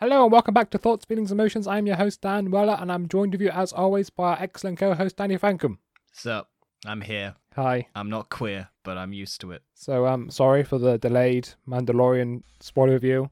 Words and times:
Hello 0.00 0.22
and 0.22 0.30
welcome 0.30 0.54
back 0.54 0.70
to 0.70 0.78
Thoughts, 0.78 1.04
Feelings, 1.06 1.32
Emotions. 1.32 1.66
I'm 1.66 1.84
your 1.84 1.96
host 1.96 2.20
Dan 2.20 2.52
Weller, 2.52 2.76
and 2.78 2.92
I'm 2.92 3.08
joined 3.08 3.32
with 3.32 3.40
you 3.40 3.50
as 3.50 3.72
always 3.72 4.10
by 4.10 4.28
our 4.28 4.38
excellent 4.40 4.78
co-host 4.78 5.16
Danny 5.16 5.36
Frankham. 5.36 5.78
So, 6.12 6.46
I'm 6.86 7.00
here. 7.00 7.34
Hi. 7.56 7.88
I'm 7.96 8.08
not 8.08 8.30
queer, 8.30 8.68
but 8.84 8.96
I'm 8.96 9.12
used 9.12 9.40
to 9.40 9.50
it. 9.50 9.62
So 9.74 10.06
um, 10.06 10.30
sorry 10.30 10.62
for 10.62 10.78
the 10.78 10.98
delayed 10.98 11.48
Mandalorian 11.66 12.44
spoiler 12.60 12.92
review. 12.92 13.28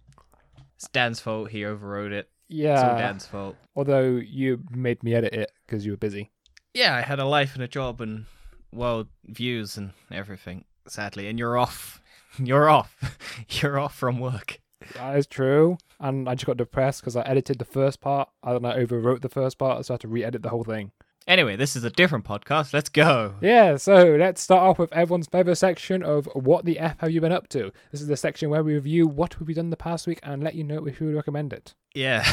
It's 0.74 0.88
Dan's 0.88 1.21
fault. 1.21 1.50
He 1.50 1.64
overrode 1.64 2.10
it. 2.10 2.30
Yeah. 2.48 2.75
It's 2.75 2.83
all 2.83 2.98
Dan's 2.98 3.27
fault. 3.27 3.57
Although 3.77 4.17
you 4.17 4.59
made 4.73 5.05
me 5.05 5.14
edit 5.14 5.35
it 5.35 5.53
because 5.64 5.87
you 5.87 5.93
were 5.93 5.96
busy. 5.96 6.33
Yeah, 6.75 6.96
I 6.96 7.03
had 7.03 7.21
a 7.21 7.27
life 7.27 7.55
and 7.55 7.62
a 7.62 7.69
job 7.69 8.01
and 8.01 8.25
world 8.73 9.07
views 9.25 9.77
and 9.77 9.93
everything. 10.11 10.64
Sadly, 10.89 11.29
and 11.29 11.39
you're 11.39 11.57
off. 11.57 12.03
You're 12.39 12.69
off. 12.69 13.19
You're 13.48 13.79
off 13.79 13.95
from 13.95 14.19
work. 14.19 14.61
That 14.95 15.16
is 15.16 15.27
true. 15.27 15.79
And 15.98 16.29
I 16.29 16.34
just 16.34 16.46
got 16.46 16.56
depressed 16.56 17.00
because 17.00 17.16
I 17.16 17.22
edited 17.22 17.59
the 17.59 17.64
first 17.64 18.00
part 18.00 18.29
and 18.42 18.66
I 18.66 18.77
overwrote 18.77 19.23
the 19.23 19.28
first 19.28 19.59
part, 19.59 19.84
so 19.84 19.92
I 19.92 19.95
had 19.95 20.01
to 20.02 20.09
re-edit 20.09 20.42
the 20.42 20.51
whole 20.51 20.64
thing. 20.64 20.92
Anyway, 21.27 21.56
this 21.56 21.74
is 21.74 21.82
a 21.82 21.91
different 21.91 22.24
podcast. 22.24 22.73
Let's 22.73 22.88
go. 22.88 23.34
Yeah, 23.41 23.78
so 23.78 24.15
let's 24.16 24.41
start 24.41 24.62
off 24.62 24.78
with 24.78 24.92
everyone's 24.92 25.27
favourite 25.27 25.59
section 25.59 26.04
of 26.04 26.28
What 26.34 26.65
the 26.65 26.78
F 26.78 27.01
Have 27.01 27.10
You 27.10 27.20
Been 27.20 27.32
Up 27.32 27.48
To? 27.48 27.73
This 27.91 28.01
is 28.01 28.06
the 28.06 28.16
section 28.16 28.48
where 28.48 28.62
we 28.62 28.74
review 28.74 29.09
what 29.09 29.41
we've 29.41 29.48
we 29.48 29.54
done 29.54 29.70
the 29.70 29.77
past 29.77 30.06
week 30.06 30.20
and 30.23 30.42
let 30.42 30.54
you 30.54 30.62
know 30.62 30.87
if 30.87 31.01
we 31.01 31.06
would 31.06 31.16
recommend 31.16 31.52
it. 31.52 31.74
Yeah. 31.95 32.24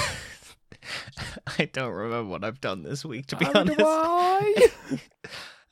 I 1.57 1.65
don't 1.65 1.91
remember 1.91 2.29
what 2.29 2.43
I've 2.43 2.61
done 2.61 2.83
this 2.83 3.03
week, 3.03 3.25
to 3.27 3.35
be 3.35 3.47
honest. 3.47 3.79
I. 3.81 4.67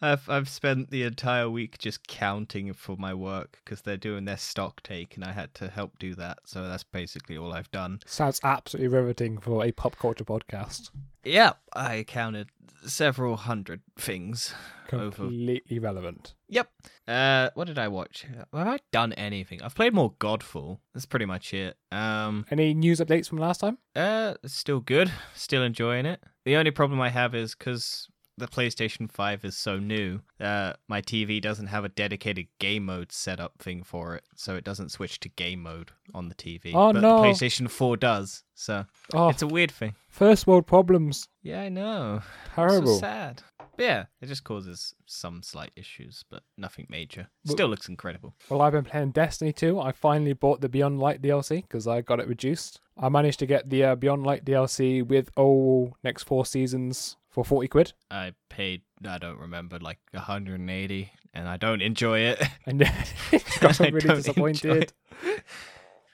I've 0.02 0.28
I've 0.30 0.50
spent 0.50 0.90
the 0.90 1.04
entire 1.04 1.50
week 1.50 1.78
just 1.78 2.08
counting 2.08 2.74
for 2.74 2.96
my 2.98 3.14
work 3.14 3.60
because 3.64 3.82
they're 3.82 3.98
doing 3.98 4.26
their 4.26 4.38
stock 4.38 4.82
take, 4.84 5.16
and 5.16 5.24
I 5.24 5.32
had 5.32 5.54
to 5.56 5.68
help 5.70 6.00
do 6.00 6.16
that. 6.16 6.40
So 6.46 6.68
that's 6.68 6.84
basically 6.84 7.38
all 7.38 7.54
I've 7.54 7.72
done. 7.72 8.00
Sounds 8.06 8.40
absolutely 8.44 8.88
riveting 8.88 9.38
for 9.38 9.64
a 9.64 9.72
pop 9.72 9.98
culture 9.98 10.26
podcast. 10.26 10.90
Yeah, 11.24 11.54
I 11.74 12.04
counted 12.08 12.50
several 12.86 13.36
hundred 13.36 13.82
things. 13.98 14.54
Over. 14.94 15.10
Completely 15.12 15.80
relevant. 15.80 16.34
Yep. 16.50 16.70
Uh, 17.08 17.50
what 17.54 17.68
did 17.68 17.80
I 17.80 17.88
watch? 17.88 18.26
Have 18.54 18.68
I 18.68 18.80
done 18.92 19.14
anything? 19.14 19.62
I've 19.62 19.74
played 19.76 19.94
more 19.94 20.12
Godfall. 20.16 20.80
That's 20.94 21.06
pretty 21.06 21.26
much 21.26 21.54
it. 21.54 21.78
Um, 21.94 22.46
Any 22.52 22.74
news 22.74 23.00
updates 23.00 23.30
from 23.30 23.38
last 23.38 23.60
time? 23.62 23.78
uh, 23.96 24.34
it's 24.44 24.54
still 24.54 24.82
good. 24.82 25.10
Still 25.34 25.64
enjoying 25.64 26.06
it. 26.06 26.22
The 26.44 26.58
only 26.58 26.72
problem 26.72 27.00
I 27.00 27.08
have 27.08 27.34
is 27.34 27.56
because 27.56 28.10
the 28.38 28.48
PlayStation 28.48 29.10
5 29.12 29.46
is 29.46 29.56
so 29.58 29.78
new, 29.78 30.22
uh, 30.40 30.74
my 30.88 31.02
TV 31.02 31.42
doesn't 31.42 31.68
have 31.68 31.86
a 31.86 31.90
dedicated 31.90 32.48
game 32.60 32.86
mode 32.86 33.12
setup 33.12 33.58
thing 33.60 33.84
for 33.84 34.16
it, 34.16 34.24
so 34.36 34.56
it 34.56 34.64
doesn't 34.64 34.90
switch 34.90 35.20
to 35.22 35.30
game 35.30 35.62
mode 35.64 35.92
on 36.14 36.30
the 36.30 36.36
TV. 36.36 36.72
Oh, 36.74 36.92
but 36.94 37.02
no. 37.02 37.22
the 37.22 37.28
PlayStation 37.28 37.70
4 37.70 37.98
does, 37.98 38.44
so 38.56 38.86
Oh, 39.14 39.30
it's 39.30 39.42
a 39.42 39.48
weird 39.48 39.72
thing. 39.72 39.96
first 40.10 40.48
world 40.48 40.66
problems. 40.68 41.28
Yeah, 41.44 41.62
I 41.62 41.70
know. 41.70 42.22
Terrible. 42.56 42.96
So 42.96 43.00
sad. 43.02 43.44
But 43.78 43.84
yeah, 43.86 44.06
it 44.22 44.26
just 44.28 44.44
causes 44.44 44.94
some 45.06 45.42
slight 45.44 45.72
issues, 45.76 46.26
but 46.30 46.44
nothing 46.58 46.88
major. 46.90 47.28
But- 47.46 47.54
Still 47.54 47.68
looks 47.68 47.88
incredible. 47.90 48.34
Well, 48.50 48.62
I've 48.62 48.74
been 48.74 48.84
playing 48.84 49.12
Destiny 49.12 49.54
2. 49.54 49.80
I 49.80 49.92
finally 49.92 50.34
bought 50.34 50.62
the 50.62 50.70
Beyond 50.70 51.00
Light 51.00 51.22
DLC 51.22 51.62
because 51.62 51.88
I 51.88 52.02
got 52.02 52.20
it 52.20 52.28
reduced. 52.28 52.80
I 52.98 53.10
managed 53.10 53.40
to 53.40 53.46
get 53.46 53.70
the 53.70 53.84
uh, 53.84 53.96
Beyond 53.96 54.24
Light 54.26 54.44
DLC 54.46 55.06
with 55.06 55.32
all 55.38 55.96
next 56.04 56.24
four 56.24 56.46
seasons 56.46 57.16
for 57.32 57.44
40 57.44 57.68
quid. 57.70 57.94
I 58.12 58.34
paid, 58.50 58.82
I 59.08 59.18
don't 59.18 59.40
remember, 59.40 59.80
like 59.80 60.00
180, 60.12 61.12
and 61.34 61.48
I 61.48 61.58
don't 61.58 61.82
enjoy 61.82 62.20
it. 62.20 62.42
And 62.68 62.80
got 63.60 63.82
I 63.82 63.88
really 63.88 64.02
disappointed. 64.16 64.92
it. 65.24 65.44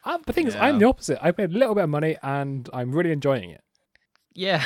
Um, 0.05 0.21
the 0.25 0.31
thing 0.33 0.47
is, 0.47 0.55
I'm 0.55 0.79
the 0.79 0.85
opposite. 0.85 1.19
I 1.21 1.31
paid 1.31 1.51
a 1.53 1.57
little 1.57 1.75
bit 1.75 1.83
of 1.83 1.89
money 1.89 2.15
and 2.23 2.69
I'm 2.71 2.91
really 2.93 3.11
enjoying 3.11 3.49
it. 3.49 3.61
Yeah. 4.33 4.65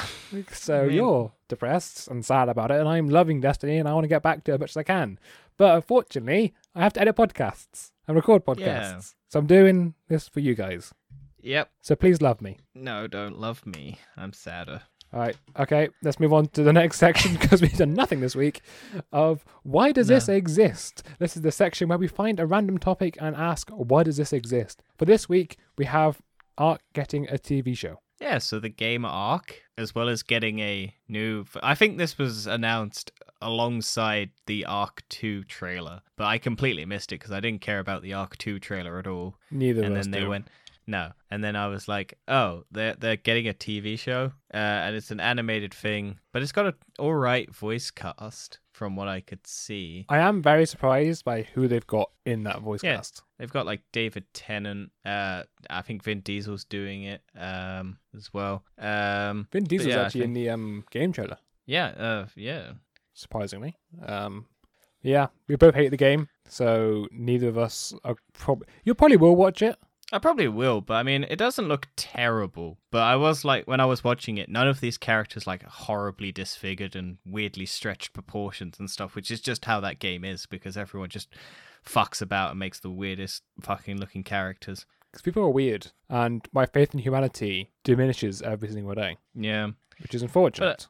So 0.52 0.82
I 0.84 0.86
mean- 0.88 0.96
you're 0.98 1.32
depressed 1.48 2.08
and 2.10 2.24
sad 2.26 2.50
about 2.50 2.70
it, 2.72 2.80
and 2.80 2.88
I'm 2.90 3.10
loving 3.10 3.42
Destiny 3.42 3.78
and 3.78 3.88
I 3.88 3.94
want 3.94 4.04
to 4.04 4.10
get 4.10 4.22
back 4.22 4.44
to 4.44 4.52
it 4.52 4.56
as 4.56 4.60
much 4.60 4.72
as 4.72 4.78
I 4.78 4.84
can. 4.84 5.18
But 5.58 5.76
unfortunately, 5.76 6.54
I 6.76 6.82
have 6.84 6.94
to 6.94 7.02
edit 7.02 7.16
podcasts 7.16 7.92
and 8.08 8.16
record 8.16 8.46
podcasts. 8.46 8.60
Yeah. 8.60 9.02
So 9.30 9.40
I'm 9.40 9.48
doing 9.48 9.94
this 10.10 10.28
for 10.28 10.42
you 10.42 10.54
guys. 10.56 10.94
Yep. 11.42 11.72
So 11.82 11.96
please 11.96 12.22
love 12.22 12.42
me. 12.42 12.58
No, 12.76 13.08
don't 13.08 13.40
love 13.40 13.66
me. 13.66 14.00
I'm 14.18 14.34
sadder. 14.34 14.82
All 15.14 15.20
right. 15.20 15.36
Okay. 15.60 15.90
Let's 16.02 16.20
move 16.20 16.34
on 16.34 16.48
to 16.48 16.64
the 16.64 16.74
next 16.82 16.98
section 16.98 17.36
because 17.36 17.62
we've 17.62 17.78
done 17.78 17.94
nothing 17.94 18.22
this 18.22 18.36
week. 18.36 18.62
Of 19.12 19.44
why 19.64 19.92
does 19.92 20.08
this 20.08 20.30
exist? 20.30 21.04
This 21.20 21.36
is 21.36 21.42
the 21.42 21.52
section 21.52 21.90
where 21.90 21.98
we 21.98 22.08
find 22.08 22.40
a 22.40 22.46
random 22.46 22.78
topic 22.78 23.18
and 23.20 23.36
ask 23.36 23.70
why 23.70 24.04
does 24.04 24.18
this 24.18 24.34
exist. 24.34 24.82
For 24.98 25.06
this 25.06 25.28
week, 25.28 25.58
we 25.78 25.86
have 25.86 26.22
Ark 26.58 26.82
getting 26.94 27.28
a 27.28 27.34
TV 27.34 27.76
show. 27.78 28.00
Yeah, 28.22 28.38
so 28.38 28.60
the 28.60 28.70
game 28.70 29.04
Ark, 29.04 29.64
as 29.80 29.96
well 29.96 30.08
as 30.08 30.22
getting 30.22 30.60
a 30.60 30.94
new. 31.08 31.44
I 31.64 31.74
think 31.74 31.98
this 31.98 32.20
was 32.20 32.46
announced 32.46 33.12
alongside 33.42 34.30
the 34.46 34.66
Ark 34.66 35.02
2 35.10 35.44
trailer, 35.46 36.02
but 36.18 36.26
I 36.26 36.38
completely 36.38 36.86
missed 36.86 37.12
it 37.12 37.20
because 37.20 37.32
I 37.32 37.40
didn't 37.40 37.62
care 37.62 37.80
about 37.80 38.04
the 38.04 38.14
Ark 38.14 38.38
2 38.38 38.60
trailer 38.60 39.00
at 39.00 39.08
all. 39.08 39.38
Neither 39.50 39.84
and 39.84 39.96
then 39.96 40.12
they 40.12 40.20
do. 40.20 40.30
went 40.30 40.48
no 40.88 41.12
and 41.30 41.44
then 41.44 41.56
i 41.56 41.68
was 41.68 41.88
like 41.88 42.18
oh 42.28 42.64
they're 42.72 42.96
they're 42.96 43.16
getting 43.16 43.48
a 43.48 43.54
tv 43.54 43.98
show 43.98 44.32
uh, 44.54 44.58
and 44.58 44.96
it's 44.96 45.12
an 45.12 45.20
animated 45.20 45.74
thing 45.74 46.18
but 46.34 46.42
it's 46.42 46.52
got 46.52 46.66
an 46.66 46.74
all 47.00 47.14
right 47.14 47.54
voice 47.54 47.92
cast 47.92 48.60
from 48.72 48.96
what 48.96 49.08
i 49.08 49.20
could 49.20 49.46
see 49.46 50.06
I 50.10 50.18
am 50.20 50.42
very 50.42 50.66
surprised 50.66 51.24
by 51.24 51.44
who 51.44 51.68
they've 51.68 51.86
got 51.86 52.10
in 52.26 52.44
that 52.44 52.62
voice 52.62 52.84
Yeah. 52.84 52.96
cast. 52.98 53.22
they've 53.38 53.52
got 53.52 53.66
like 53.66 53.82
david 53.92 54.26
tennant 54.34 54.92
uh 55.06 55.44
i 55.70 55.82
think 55.82 56.04
vin 56.04 56.22
diesel's 56.22 56.64
doing 56.66 57.04
it 57.04 57.22
um 57.38 57.98
as 58.18 58.34
well 58.34 58.64
um 58.80 59.48
Vin 59.52 59.66
Diesel's 59.66 59.88
yeah, 59.94 60.02
actually 60.04 60.24
in 60.24 60.34
the 60.34 60.50
um, 60.50 60.84
game 60.92 61.12
trailer, 61.14 61.38
yeah 61.66 61.88
uh 61.88 62.26
yeah 62.36 62.72
surprisingly. 63.14 63.76
Um, 64.06 64.46
yeah, 65.04 65.28
we 65.48 65.56
both 65.56 65.76
hate 65.76 65.90
the 65.90 65.98
game, 65.98 66.28
so 66.48 67.08
neither 67.12 67.48
of 67.50 67.58
us 67.58 67.94
are 68.04 68.16
probably. 68.34 68.68
You 68.84 68.94
probably 68.96 69.18
will 69.18 69.36
watch 69.36 69.62
it. 69.62 69.76
I 70.14 70.20
probably 70.20 70.48
will, 70.48 70.82
but 70.82 70.96
I 70.96 71.04
mean, 71.04 71.26
it 71.30 71.38
doesn't 71.38 71.68
look 71.68 71.88
terrible. 71.96 72.78
But 72.92 73.04
I 73.04 73.16
was 73.16 73.46
like, 73.46 73.66
when 73.66 73.80
I 73.80 73.86
was 73.86 74.04
watching 74.04 74.38
it, 74.38 74.50
none 74.50 74.68
of 74.68 74.82
these 74.82 74.98
characters 74.98 75.48
like 75.48 75.64
horribly 75.64 76.32
disfigured 76.32 76.96
and 76.96 77.18
weirdly 77.26 77.66
stretched 77.66 78.12
proportions 78.14 78.78
and 78.78 78.90
stuff, 78.90 79.16
which 79.16 79.32
is 79.32 79.40
just 79.40 79.66
how 79.66 79.80
that 79.80 80.00
game 80.00 80.26
is 80.26 80.46
because 80.46 80.76
everyone 80.76 81.10
just 81.10 81.34
fucks 81.86 82.22
about 82.22 82.52
and 82.52 82.60
makes 82.60 82.80
the 82.80 82.90
weirdest 82.90 83.44
fucking 83.62 83.98
looking 83.98 84.24
characters. 84.24 84.86
Because 85.12 85.22
people 85.24 85.44
are 85.44 85.50
weird, 85.50 85.92
and 86.10 86.48
my 86.54 86.66
faith 86.66 86.94
in 86.94 87.00
humanity 87.00 87.70
diminishes 87.84 88.42
every 88.42 88.70
single 88.70 88.96
day, 88.96 89.18
Yeah, 89.36 89.72
which 90.02 90.16
is 90.16 90.22
unfortunate. 90.22 90.88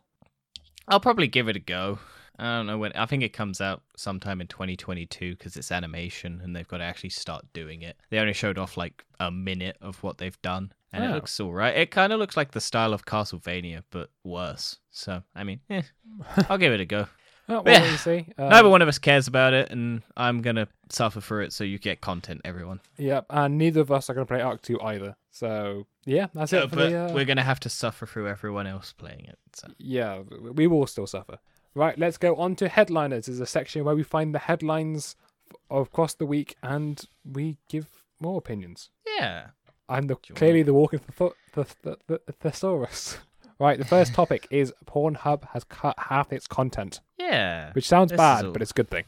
I'll 0.87 0.99
probably 0.99 1.27
give 1.27 1.47
it 1.47 1.55
a 1.55 1.59
go. 1.59 1.99
I 2.41 2.57
don't 2.57 2.65
know 2.67 2.77
when. 2.79 2.91
I 2.93 3.05
think 3.05 3.21
it 3.23 3.33
comes 3.33 3.61
out 3.61 3.83
sometime 3.95 4.41
in 4.41 4.47
2022 4.47 5.35
because 5.35 5.55
it's 5.55 5.71
animation 5.71 6.41
and 6.43 6.55
they've 6.55 6.67
got 6.67 6.79
to 6.79 6.83
actually 6.83 7.11
start 7.11 7.45
doing 7.53 7.83
it. 7.83 7.97
They 8.09 8.17
only 8.17 8.33
showed 8.33 8.57
off 8.57 8.77
like 8.77 9.05
a 9.19 9.29
minute 9.29 9.77
of 9.81 10.01
what 10.03 10.17
they've 10.17 10.41
done, 10.41 10.73
and 10.91 11.03
Oh. 11.03 11.09
it 11.09 11.13
looks 11.13 11.39
all 11.39 11.53
right. 11.53 11.75
It 11.77 11.91
kind 11.91 12.11
of 12.11 12.19
looks 12.19 12.35
like 12.35 12.51
the 12.51 12.59
style 12.61 12.93
of 12.93 13.05
Castlevania, 13.05 13.83
but 13.91 14.09
worse. 14.23 14.79
So 14.89 15.21
I 15.35 15.43
mean, 15.43 15.59
eh, 15.69 15.83
I'll 16.49 16.57
give 16.57 16.73
it 16.73 16.79
a 16.81 16.85
go. 16.85 17.07
Oh, 17.49 17.63
Yeah. 17.65 17.83
you 17.91 17.97
see. 17.97 18.25
Um, 18.37 18.49
Neither 18.49 18.69
one 18.69 18.81
of 18.81 18.87
us 18.87 18.97
cares 18.97 19.27
about 19.27 19.53
it, 19.53 19.69
and 19.71 20.01
I'm 20.17 20.41
gonna 20.41 20.67
suffer 20.89 21.21
for 21.21 21.41
it. 21.41 21.53
So 21.53 21.63
you 21.63 21.77
get 21.79 22.01
content, 22.01 22.41
everyone. 22.45 22.79
Yep, 22.97 23.25
and 23.29 23.57
neither 23.57 23.81
of 23.81 23.91
us 23.91 24.09
are 24.09 24.13
going 24.13 24.25
to 24.25 24.31
play 24.33 24.41
Ark 24.41 24.61
2 24.61 24.79
either. 24.81 25.15
So, 25.31 25.85
yeah, 26.05 26.27
that's 26.33 26.51
So, 26.51 26.63
it 26.63 26.69
for 26.69 26.75
but 26.75 26.89
the. 26.89 26.97
Uh, 26.97 27.13
we're 27.13 27.25
gonna 27.25 27.43
have 27.43 27.59
to 27.61 27.69
suffer 27.69 28.05
through 28.05 28.27
everyone 28.29 28.67
else 28.67 28.93
playing 28.93 29.25
it. 29.25 29.37
So 29.53 29.67
Yeah, 29.77 30.19
we 30.19 30.65
will 30.67 30.87
still 30.87 31.07
suffer. 31.07 31.37
Right, 31.73 31.97
let's 31.97 32.17
go 32.17 32.35
on 32.35 32.55
to 32.57 32.67
headliners. 32.67 33.25
This 33.27 33.35
is 33.35 33.39
a 33.41 33.45
section 33.45 33.83
where 33.85 33.95
we 33.95 34.03
find 34.03 34.35
the 34.35 34.39
headlines 34.39 35.15
f- 35.49 35.57
across 35.85 36.13
the 36.13 36.25
week 36.25 36.55
and 36.61 37.01
we 37.25 37.57
give 37.69 37.87
more 38.19 38.37
opinions. 38.37 38.89
yeah, 39.17 39.47
I'm 39.87 40.07
the, 40.07 40.15
clearly 40.15 40.63
the 40.63 40.73
walking 40.73 40.99
the, 41.15 41.65
the, 41.83 41.97
the 42.07 42.19
thesaurus. 42.39 43.17
Right, 43.59 43.77
the 43.77 43.85
first 43.85 44.15
topic 44.15 44.47
is 44.49 44.73
Pornhub 44.87 45.47
has 45.53 45.63
cut 45.65 45.93
half 45.99 46.33
its 46.33 46.47
content, 46.47 46.99
yeah. 47.19 47.71
which 47.73 47.87
sounds 47.87 48.11
bad, 48.11 48.45
all- 48.45 48.53
but 48.53 48.63
it's 48.63 48.71
a 48.71 48.73
good 48.73 48.89
thing. 48.89 49.03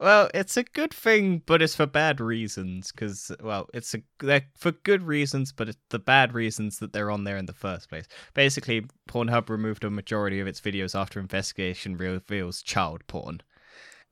Well, 0.00 0.28
it's 0.34 0.56
a 0.56 0.64
good 0.64 0.92
thing, 0.92 1.42
but 1.46 1.62
it's 1.62 1.76
for 1.76 1.86
bad 1.86 2.20
reasons. 2.20 2.90
Because, 2.90 3.30
well, 3.40 3.68
it's 3.72 3.94
a 3.94 4.02
they're 4.18 4.46
for 4.56 4.72
good 4.72 5.02
reasons, 5.02 5.52
but 5.52 5.68
it's 5.68 5.78
the 5.90 5.98
bad 5.98 6.34
reasons 6.34 6.78
that 6.80 6.92
they're 6.92 7.10
on 7.10 7.24
there 7.24 7.36
in 7.36 7.46
the 7.46 7.52
first 7.52 7.88
place. 7.88 8.06
Basically, 8.34 8.86
Pornhub 9.08 9.48
removed 9.48 9.84
a 9.84 9.90
majority 9.90 10.40
of 10.40 10.46
its 10.46 10.60
videos 10.60 10.98
after 10.98 11.20
investigation 11.20 11.96
reveals 11.96 12.62
child 12.62 13.06
porn. 13.06 13.40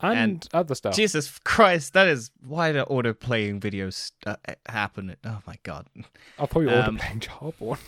And, 0.00 0.18
And 0.18 0.48
other 0.52 0.74
stuff. 0.74 0.96
Jesus 0.96 1.38
Christ, 1.44 1.92
that 1.92 2.08
is 2.08 2.32
why 2.44 2.72
the 2.72 2.84
auto 2.86 3.12
playing 3.12 3.60
videos 3.60 4.10
uh, 4.26 4.36
happen. 4.68 5.14
Oh 5.24 5.38
my 5.46 5.56
God. 5.62 5.86
I'll 6.38 6.48
probably 6.48 6.70
um, 6.70 6.96
playing 6.96 7.20
child 7.20 7.54
porn. 7.58 7.78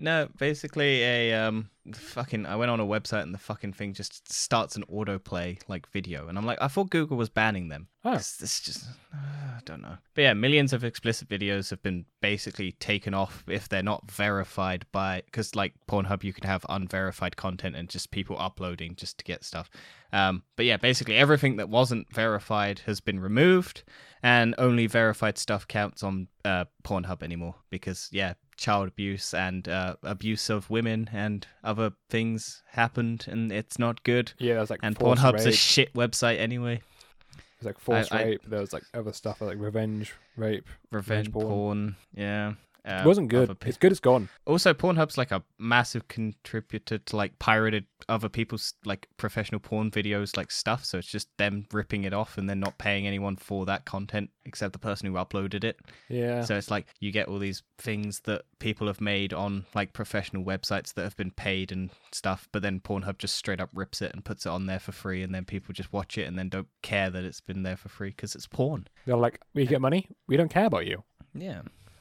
No, 0.00 0.28
basically 0.38 1.02
a 1.02 1.34
um 1.34 1.70
fucking 1.92 2.46
I 2.46 2.54
went 2.54 2.70
on 2.70 2.78
a 2.78 2.86
website 2.86 3.22
and 3.22 3.34
the 3.34 3.38
fucking 3.38 3.72
thing 3.72 3.94
just 3.94 4.30
starts 4.32 4.76
an 4.76 4.84
autoplay 4.84 5.58
like 5.68 5.90
video 5.90 6.28
and 6.28 6.38
I'm 6.38 6.46
like 6.46 6.58
I 6.60 6.68
thought 6.68 6.90
Google 6.90 7.16
was 7.16 7.28
banning 7.28 7.68
them. 7.68 7.88
Oh. 8.04 8.12
It's 8.12 8.60
just 8.60 8.84
uh, 9.12 9.16
I 9.16 9.60
don't 9.64 9.82
know. 9.82 9.98
But 10.14 10.22
yeah, 10.22 10.34
millions 10.34 10.72
of 10.72 10.84
explicit 10.84 11.28
videos 11.28 11.70
have 11.70 11.82
been 11.82 12.04
basically 12.20 12.72
taken 12.72 13.12
off 13.12 13.42
if 13.48 13.68
they're 13.68 13.82
not 13.82 14.08
verified 14.08 14.86
by 14.92 15.22
cuz 15.32 15.56
like 15.56 15.74
Pornhub 15.88 16.22
you 16.22 16.32
can 16.32 16.46
have 16.46 16.64
unverified 16.68 17.36
content 17.36 17.74
and 17.74 17.88
just 17.88 18.12
people 18.12 18.38
uploading 18.38 18.94
just 18.94 19.18
to 19.18 19.24
get 19.24 19.44
stuff. 19.44 19.68
Um 20.12 20.44
but 20.54 20.64
yeah, 20.64 20.76
basically 20.76 21.16
everything 21.16 21.56
that 21.56 21.68
wasn't 21.68 22.12
verified 22.12 22.80
has 22.86 23.00
been 23.00 23.18
removed 23.18 23.82
and 24.22 24.54
only 24.58 24.86
verified 24.86 25.38
stuff 25.38 25.66
counts 25.66 26.02
on 26.02 26.28
uh, 26.44 26.64
Pornhub 26.82 27.22
anymore 27.22 27.54
because 27.70 28.08
yeah, 28.12 28.34
child 28.58 28.88
abuse 28.88 29.32
and 29.32 29.66
uh, 29.66 29.96
abuse 30.02 30.50
of 30.50 30.68
women 30.68 31.08
and 31.12 31.46
other 31.64 31.92
things 32.10 32.62
happened, 32.72 33.24
and 33.28 33.50
it's 33.50 33.78
not 33.78 34.02
good. 34.04 34.32
Yeah, 34.38 34.54
there's 34.54 34.68
like 34.68 34.80
And 34.82 34.94
Pornhub's 34.98 35.46
a 35.46 35.52
shit 35.52 35.94
website 35.94 36.38
anyway. 36.38 36.82
There's 37.60 37.74
like 37.74 37.78
forced 37.78 38.12
I- 38.12 38.22
rape. 38.24 38.42
There 38.46 38.60
was 38.60 38.72
like 38.74 38.82
other 38.92 39.12
stuff 39.12 39.40
like 39.40 39.58
revenge 39.58 40.12
rape. 40.36 40.68
Revenge 40.90 41.32
porn. 41.32 41.46
porn. 41.46 41.96
yeah. 42.14 42.52
Uh, 42.88 43.02
it 43.02 43.06
wasn't 43.06 43.28
good. 43.28 43.58
pe- 43.60 43.68
It's 43.68 43.78
good. 43.78 43.92
It's 43.92 44.00
gone. 44.00 44.28
Also, 44.46 44.72
Pornhub's 44.72 45.18
like 45.18 45.30
a 45.30 45.42
massive 45.58 46.08
contributor 46.08 46.98
to 46.98 47.16
like 47.16 47.38
pirated 47.38 47.84
other 48.08 48.28
people's 48.28 48.74
like 48.84 49.08
professional 49.16 49.60
porn 49.60 49.90
videos, 49.90 50.36
like 50.36 50.50
stuff. 50.50 50.84
So 50.84 50.98
it's 50.98 51.08
just 51.08 51.28
them 51.36 51.66
ripping 51.72 52.04
it 52.04 52.12
off 52.14 52.38
and 52.38 52.48
then 52.48 52.60
not 52.60 52.78
paying 52.78 53.06
anyone 53.06 53.36
for 53.36 53.66
that 53.66 53.84
content 53.84 54.30
except 54.44 54.72
the 54.72 54.78
person 54.78 55.06
who 55.06 55.14
uploaded 55.18 55.64
it. 55.64 55.78
Yeah. 56.08 56.42
So 56.42 56.56
it's 56.56 56.70
like 56.70 56.86
you 57.00 57.12
get 57.12 57.28
all 57.28 57.38
these 57.38 57.62
things 57.78 58.20
that 58.20 58.42
people 58.58 58.86
have 58.86 59.00
made 59.00 59.32
on 59.32 59.66
like 59.74 59.92
professional 59.92 60.42
websites 60.44 60.94
that 60.94 61.02
have 61.02 61.16
been 61.16 61.30
paid 61.30 61.70
and 61.70 61.90
stuff, 62.12 62.48
but 62.52 62.62
then 62.62 62.80
Pornhub 62.80 63.18
just 63.18 63.34
straight 63.36 63.60
up 63.60 63.70
rips 63.74 64.00
it 64.00 64.12
and 64.14 64.24
puts 64.24 64.46
it 64.46 64.50
on 64.50 64.66
there 64.66 64.78
for 64.80 64.92
free, 64.92 65.22
and 65.22 65.34
then 65.34 65.44
people 65.44 65.74
just 65.74 65.92
watch 65.92 66.16
it 66.16 66.22
and 66.26 66.38
then 66.38 66.48
don't 66.48 66.68
care 66.82 67.10
that 67.10 67.24
it's 67.24 67.40
been 67.40 67.62
there 67.62 67.76
for 67.76 67.88
free 67.88 68.08
because 68.10 68.34
it's 68.34 68.46
porn. 68.46 68.86
They're 69.04 69.16
like, 69.16 69.40
we 69.54 69.66
get 69.66 69.80
money. 69.82 70.08
We 70.26 70.36
don't 70.38 70.50
care 70.50 70.64
about 70.66 70.86
you. 70.86 71.04
Yeah. 71.34 71.60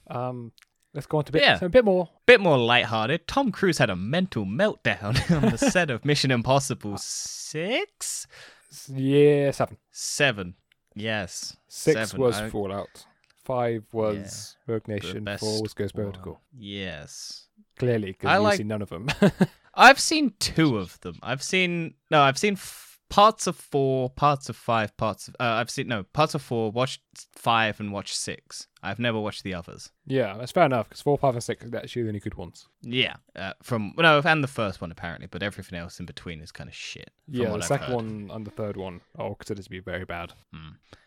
Um, 0.09 0.53
let's 0.97 1.05
go 1.05 1.19
on 1.19 1.23
to 1.25 1.29
a 1.29 1.33
bit, 1.33 1.41
Yeah. 1.44 1.59
so 1.59 1.67
a 1.67 1.69
bit 1.69 1.85
more. 1.85 2.09
Bit 2.25 2.41
more 2.41 2.57
lighthearted. 2.57 3.27
Tom 3.27 3.51
Cruise 3.51 3.77
had 3.77 3.89
a 3.91 3.95
mental 3.95 4.45
meltdown 4.45 5.13
on 5.44 5.51
the 5.51 5.57
set 5.57 5.91
of 5.91 6.03
Mission 6.03 6.31
Impossible 6.31 6.97
Six, 6.97 8.25
S- 8.71 8.89
Yeah, 8.89 9.51
seven. 9.51 9.77
Seven. 9.91 10.55
Yes. 10.95 11.55
Six 11.67 12.09
Seven, 12.09 12.21
was 12.21 12.38
I- 12.38 12.49
Fallout. 12.49 13.05
Five 13.44 13.85
was 13.94 14.57
Rogue 14.67 14.88
Nation. 14.88 15.25
Four 15.39 15.61
was 15.61 15.73
Ghost. 15.73 15.95
Protocol. 15.95 16.41
Yes. 16.57 17.47
Clearly, 17.77 18.07
because 18.11 18.33
you've 18.33 18.44
like- 18.44 18.57
seen 18.57 18.67
none 18.67 18.81
of 18.81 18.89
them. 18.89 19.07
I've 19.75 19.99
seen 19.99 20.33
two 20.39 20.77
of 20.77 20.99
them. 21.01 21.19
I've 21.21 21.44
seen 21.44 21.94
no, 22.09 22.21
I've 22.21 22.38
seen 22.39 22.53
f- 22.53 22.86
parts 23.09 23.48
of 23.48 23.56
four, 23.56 24.09
parts 24.09 24.50
of 24.50 24.56
five, 24.56 24.95
parts 24.98 25.27
of. 25.27 25.36
Uh, 25.39 25.44
I've 25.44 25.69
seen 25.69 25.88
no 25.88 26.04
parts 26.04 26.36
of 26.36 26.42
four. 26.42 26.71
Watched 26.71 27.01
five 27.33 27.80
and 27.80 27.92
watched 27.92 28.15
six. 28.15 28.68
I've 28.83 29.00
never 29.00 29.19
watched 29.19 29.44
the 29.44 29.56
others. 29.56 29.92
yeah, 30.06 30.38
that's 30.38 30.51
fair 30.51 30.65
enough. 30.65 30.88
Because 30.88 31.01
four, 31.01 31.18
five, 31.18 31.33
and 31.33 31.44
six 31.44 31.65
are 31.65 31.75
actually 31.77 32.04
the 32.04 32.09
only 32.09 32.19
good 32.19 32.36
ones. 32.36 32.68
Yeah, 32.83 33.15
uh, 33.36 33.54
from 33.63 33.94
no, 33.98 34.21
and 34.24 34.44
the 34.44 34.48
first 34.48 34.81
one 34.81 34.92
apparently, 34.92 35.27
but 35.27 35.42
everything 35.42 35.80
else 35.80 36.00
in 36.00 36.06
between 36.06 36.42
is 36.42 36.51
kind 36.51 36.69
of 36.69 36.75
shit. 36.75 37.09
from 37.25 37.33
Yeah, 37.36 37.48
the 37.50 37.56
I've 37.56 37.63
second 37.65 37.88
heard. 37.88 37.95
one 37.95 38.30
and 38.31 38.45
the 38.45 38.51
third 38.51 38.77
one 38.77 39.01
are 39.18 39.25
all 39.25 39.36
considered 39.36 39.63
to 39.63 39.69
be 39.69 39.80
very 39.80 40.06
bad. 40.06 40.33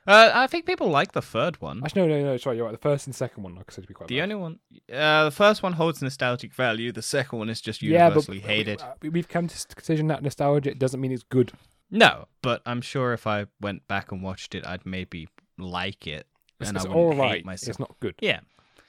Uh, 0.07 0.31
I 0.35 0.47
think 0.49 0.67
people 0.67 0.89
like 0.89 1.13
the 1.13 1.23
third 1.23 1.61
one. 1.61 1.83
Actually, 1.85 2.09
no, 2.09 2.19
no, 2.19 2.25
no. 2.25 2.37
Sorry, 2.39 2.57
you're 2.57 2.67
right. 2.67 2.73
The 2.73 2.79
first 2.79 3.07
and 3.07 3.15
second 3.15 3.45
one 3.45 3.57
are 3.57 3.65
considered 3.65 3.85
to 3.87 3.89
be 3.89 3.95
quite 3.95 4.09
The 4.09 4.17
bad. 4.17 4.23
only 4.25 4.35
one, 4.35 4.59
uh, 4.93 5.25
the 5.27 5.31
first 5.31 5.63
one 5.63 5.75
holds 5.75 6.03
nostalgic 6.03 6.53
value. 6.53 6.91
The 6.91 7.03
second 7.03 7.39
one 7.39 7.49
is 7.49 7.61
just 7.61 7.83
yeah, 7.83 8.09
but 8.09 8.15
universally 8.27 8.41
hated. 8.41 8.83
we- 9.01 9.11
We've 9.11 9.29
come 9.29 9.47
to 9.47 9.69
the 9.69 9.75
decision 9.77 10.09
that 10.09 10.23
nostalgia 10.25 10.75
doesn't 10.75 11.01
mean 11.01 11.13
it's 11.13 11.23
good. 11.23 11.53
No, 11.91 12.27
but 12.43 12.63
I'm 12.67 12.81
sure 12.81 13.13
if 13.13 13.27
I 13.27 13.47
went 13.61 13.87
back 13.89 14.13
and 14.13 14.23
watched 14.23 14.55
it, 14.55 14.67
I'd 14.67 14.87
maybe 14.87 15.29
like 15.59 16.07
it, 16.07 16.27
It's, 16.61 16.69
and 16.69 16.77
it's 16.77 16.87
I 16.87 16.91
all 16.91 17.13
hate 17.13 17.45
myself. 17.45 17.69
It's 17.69 17.79
not 17.79 17.97
good. 18.01 18.15
Yeah, 18.21 18.41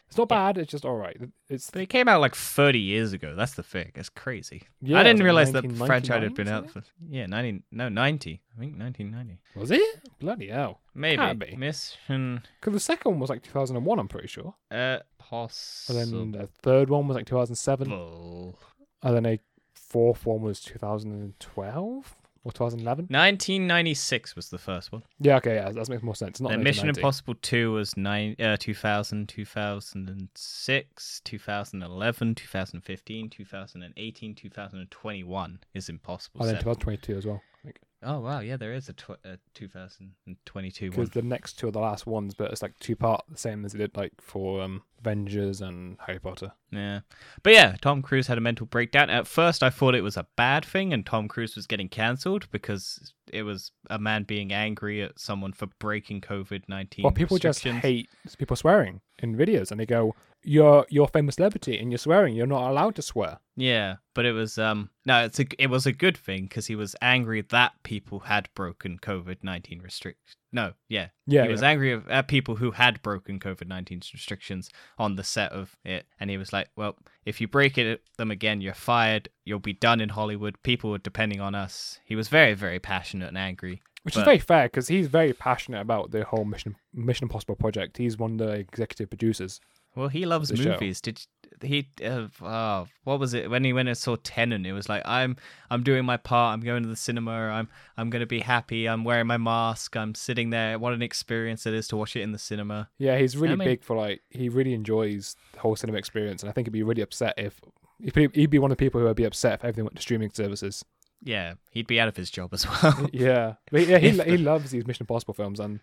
It's 0.07 0.17
not 0.17 0.27
Yeah. 0.29 0.35
bad. 0.53 0.57
It's 0.57 0.71
just 0.71 0.85
all 0.85 0.97
right. 0.97 1.17
It's 1.49 1.69
but 1.71 1.81
it 1.81 1.89
came 1.89 2.07
out 2.09 2.19
like 2.21 2.35
30 2.35 2.79
years 2.79 3.13
ago. 3.13 3.33
That's 3.35 3.53
the 3.53 3.63
thing. 3.63 3.91
It's 3.95 4.09
crazy. 4.09 4.63
yeah, 4.81 4.99
I 4.99 5.03
didn't 5.03 5.23
realize 5.23 5.51
that 5.53 5.63
1999, 5.63 5.87
franchise 5.87 6.23
had 6.23 6.35
been 6.35 6.47
out 6.49 6.69
for 6.69 6.83
yeah 7.09 7.25
90 7.27 7.63
no 7.71 7.87
90 7.89 8.41
I 8.55 8.59
think 8.59 8.77
1990 8.77 9.39
Was 9.55 9.71
it? 9.71 10.01
Bloody 10.19 10.49
hell! 10.49 10.81
maybe 10.93 11.17
Can't 11.17 11.39
be. 11.39 11.55
Mission 11.55 12.41
Because 12.59 12.73
the 12.73 12.79
second 12.79 13.11
one 13.11 13.19
was 13.21 13.29
like 13.29 13.41
2001. 13.41 13.99
I'm 13.99 14.07
pretty 14.09 14.27
sure. 14.27 14.53
uh 14.69 14.99
possible. 15.17 15.99
And 15.99 16.11
then 16.13 16.31
the 16.41 16.47
third 16.61 16.89
one 16.89 17.07
was 17.07 17.15
like 17.15 17.25
2007. 17.25 17.89
And 17.91 19.15
then 19.15 19.25
a 19.25 19.39
fourth 19.73 20.25
one 20.25 20.41
was 20.41 20.59
2012 20.59 22.15
or 22.43 22.51
2011. 22.51 23.05
1996 23.09 24.35
was 24.35 24.49
the 24.49 24.57
first 24.57 24.91
one. 24.91 25.03
Yeah, 25.19 25.37
okay, 25.37 25.55
yeah, 25.55 25.71
that 25.71 25.89
makes 25.89 26.03
more 26.03 26.15
sense. 26.15 26.41
Not 26.41 26.49
then 26.49 26.63
Mission 26.63 26.89
Impossible 26.89 27.35
2 27.41 27.71
was 27.73 27.95
nine, 27.95 28.35
uh, 28.39 28.57
2000, 28.59 29.29
2006, 29.29 31.21
2011, 31.23 32.35
2015, 32.35 33.29
2018, 33.29 34.35
2021 34.35 35.59
is 35.73 35.89
Impossible. 35.89 36.41
And 36.41 36.49
then 36.49 36.55
2022 36.57 37.17
as 37.17 37.25
well. 37.25 37.41
I 37.59 37.65
think. 37.65 37.79
Oh 38.03 38.19
wow, 38.19 38.39
yeah, 38.39 38.57
there 38.57 38.73
is 38.73 38.89
a, 38.89 38.93
tw- 38.93 39.23
a 39.23 39.37
2022 39.53 40.89
Because 40.89 40.97
one. 40.97 41.09
the 41.13 41.21
next 41.21 41.59
two 41.59 41.67
are 41.67 41.71
the 41.71 41.79
last 41.79 42.07
ones, 42.07 42.33
but 42.33 42.51
it's 42.51 42.61
like 42.61 42.77
two 42.79 42.95
part 42.95 43.23
the 43.29 43.37
same 43.37 43.63
as 43.63 43.75
it 43.75 43.77
did 43.77 43.95
like 43.95 44.13
for 44.19 44.61
um, 44.61 44.81
Avengers 44.99 45.61
and 45.61 45.97
Harry 46.05 46.19
Potter. 46.19 46.51
Yeah. 46.71 47.01
But 47.43 47.53
yeah, 47.53 47.75
Tom 47.81 48.01
Cruise 48.01 48.27
had 48.27 48.37
a 48.37 48.41
mental 48.41 48.65
breakdown. 48.65 49.09
At 49.09 49.27
first, 49.27 49.61
I 49.61 49.69
thought 49.69 49.93
it 49.93 50.01
was 50.01 50.17
a 50.17 50.25
bad 50.35 50.65
thing 50.65 50.93
and 50.93 51.05
Tom 51.05 51.27
Cruise 51.27 51.55
was 51.55 51.67
getting 51.67 51.89
cancelled 51.89 52.49
because 52.51 53.13
it 53.31 53.43
was 53.43 53.71
a 53.89 53.99
man 53.99 54.23
being 54.23 54.51
angry 54.51 55.03
at 55.03 55.19
someone 55.19 55.53
for 55.53 55.67
breaking 55.79 56.21
COVID 56.21 56.63
19. 56.67 57.03
Well, 57.03 57.11
people 57.11 57.37
just 57.37 57.63
hate 57.63 58.09
people 58.37 58.55
swearing 58.55 59.01
in 59.19 59.35
videos, 59.35 59.71
and 59.71 59.79
they 59.79 59.85
go, 59.85 60.15
"You're 60.43 60.85
you're 60.89 61.05
a 61.05 61.07
famous 61.11 61.35
celebrity, 61.35 61.77
and 61.77 61.91
you're 61.91 61.97
swearing. 61.97 62.35
You're 62.35 62.47
not 62.47 62.69
allowed 62.69 62.95
to 62.95 63.01
swear." 63.01 63.39
Yeah, 63.55 63.97
but 64.15 64.25
it 64.25 64.31
was 64.31 64.57
um 64.57 64.89
no, 65.05 65.23
it's 65.25 65.39
a 65.39 65.45
it 65.59 65.67
was 65.69 65.85
a 65.85 65.91
good 65.91 66.17
thing 66.17 66.43
because 66.43 66.67
he 66.67 66.75
was 66.75 66.95
angry 67.01 67.41
that 67.41 67.73
people 67.83 68.19
had 68.21 68.49
broken 68.55 68.97
COVID 68.99 69.37
nineteen 69.43 69.81
restrict. 69.81 70.35
No, 70.53 70.73
yeah, 70.89 71.09
Yeah, 71.27 71.43
he 71.45 71.49
was 71.51 71.63
angry 71.63 71.93
at- 71.93 72.09
at 72.09 72.27
people 72.27 72.57
who 72.57 72.71
had 72.71 73.01
broken 73.01 73.39
COVID 73.39 73.67
nineteen 73.67 74.01
restrictions 74.13 74.69
on 74.97 75.15
the 75.15 75.23
set 75.23 75.51
of 75.53 75.77
it, 75.85 76.05
and 76.19 76.29
he 76.29 76.37
was 76.37 76.51
like, 76.51 76.69
"Well, 76.75 76.97
if 77.25 77.39
you 77.39 77.47
break 77.47 77.77
it 77.77 78.01
them 78.17 78.31
again, 78.31 78.59
you're 78.61 78.73
fired. 78.73 79.29
You'll 79.45 79.59
be 79.59 79.73
done 79.73 80.01
in 80.01 80.09
Hollywood. 80.09 80.61
People 80.63 80.93
are 80.95 80.97
depending 80.97 81.39
on 81.39 81.55
us." 81.55 81.99
He 82.05 82.15
was 82.15 82.27
very 82.29 82.53
very 82.53 82.79
passionate 82.79 83.27
and 83.29 83.37
angry. 83.37 83.81
Which 84.03 84.15
But- 84.15 84.21
is 84.21 84.25
very 84.25 84.39
fair 84.39 84.65
because 84.65 84.87
he's 84.87 85.07
very 85.07 85.31
passionate 85.31 85.79
about 85.79 86.09
the 86.09 86.23
whole 86.25 86.43
Mission 86.45 86.75
Mission 86.91 87.25
Impossible 87.25 87.55
project. 87.55 87.97
He's 87.97 88.17
one 88.17 88.31
of 88.33 88.37
the 88.39 88.53
executive 88.53 89.09
producers. 89.09 89.61
Well, 89.95 90.07
he 90.07 90.25
loves 90.25 90.49
The 90.49 90.57
show. 90.57 90.71
movies. 90.71 91.01
Did 91.01 91.19
he? 91.61 91.87
Uh, 92.03 92.27
oh, 92.41 92.87
what 93.03 93.19
was 93.19 93.33
it 93.33 93.49
when 93.49 93.63
he 93.63 93.73
went 93.73 93.87
and 93.89 93.97
saw 93.97 94.15
Tenet? 94.23 94.65
It 94.65 94.73
was 94.73 94.87
like 94.89 95.01
I'm 95.05 95.35
I'm 95.69 95.83
doing 95.83 96.05
my 96.05 96.17
part. 96.17 96.53
I'm 96.53 96.61
going 96.61 96.81
to 96.83 96.89
the 96.89 96.95
cinema. 96.95 97.31
I'm 97.31 97.67
I'm 97.97 98.09
gonna 98.09 98.25
be 98.25 98.39
happy. 98.39 98.87
I'm 98.87 99.03
wearing 99.03 99.27
my 99.27 99.37
mask. 99.37 99.95
I'm 99.95 100.15
sitting 100.15 100.49
there. 100.49 100.79
What 100.79 100.93
an 100.93 101.01
experience 101.01 101.65
it 101.65 101.73
is 101.73 101.87
to 101.89 101.97
watch 101.97 102.15
it 102.15 102.21
in 102.21 102.31
the 102.31 102.39
cinema. 102.39 102.89
Yeah, 102.97 103.17
he's 103.17 103.35
really 103.37 103.53
I 103.53 103.57
mean- 103.57 103.67
big 103.67 103.83
for 103.83 103.95
like 103.97 104.21
he 104.29 104.49
really 104.49 104.73
enjoys 104.73 105.35
the 105.53 105.59
whole 105.59 105.75
cinema 105.75 105.97
experience, 105.99 106.41
and 106.41 106.49
I 106.49 106.53
think 106.53 106.67
he'd 106.67 106.71
be 106.71 106.83
really 106.83 107.01
upset 107.03 107.35
if 107.37 107.59
he'd 108.01 108.49
be, 108.49 108.57
one 108.59 108.71
of 108.71 108.77
the 108.77 108.83
people 108.83 108.99
who 108.99 109.05
would 109.07 109.15
be 109.15 109.25
upset 109.25 109.53
if 109.55 109.63
everything 109.63 109.83
went 109.83 109.95
to 109.97 110.01
streaming 110.01 110.31
services. 110.31 110.83
Yeah, 111.23 111.53
he'd 111.69 111.85
be 111.85 111.99
out 111.99 112.07
of 112.07 112.17
his 112.17 112.31
job 112.31 112.51
as 112.53 112.65
well. 112.67 113.07
yeah, 113.13 113.55
but 113.71 113.85
yeah, 113.85 113.99
he 113.99 114.09
he 114.31 114.37
loves 114.37 114.71
these 114.71 114.87
Mission 114.87 115.03
Impossible 115.03 115.35
films, 115.35 115.59
and 115.59 115.79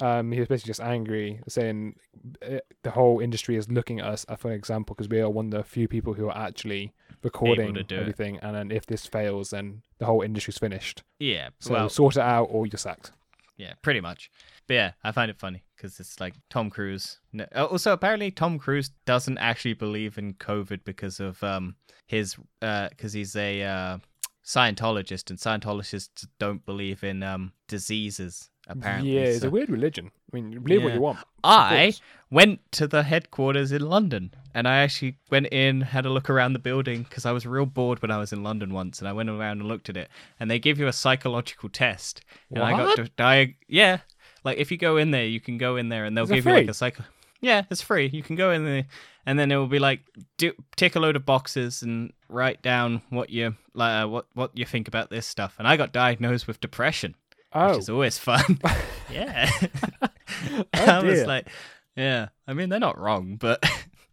um, 0.00 0.32
he 0.32 0.38
was 0.40 0.48
basically 0.48 0.70
just 0.70 0.80
angry, 0.80 1.40
saying 1.48 1.96
uh, 2.42 2.58
the 2.82 2.90
whole 2.90 3.20
industry 3.20 3.56
is 3.56 3.70
looking 3.70 4.00
at 4.00 4.06
us 4.06 4.24
uh, 4.28 4.36
for 4.36 4.48
an 4.48 4.54
example 4.54 4.94
because 4.94 5.08
we 5.08 5.20
are 5.20 5.28
one 5.28 5.46
of 5.46 5.50
the 5.52 5.62
few 5.64 5.86
people 5.88 6.14
who 6.14 6.28
are 6.28 6.36
actually 6.36 6.92
recording 7.22 7.74
do 7.74 7.80
it. 7.80 7.92
everything, 7.92 8.38
and 8.42 8.56
then 8.56 8.70
if 8.70 8.86
this 8.86 9.06
fails, 9.06 9.50
then 9.50 9.82
the 9.98 10.06
whole 10.06 10.22
industry's 10.22 10.58
finished. 10.58 11.02
yeah, 11.18 11.50
So 11.60 11.72
well, 11.74 11.88
sort 11.88 12.16
it 12.16 12.22
out, 12.22 12.44
or 12.50 12.66
you're 12.66 12.78
sacked. 12.78 13.12
yeah, 13.56 13.74
pretty 13.82 14.00
much. 14.00 14.30
But 14.66 14.74
yeah, 14.74 14.92
I 15.04 15.12
find 15.12 15.30
it 15.30 15.38
funny 15.38 15.62
because 15.76 15.98
it's 16.00 16.20
like 16.20 16.34
Tom 16.48 16.70
Cruise. 16.70 17.18
No, 17.32 17.46
uh, 17.54 17.64
also, 17.66 17.92
apparently, 17.92 18.30
Tom 18.30 18.58
Cruise 18.58 18.90
doesn't 19.04 19.38
actually 19.38 19.74
believe 19.74 20.16
in 20.18 20.34
COVID 20.34 20.84
because 20.84 21.20
of 21.20 21.42
um 21.44 21.74
his 22.06 22.36
uh 22.62 22.88
because 22.88 23.12
he's 23.12 23.36
a 23.36 23.62
uh, 23.62 23.98
Scientologist, 24.44 25.30
and 25.30 25.38
Scientologists 25.38 26.26
don't 26.38 26.64
believe 26.64 27.04
in 27.04 27.22
um 27.22 27.52
diseases. 27.68 28.48
Apparently, 28.68 29.14
yeah, 29.14 29.22
it's 29.22 29.44
a 29.44 29.50
weird 29.50 29.70
religion. 29.70 30.10
I 30.32 30.36
mean, 30.36 30.60
believe 30.60 30.84
what 30.84 30.94
you 30.94 31.00
want. 31.00 31.18
I 31.44 31.94
went 32.30 32.60
to 32.72 32.86
the 32.86 33.02
headquarters 33.02 33.72
in 33.72 33.82
London 33.82 34.32
and 34.54 34.66
I 34.68 34.78
actually 34.78 35.18
went 35.30 35.48
in, 35.48 35.80
had 35.80 36.06
a 36.06 36.10
look 36.10 36.30
around 36.30 36.52
the 36.52 36.58
building 36.58 37.02
because 37.02 37.26
I 37.26 37.32
was 37.32 37.44
real 37.46 37.66
bored 37.66 38.00
when 38.00 38.10
I 38.10 38.18
was 38.18 38.32
in 38.32 38.42
London 38.42 38.72
once 38.72 39.00
and 39.00 39.08
I 39.08 39.12
went 39.12 39.28
around 39.28 39.60
and 39.60 39.68
looked 39.68 39.88
at 39.88 39.96
it 39.96 40.08
and 40.38 40.50
they 40.50 40.58
give 40.58 40.78
you 40.78 40.86
a 40.86 40.92
psychological 40.92 41.68
test. 41.68 42.22
And 42.50 42.62
I 42.62 42.70
got 42.70 42.86
What? 42.86 42.96
to 42.96 43.04
diag- 43.04 43.56
yeah. 43.68 43.98
Like 44.44 44.58
if 44.58 44.70
you 44.70 44.78
go 44.78 44.96
in 44.96 45.10
there, 45.10 45.24
you 45.26 45.40
can 45.40 45.58
go 45.58 45.76
in 45.76 45.88
there 45.88 46.04
and 46.04 46.16
they'll 46.16 46.24
Is 46.24 46.30
give 46.30 46.46
you 46.46 46.52
like 46.52 46.68
a 46.68 46.74
psycho 46.74 47.04
Yeah, 47.40 47.64
it's 47.70 47.82
free. 47.82 48.08
You 48.12 48.22
can 48.22 48.36
go 48.36 48.52
in 48.52 48.64
there, 48.64 48.86
and 49.26 49.38
then 49.38 49.50
it 49.50 49.56
will 49.56 49.66
be 49.66 49.80
like 49.80 50.00
do 50.38 50.52
tick 50.76 50.94
a 50.96 51.00
load 51.00 51.16
of 51.16 51.26
boxes 51.26 51.82
and 51.82 52.12
write 52.28 52.62
down 52.62 53.02
what 53.10 53.30
you 53.30 53.56
like, 53.74 54.04
uh, 54.04 54.08
what 54.08 54.26
what 54.34 54.56
you 54.56 54.64
think 54.64 54.88
about 54.88 55.10
this 55.10 55.26
stuff. 55.26 55.56
And 55.58 55.66
I 55.66 55.76
got 55.76 55.92
diagnosed 55.92 56.46
with 56.46 56.60
depression, 56.60 57.14
Oh, 57.54 57.70
which 57.70 57.78
is 57.78 57.90
always 57.90 58.18
fun. 58.18 58.58
yeah, 59.12 59.50
Oh, 60.02 60.66
I 60.74 61.02
was 61.02 61.24
like, 61.24 61.48
yeah. 61.96 62.28
I 62.46 62.52
mean, 62.54 62.68
they're 62.68 62.80
not 62.80 62.98
wrong, 62.98 63.36
but 63.36 63.64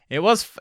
it 0.10 0.20
was. 0.20 0.44
F- 0.44 0.60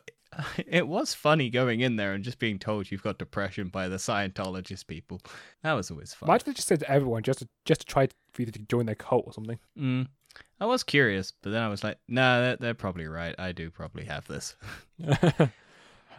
it 0.68 0.86
was 0.86 1.14
funny 1.14 1.50
going 1.50 1.80
in 1.80 1.96
there 1.96 2.12
and 2.12 2.22
just 2.22 2.38
being 2.38 2.60
told 2.60 2.92
you've 2.92 3.02
got 3.02 3.18
depression 3.18 3.68
by 3.68 3.88
the 3.88 3.96
Scientologist 3.96 4.86
people. 4.86 5.20
That 5.64 5.72
was 5.72 5.90
always 5.90 6.14
fun. 6.14 6.28
why 6.28 6.38
did 6.38 6.46
they 6.46 6.52
just 6.52 6.68
say 6.68 6.76
to 6.76 6.88
everyone 6.88 7.24
just 7.24 7.40
to, 7.40 7.48
just 7.64 7.80
to 7.80 7.86
try 7.86 8.06
for 8.32 8.42
you 8.42 8.46
to 8.46 8.58
join 8.60 8.86
their 8.86 8.94
cult 8.94 9.24
or 9.26 9.32
something? 9.32 9.58
Mm. 9.76 10.06
I 10.60 10.66
was 10.66 10.84
curious, 10.84 11.32
but 11.42 11.50
then 11.50 11.62
I 11.62 11.68
was 11.68 11.82
like, 11.82 11.98
no, 12.06 12.40
they're, 12.40 12.56
they're 12.56 12.74
probably 12.74 13.06
right. 13.08 13.34
I 13.36 13.50
do 13.50 13.68
probably 13.70 14.04
have 14.04 14.28
this. 14.28 14.54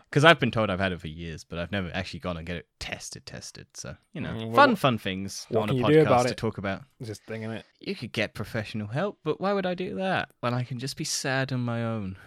Because 0.09 0.23
I've 0.25 0.39
been 0.39 0.49
told 0.49 0.71
I've 0.71 0.79
had 0.79 0.91
it 0.91 0.99
for 0.99 1.07
years, 1.07 1.43
but 1.43 1.59
I've 1.59 1.71
never 1.71 1.91
actually 1.93 2.21
gone 2.21 2.35
and 2.37 2.45
get 2.45 2.55
it 2.57 2.67
tested, 2.79 3.27
tested. 3.27 3.67
So, 3.75 3.95
you 4.11 4.21
know, 4.21 4.29
Mm, 4.31 4.45
well, 4.47 4.55
fun, 4.55 4.75
fun 4.75 4.97
things 4.97 5.45
on 5.55 5.65
a 5.69 5.73
can 5.73 5.77
you 5.77 5.85
do 5.85 6.03
podcast 6.05 6.27
to 6.29 6.33
talk 6.35 6.57
about. 6.57 6.81
just 7.03 7.23
thinking 7.25 7.51
it. 7.51 7.63
You 7.79 7.93
could 7.95 8.11
get 8.11 8.33
professional 8.33 8.87
help, 8.87 9.19
but 9.23 9.39
why 9.39 9.53
would 9.53 9.67
I 9.67 9.75
do 9.75 9.95
that 9.95 10.29
when 10.39 10.53
I 10.55 10.63
can 10.63 10.79
just 10.79 10.97
be 10.97 11.03
sad 11.03 11.53
on 11.53 11.59
my 11.59 11.83
own? 11.83 12.17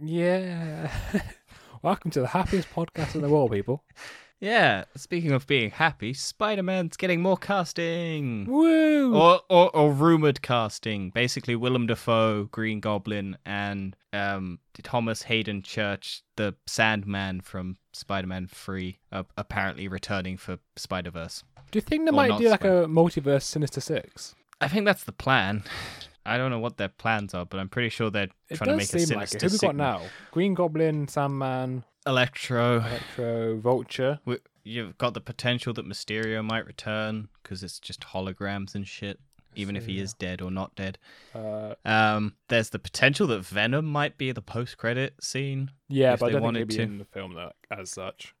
Yeah. 0.00 0.92
Welcome 1.82 2.12
to 2.12 2.20
the 2.20 2.28
happiest 2.28 2.70
podcast 2.72 3.16
in 3.16 3.22
the 3.22 3.28
world, 3.28 3.50
people. 3.50 3.82
Yeah, 4.42 4.86
speaking 4.96 5.30
of 5.30 5.46
being 5.46 5.70
happy, 5.70 6.12
Spider 6.14 6.64
Man's 6.64 6.96
getting 6.96 7.22
more 7.22 7.36
casting. 7.36 8.44
Woo! 8.46 9.14
Or, 9.14 9.40
or, 9.48 9.74
or 9.74 9.92
rumored 9.92 10.42
casting. 10.42 11.10
Basically, 11.10 11.54
Willem 11.54 11.86
Dafoe, 11.86 12.48
Green 12.50 12.80
Goblin, 12.80 13.38
and 13.46 13.94
um, 14.12 14.58
Thomas 14.82 15.22
Haden 15.22 15.62
Church, 15.62 16.22
the 16.34 16.56
Sandman 16.66 17.40
from 17.40 17.76
Spider 17.92 18.26
Man 18.26 18.48
3, 18.48 18.98
are 19.12 19.26
apparently 19.36 19.86
returning 19.86 20.36
for 20.36 20.58
Spider 20.74 21.12
Verse. 21.12 21.44
do 21.70 21.76
you 21.76 21.80
think 21.80 22.04
they 22.06 22.10
might 22.10 22.36
do 22.36 22.48
like 22.48 22.62
Spider- 22.62 22.82
a 22.82 22.86
multiverse 22.88 23.42
Sinister 23.42 23.80
Six? 23.80 24.34
I 24.60 24.66
think 24.66 24.86
that's 24.86 25.04
the 25.04 25.12
plan. 25.12 25.62
I 26.26 26.36
don't 26.36 26.50
know 26.50 26.58
what 26.58 26.78
their 26.78 26.88
plans 26.88 27.32
are, 27.32 27.46
but 27.46 27.60
I'm 27.60 27.68
pretty 27.68 27.90
sure 27.90 28.10
they're 28.10 28.28
It 28.48 28.56
trying 28.56 28.70
to 28.70 28.76
make 28.76 28.92
a 28.92 28.98
seem 28.98 29.16
like 29.16 29.28
sinister 29.28 29.36
it. 29.36 29.42
Who 29.52 29.54
we 29.54 29.68
got 29.68 29.76
now? 29.76 30.02
Green 30.32 30.54
Goblin, 30.54 31.06
Sandman, 31.06 31.84
Electro. 32.06 32.78
Electro, 32.80 33.56
Vulture. 33.58 34.18
We- 34.24 34.38
You've 34.64 34.96
got 34.96 35.14
the 35.14 35.20
potential 35.20 35.72
that 35.74 35.84
Mysterio 35.86 36.44
might 36.44 36.66
return 36.66 37.28
because 37.42 37.64
it's 37.64 37.80
just 37.80 38.00
holograms 38.02 38.76
and 38.76 38.86
shit, 38.86 39.18
even 39.56 39.74
if 39.76 39.86
he 39.86 39.98
is 39.98 40.14
dead 40.14 40.40
or 40.40 40.52
not 40.52 40.72
dead. 40.76 40.98
Uh, 41.34 41.74
Um, 41.84 42.36
there's 42.46 42.70
the 42.70 42.78
potential 42.78 43.26
that 43.26 43.40
Venom 43.44 43.86
might 43.86 44.16
be 44.18 44.30
the 44.30 44.40
post-credit 44.40 45.14
scene. 45.20 45.72
yeah, 45.88 46.12
If 46.14 46.20
but 46.20 46.26
I 46.26 46.28
they 46.28 46.32
don't 46.34 46.38
think 46.42 46.44
wanted 46.44 46.58
it'd 46.60 46.68
be 46.68 46.74
to. 46.76 46.82
in 46.82 46.98
the 46.98 47.04
film 47.06 47.34
though, 47.34 47.50
as 47.72 47.90
such. 47.90 48.34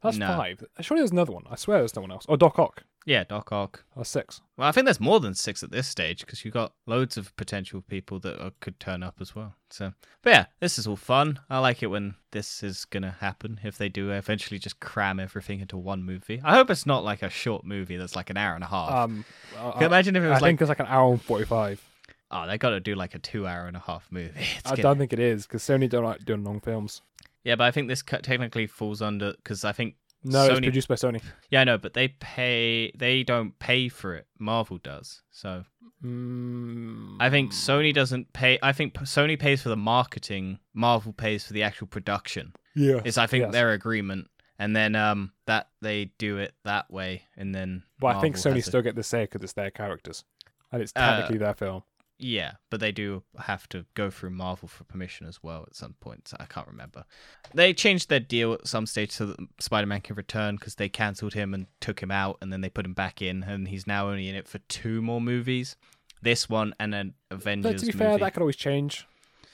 That's 0.00 0.16
No. 0.16 0.28
five. 0.28 0.62
Surely 0.80 1.00
there's 1.00 1.10
another 1.10 1.32
one. 1.32 1.42
I 1.50 1.56
swear 1.56 1.78
there's 1.78 1.96
no 1.96 2.02
one 2.02 2.12
else. 2.12 2.24
Oh, 2.28 2.36
Doc 2.36 2.56
Ock. 2.60 2.84
Yeah, 3.06 3.24
Doc 3.24 3.52
Ock. 3.52 3.84
That's 3.96 4.08
six. 4.08 4.40
Well, 4.56 4.66
I 4.66 4.72
think 4.72 4.86
there's 4.86 4.98
more 5.00 5.20
than 5.20 5.34
six 5.34 5.62
at 5.62 5.70
this 5.70 5.86
stage 5.86 6.20
because 6.20 6.42
you've 6.44 6.54
got 6.54 6.72
loads 6.86 7.18
of 7.18 7.36
potential 7.36 7.82
people 7.82 8.18
that 8.20 8.40
are, 8.42 8.52
could 8.60 8.80
turn 8.80 9.02
up 9.02 9.16
as 9.20 9.34
well. 9.34 9.54
So, 9.68 9.92
but 10.22 10.30
yeah, 10.30 10.46
this 10.60 10.78
is 10.78 10.86
all 10.86 10.96
fun. 10.96 11.38
I 11.50 11.58
like 11.58 11.82
it 11.82 11.88
when 11.88 12.14
this 12.32 12.62
is 12.62 12.86
gonna 12.86 13.16
happen. 13.20 13.60
If 13.62 13.76
they 13.76 13.88
do 13.90 14.10
eventually 14.10 14.58
just 14.58 14.80
cram 14.80 15.20
everything 15.20 15.60
into 15.60 15.76
one 15.76 16.02
movie, 16.02 16.40
I 16.42 16.54
hope 16.54 16.70
it's 16.70 16.86
not 16.86 17.04
like 17.04 17.22
a 17.22 17.28
short 17.28 17.64
movie 17.64 17.96
that's 17.98 18.16
like 18.16 18.30
an 18.30 18.36
hour 18.38 18.54
and 18.54 18.64
a 18.64 18.68
half. 18.68 18.90
Um, 18.90 19.24
Can 19.54 19.80
you 19.80 19.86
imagine 19.86 20.16
if 20.16 20.22
it 20.22 20.26
I 20.26 20.30
was 20.30 20.40
like, 20.42 20.48
think 20.48 20.62
it's 20.62 20.68
like 20.70 20.80
an 20.80 20.86
hour 20.88 21.10
and 21.12 21.20
forty-five. 21.20 21.82
oh, 22.30 22.46
they 22.46 22.56
got 22.56 22.70
to 22.70 22.80
do 22.80 22.94
like 22.94 23.14
a 23.14 23.18
two-hour 23.18 23.66
and 23.66 23.76
a 23.76 23.80
half 23.80 24.06
movie. 24.10 24.30
It's 24.58 24.66
I 24.66 24.70
gonna- 24.70 24.82
don't 24.82 24.98
think 24.98 25.12
it 25.12 25.18
is 25.20 25.46
because 25.46 25.62
Sony 25.62 25.90
don't 25.90 26.04
like 26.04 26.24
doing 26.24 26.42
long 26.42 26.60
films. 26.60 27.02
Yeah, 27.42 27.56
but 27.56 27.64
I 27.64 27.70
think 27.70 27.88
this 27.88 28.00
cut 28.00 28.22
technically 28.22 28.66
falls 28.66 29.02
under 29.02 29.32
because 29.34 29.64
I 29.66 29.72
think 29.72 29.96
No, 30.24 30.46
it's 30.46 30.60
produced 30.60 30.88
by 30.88 30.94
Sony. 30.94 31.22
yeah, 31.50 31.60
I 31.60 31.64
know, 31.64 31.78
but 31.78 31.92
they 31.94 32.08
pay. 32.08 32.90
They 32.96 33.22
don't 33.22 33.58
pay 33.58 33.88
for 33.88 34.14
it. 34.14 34.26
Marvel 34.38 34.78
does. 34.78 35.22
So 35.30 35.64
Mm, 36.04 37.16
I 37.18 37.30
think 37.30 37.52
Sony 37.52 37.92
doesn't 37.94 38.32
pay. 38.32 38.58
I 38.62 38.72
think 38.72 38.94
Sony 38.94 39.38
pays 39.38 39.62
for 39.62 39.70
the 39.70 39.76
marketing. 39.76 40.58
Marvel 40.74 41.12
pays 41.12 41.46
for 41.46 41.52
the 41.54 41.62
actual 41.62 41.86
production. 41.86 42.52
yeah, 42.74 43.00
It's 43.04 43.16
I 43.18 43.26
think 43.26 43.44
yes. 43.44 43.52
their 43.52 43.72
agreement, 43.72 44.28
and 44.58 44.74
then 44.76 44.94
um 44.96 45.32
that 45.46 45.68
they 45.80 46.06
do 46.18 46.38
it 46.38 46.54
that 46.64 46.90
way, 46.90 47.22
and 47.36 47.54
then. 47.54 47.84
But 48.00 48.16
I 48.16 48.20
think 48.20 48.36
Sony 48.36 48.62
still 48.62 48.82
get 48.82 48.96
the 48.96 49.02
say 49.02 49.24
because 49.24 49.42
it's 49.42 49.54
their 49.54 49.70
characters, 49.70 50.24
and 50.72 50.82
it's 50.82 50.92
Uh, 50.94 51.16
technically 51.16 51.38
their 51.38 51.54
film. 51.54 51.82
Yeah, 52.24 52.52
but 52.70 52.80
they 52.80 52.90
do 52.90 53.22
have 53.38 53.68
to 53.68 53.84
go 53.92 54.08
through 54.08 54.30
Marvel 54.30 54.66
for 54.66 54.84
permission 54.84 55.26
as 55.26 55.42
well 55.42 55.64
at 55.66 55.76
some 55.76 55.92
point. 56.00 56.28
So 56.28 56.38
I 56.40 56.46
can't 56.46 56.66
remember. 56.66 57.04
They 57.52 57.74
changed 57.74 58.08
their 58.08 58.18
deal 58.18 58.54
at 58.54 58.66
some 58.66 58.86
stage 58.86 59.10
so 59.10 59.26
that 59.26 59.36
Spider-Man 59.60 60.00
can 60.00 60.16
return 60.16 60.56
because 60.56 60.76
they 60.76 60.88
cancelled 60.88 61.34
him 61.34 61.52
and 61.52 61.66
took 61.82 62.02
him 62.02 62.10
out, 62.10 62.38
and 62.40 62.50
then 62.50 62.62
they 62.62 62.70
put 62.70 62.86
him 62.86 62.94
back 62.94 63.20
in, 63.20 63.42
and 63.42 63.68
he's 63.68 63.86
now 63.86 64.08
only 64.08 64.26
in 64.26 64.34
it 64.34 64.48
for 64.48 64.56
two 64.70 65.02
more 65.02 65.20
movies. 65.20 65.76
This 66.22 66.48
one 66.48 66.74
and 66.80 66.94
then 66.94 67.12
Avengers. 67.30 67.72
But 67.72 67.78
to 67.80 67.86
be 67.86 67.92
movie. 67.92 67.98
fair, 67.98 68.16
that 68.16 68.32
could 68.32 68.40
always 68.40 68.56
change. 68.56 69.06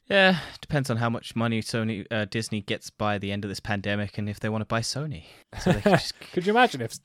Yeah, 0.06 0.38
depends 0.60 0.90
on 0.90 0.98
how 0.98 1.10
much 1.10 1.34
money 1.34 1.62
Sony 1.62 2.06
uh, 2.08 2.26
Disney 2.26 2.60
gets 2.60 2.88
by 2.88 3.18
the 3.18 3.32
end 3.32 3.44
of 3.44 3.48
this 3.48 3.58
pandemic, 3.58 4.16
and 4.16 4.28
if 4.28 4.38
they 4.38 4.48
want 4.48 4.62
to 4.62 4.66
buy 4.66 4.80
Sony. 4.80 5.24
So 5.60 5.72
just, 5.84 6.14
Could 6.32 6.46
you 6.46 6.52
imagine 6.52 6.82
if 6.82 6.98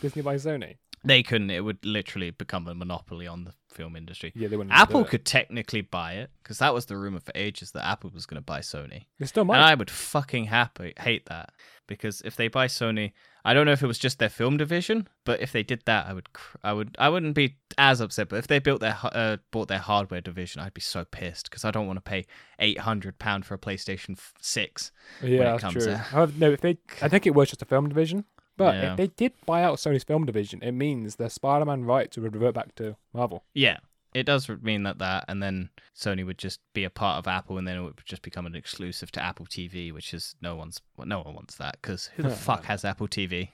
Disney 0.00 0.22
buys 0.22 0.44
Sony? 0.44 0.76
They 1.04 1.22
couldn't. 1.22 1.50
It 1.50 1.60
would 1.64 1.84
literally 1.84 2.30
become 2.30 2.66
a 2.66 2.74
monopoly 2.74 3.26
on 3.26 3.44
the 3.44 3.52
film 3.72 3.96
industry. 3.96 4.32
Yeah, 4.34 4.48
they 4.48 4.56
wouldn't. 4.56 4.74
Apple 4.74 5.04
could 5.04 5.24
technically 5.24 5.80
buy 5.82 6.14
it 6.14 6.30
because 6.42 6.58
that 6.58 6.74
was 6.74 6.86
the 6.86 6.96
rumor 6.96 7.20
for 7.20 7.32
ages 7.34 7.70
that 7.72 7.84
Apple 7.86 8.10
was 8.12 8.26
going 8.26 8.36
to 8.40 8.44
buy 8.44 8.60
Sony, 8.60 9.04
They 9.18 9.26
still 9.26 9.44
might. 9.44 9.56
and 9.56 9.64
I 9.64 9.74
would 9.74 9.90
fucking 9.90 10.46
happy 10.46 10.94
hate 10.98 11.26
that 11.26 11.50
because 11.86 12.20
if 12.24 12.36
they 12.36 12.48
buy 12.48 12.66
Sony, 12.66 13.12
I 13.44 13.54
don't 13.54 13.64
know 13.66 13.72
if 13.72 13.82
it 13.82 13.86
was 13.86 13.98
just 13.98 14.18
their 14.18 14.28
film 14.28 14.56
division, 14.56 15.08
but 15.24 15.40
if 15.40 15.52
they 15.52 15.62
did 15.62 15.82
that, 15.86 16.06
I 16.06 16.12
would, 16.12 16.32
cr- 16.32 16.56
I 16.62 16.72
would, 16.72 16.96
I 16.98 17.08
wouldn't 17.08 17.34
be 17.34 17.56
as 17.78 18.00
upset. 18.00 18.28
But 18.28 18.36
if 18.40 18.46
they 18.46 18.58
built 18.58 18.80
their, 18.80 18.98
uh, 19.02 19.36
bought 19.52 19.68
their 19.68 19.78
hardware 19.78 20.20
division, 20.20 20.60
I'd 20.60 20.74
be 20.74 20.80
so 20.82 21.04
pissed 21.04 21.48
because 21.48 21.64
I 21.64 21.70
don't 21.70 21.86
want 21.86 21.96
to 21.98 22.02
pay 22.02 22.26
eight 22.58 22.80
hundred 22.80 23.18
pound 23.18 23.46
for 23.46 23.54
a 23.54 23.58
PlayStation 23.58 24.18
Six. 24.40 24.90
yeah, 25.22 25.28
it 25.28 25.38
that's 25.38 25.60
comes 25.62 25.84
true. 25.84 25.92
out. 25.92 25.98
However, 26.00 26.32
no, 26.36 26.50
if 26.50 26.60
they, 26.60 26.78
I 27.00 27.08
think 27.10 27.26
it 27.26 27.34
was 27.34 27.48
just 27.48 27.62
a 27.62 27.66
film 27.66 27.88
division. 27.88 28.24
But 28.58 28.74
Yeah. 28.74 28.90
if 28.90 28.96
they 28.98 29.06
did 29.06 29.32
buy 29.46 29.62
out 29.62 29.78
Sony's 29.78 30.04
film 30.04 30.26
division, 30.26 30.62
it 30.62 30.72
means 30.72 31.16
the 31.16 31.30
Spider-Man 31.30 31.84
rights 31.84 32.18
would 32.18 32.34
revert 32.34 32.54
back 32.54 32.74
to 32.74 32.96
Marvel. 33.14 33.44
Yeah, 33.54 33.78
it 34.12 34.24
does 34.24 34.48
mean 34.48 34.82
that 34.82 34.98
that, 34.98 35.24
and 35.28 35.42
then 35.42 35.70
Sony 35.96 36.26
would 36.26 36.36
just 36.38 36.60
be 36.74 36.84
a 36.84 36.90
part 36.90 37.18
of 37.18 37.26
Apple, 37.26 37.56
and 37.56 37.66
then 37.66 37.76
it 37.78 37.82
would 37.82 38.00
just 38.04 38.20
become 38.22 38.44
an 38.46 38.54
exclusive 38.54 39.10
to 39.12 39.22
Apple 39.24 39.46
TV, 39.46 39.90
which 39.92 40.12
is 40.12 40.34
no 40.42 40.54
one's, 40.56 40.80
well, 40.96 41.06
no 41.06 41.20
one 41.22 41.34
wants 41.34 41.54
that 41.56 41.78
because 41.80 42.10
who 42.16 42.22
the 42.24 42.30
fuck 42.48 42.64
has 42.64 42.84
Apple 42.84 43.08
TV? 43.08 43.48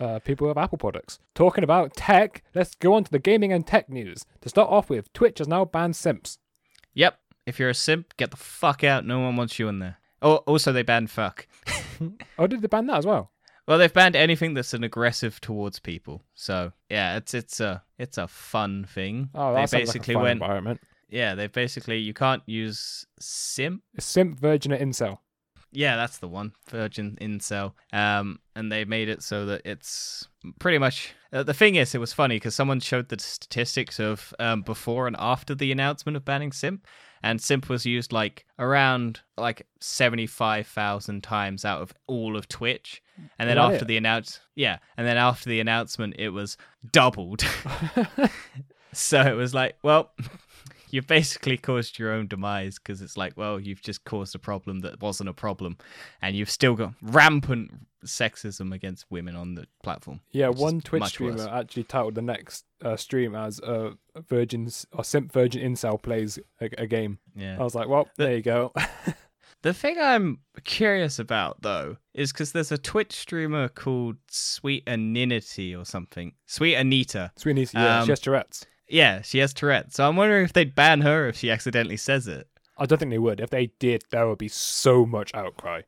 Uh, 0.00 0.18
people 0.18 0.48
with 0.48 0.58
Apple 0.58 0.78
products. 0.78 1.20
Talking 1.34 1.62
about 1.64 1.94
tech, 1.94 2.42
let's 2.54 2.74
go 2.74 2.94
on 2.94 3.04
to 3.04 3.10
the 3.10 3.18
gaming 3.20 3.52
and 3.52 3.66
tech 3.66 3.88
news. 3.88 4.24
To 4.40 4.48
start 4.48 4.68
off 4.70 4.90
with, 4.90 5.12
Twitch 5.12 5.38
has 5.38 5.46
now 5.48 5.64
banned 5.64 5.94
simps. 5.96 6.38
Yep, 6.94 7.18
if 7.46 7.58
you're 7.60 7.68
a 7.70 7.74
simp, 7.74 8.16
get 8.16 8.30
the 8.32 8.36
fuck 8.36 8.82
out. 8.82 9.04
No 9.06 9.20
one 9.20 9.36
wants 9.36 9.58
you 9.58 9.68
in 9.68 9.78
there. 9.78 9.98
Oh, 10.20 10.36
also 10.38 10.72
they 10.72 10.82
banned 10.82 11.10
fuck. 11.10 11.46
Oh, 12.38 12.48
did 12.48 12.62
they 12.62 12.66
ban 12.66 12.86
that 12.86 12.96
as 12.98 13.06
well? 13.06 13.30
Well, 13.68 13.78
they've 13.78 13.92
banned 13.92 14.16
anything 14.16 14.54
that's 14.54 14.74
an 14.74 14.82
aggressive 14.84 15.40
towards 15.40 15.78
people. 15.78 16.22
So 16.34 16.72
yeah, 16.90 17.16
it's 17.16 17.32
it's 17.34 17.60
a 17.60 17.82
it's 17.98 18.18
a 18.18 18.26
fun 18.28 18.84
thing. 18.84 19.30
Oh, 19.34 19.54
they 19.54 19.60
that 19.60 19.70
sounds 19.70 19.82
basically 19.82 20.14
like 20.14 20.20
a 20.20 20.20
fun 20.20 20.22
went 20.22 20.42
environment. 20.42 20.80
yeah. 21.08 21.34
They 21.34 21.46
basically 21.46 21.98
you 21.98 22.12
can't 22.14 22.42
use 22.46 23.06
simp 23.20 23.82
It's 23.94 24.06
simp, 24.06 24.38
virgin, 24.40 24.72
and 24.72 24.92
incel. 24.92 25.18
Yeah, 25.74 25.96
that's 25.96 26.18
the 26.18 26.28
one. 26.28 26.52
Virgin 26.68 27.16
Incel. 27.18 27.72
Um, 27.94 28.40
and 28.54 28.70
they 28.70 28.84
made 28.84 29.08
it 29.08 29.22
so 29.22 29.46
that 29.46 29.62
it's 29.64 30.28
pretty 30.58 30.76
much. 30.76 31.14
Uh, 31.32 31.44
the 31.44 31.54
thing 31.54 31.76
is, 31.76 31.94
it 31.94 31.98
was 31.98 32.12
funny 32.12 32.36
because 32.36 32.54
someone 32.54 32.78
showed 32.78 33.08
the 33.08 33.18
statistics 33.18 33.98
of 33.98 34.34
um, 34.38 34.60
before 34.60 35.06
and 35.06 35.16
after 35.18 35.54
the 35.54 35.72
announcement 35.72 36.14
of 36.16 36.26
banning 36.26 36.52
Simp, 36.52 36.86
and 37.22 37.40
Simp 37.40 37.68
was 37.68 37.86
used 37.86 38.12
like 38.12 38.44
around 38.58 39.20
like 39.36 39.66
seventy 39.80 40.26
five 40.26 40.66
thousand 40.66 41.22
times 41.22 41.64
out 41.64 41.80
of 41.82 41.92
all 42.06 42.36
of 42.36 42.48
Twitch, 42.48 43.02
and 43.38 43.48
then 43.48 43.56
that 43.56 43.72
after 43.72 43.84
the 43.84 43.96
announce, 43.96 44.40
yeah, 44.54 44.78
and 44.96 45.06
then 45.06 45.16
after 45.16 45.48
the 45.48 45.60
announcement, 45.60 46.16
it 46.18 46.30
was 46.30 46.56
doubled. 46.90 47.44
so 48.92 49.20
it 49.20 49.36
was 49.36 49.54
like, 49.54 49.76
well. 49.82 50.12
You've 50.92 51.06
basically 51.06 51.56
caused 51.56 51.98
your 51.98 52.12
own 52.12 52.28
demise 52.28 52.78
because 52.78 53.02
it's 53.02 53.16
like, 53.16 53.32
well, 53.36 53.58
you've 53.58 53.82
just 53.82 54.04
caused 54.04 54.34
a 54.34 54.38
problem 54.38 54.80
that 54.80 55.00
wasn't 55.00 55.28
a 55.30 55.32
problem, 55.32 55.78
and 56.20 56.36
you've 56.36 56.50
still 56.50 56.74
got 56.74 56.92
rampant 57.02 57.72
sexism 58.04 58.74
against 58.74 59.06
women 59.10 59.34
on 59.36 59.54
the 59.54 59.66
platform. 59.82 60.20
Yeah, 60.32 60.48
one 60.48 60.80
Twitch 60.80 61.04
streamer 61.04 61.36
worse. 61.36 61.46
actually 61.46 61.84
titled 61.84 62.14
the 62.14 62.22
next 62.22 62.64
uh, 62.84 62.96
stream 62.96 63.34
as 63.34 63.58
uh, 63.60 63.92
"Virgin 64.28 64.68
or 64.92 65.02
Simp 65.02 65.32
Virgin 65.32 65.62
Incel 65.74 66.00
plays 66.00 66.38
a, 66.60 66.68
a 66.78 66.86
game." 66.86 67.18
Yeah. 67.34 67.56
I 67.58 67.62
was 67.62 67.74
like, 67.74 67.88
"Well, 67.88 68.08
The- 68.16 68.24
there 68.24 68.36
you 68.36 68.42
go." 68.42 68.72
The 69.62 69.72
thing 69.72 69.96
I'm 70.00 70.40
curious 70.64 71.20
about 71.20 71.62
though 71.62 71.96
is 72.14 72.32
because 72.32 72.50
there's 72.50 72.72
a 72.72 72.78
Twitch 72.78 73.12
streamer 73.12 73.68
called 73.68 74.16
Sweet 74.28 74.84
Aninity 74.86 75.78
or 75.80 75.84
something. 75.84 76.32
Sweet 76.46 76.74
Anita. 76.74 77.30
Sweeney's, 77.36 77.72
yeah, 77.72 78.00
Um, 78.00 78.06
she 78.06 78.10
has 78.10 78.18
Tourette's. 78.18 78.66
Yeah, 78.92 79.22
she 79.22 79.38
has 79.38 79.54
Tourette. 79.54 79.94
So 79.94 80.06
I'm 80.06 80.16
wondering 80.16 80.44
if 80.44 80.52
they'd 80.52 80.74
ban 80.74 81.00
her 81.00 81.26
if 81.26 81.38
she 81.38 81.50
accidentally 81.50 81.96
says 81.96 82.28
it. 82.28 82.46
I 82.76 82.84
don't 82.84 82.98
think 82.98 83.10
they 83.10 83.18
would. 83.18 83.40
If 83.40 83.48
they 83.48 83.68
did, 83.78 84.04
there 84.10 84.28
would 84.28 84.36
be 84.36 84.48
so 84.48 85.06
much 85.06 85.34
outcry. 85.34 85.80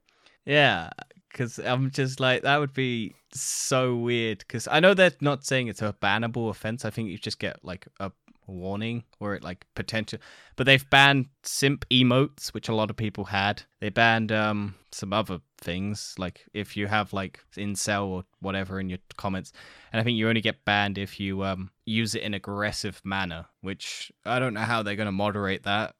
Yeah, 0.46 0.88
because 1.30 1.58
I'm 1.58 1.90
just 1.90 2.18
like 2.18 2.42
that 2.42 2.58
would 2.58 2.72
be 2.72 3.14
so 3.30 3.94
weird. 3.94 4.38
Because 4.38 4.66
I 4.68 4.80
know 4.80 4.94
they're 4.94 5.12
not 5.20 5.44
saying 5.44 5.68
it's 5.68 5.82
a 5.82 5.94
bannable 6.02 6.48
offense. 6.48 6.86
I 6.86 6.90
think 6.90 7.10
you 7.10 7.18
just 7.18 7.38
get 7.38 7.62
like 7.62 7.86
a 8.00 8.10
warning 8.46 9.04
or 9.20 9.34
it 9.34 9.42
like 9.42 9.66
potential. 9.74 10.18
But 10.56 10.66
they've 10.66 10.88
banned 10.90 11.26
simp 11.42 11.84
emotes, 11.90 12.48
which 12.48 12.68
a 12.68 12.74
lot 12.74 12.90
of 12.90 12.96
people 12.96 13.24
had. 13.24 13.62
They 13.80 13.90
banned 13.90 14.32
um 14.32 14.74
some 14.92 15.12
other 15.12 15.40
things 15.60 16.14
like 16.18 16.44
if 16.52 16.76
you 16.76 16.86
have 16.86 17.12
like 17.12 17.40
incel 17.56 18.06
or 18.06 18.24
whatever 18.40 18.78
in 18.78 18.88
your 18.88 18.98
comments, 19.16 19.52
and 19.92 20.00
I 20.00 20.04
think 20.04 20.16
you 20.16 20.28
only 20.28 20.40
get 20.40 20.64
banned 20.64 20.98
if 20.98 21.18
you 21.18 21.44
um 21.44 21.70
use 21.84 22.14
it 22.14 22.22
in 22.22 22.34
aggressive 22.34 23.00
manner. 23.04 23.46
Which 23.60 24.12
I 24.24 24.38
don't 24.38 24.54
know 24.54 24.60
how 24.60 24.82
they're 24.82 24.96
gonna 24.96 25.12
moderate 25.12 25.64
that. 25.64 25.94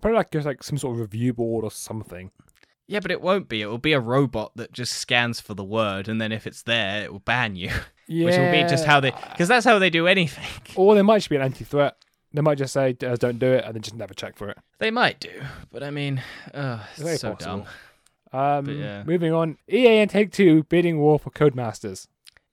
Probably 0.00 0.16
like 0.16 0.30
just 0.30 0.46
like 0.46 0.62
some 0.62 0.78
sort 0.78 0.94
of 0.94 1.00
review 1.00 1.32
board 1.32 1.64
or 1.64 1.70
something. 1.70 2.30
Yeah, 2.86 3.00
but 3.00 3.10
it 3.10 3.20
won't 3.20 3.50
be. 3.50 3.60
It 3.60 3.66
will 3.66 3.76
be 3.76 3.92
a 3.92 4.00
robot 4.00 4.52
that 4.56 4.72
just 4.72 4.94
scans 4.94 5.40
for 5.40 5.52
the 5.52 5.64
word, 5.64 6.08
and 6.08 6.18
then 6.18 6.32
if 6.32 6.46
it's 6.46 6.62
there, 6.62 7.04
it 7.04 7.12
will 7.12 7.20
ban 7.20 7.54
you. 7.54 7.70
Yeah. 8.08 8.24
Which 8.26 8.36
will 8.38 8.50
be 8.50 8.62
just 8.68 8.84
how 8.86 9.00
they, 9.00 9.10
because 9.10 9.48
that's 9.48 9.66
how 9.66 9.78
they 9.78 9.90
do 9.90 10.06
anything. 10.06 10.44
Or 10.76 10.94
there 10.94 11.04
might 11.04 11.18
just 11.18 11.28
be 11.30 11.36
an 11.36 11.42
anti-threat. 11.42 11.96
They 12.32 12.40
might 12.42 12.58
just 12.58 12.72
say, 12.72 12.96
uh, 13.04 13.16
"Don't 13.16 13.38
do 13.38 13.46
it," 13.52 13.64
and 13.64 13.74
then 13.74 13.82
just 13.82 13.96
never 13.96 14.14
check 14.14 14.36
for 14.36 14.48
it. 14.50 14.58
They 14.78 14.90
might 14.90 15.18
do, 15.20 15.30
but 15.72 15.82
I 15.82 15.90
mean, 15.90 16.22
uh, 16.54 16.84
It's 16.96 17.20
so 17.20 17.34
possible. 17.34 17.66
dumb. 18.32 18.58
Um, 18.68 18.68
yeah. 18.80 19.02
Moving 19.04 19.32
on, 19.32 19.56
EA 19.70 19.98
and 20.00 20.10
Take 20.10 20.32
Two 20.32 20.62
bidding 20.64 20.98
war 20.98 21.18
for 21.18 21.30
Codemasters. 21.30 22.06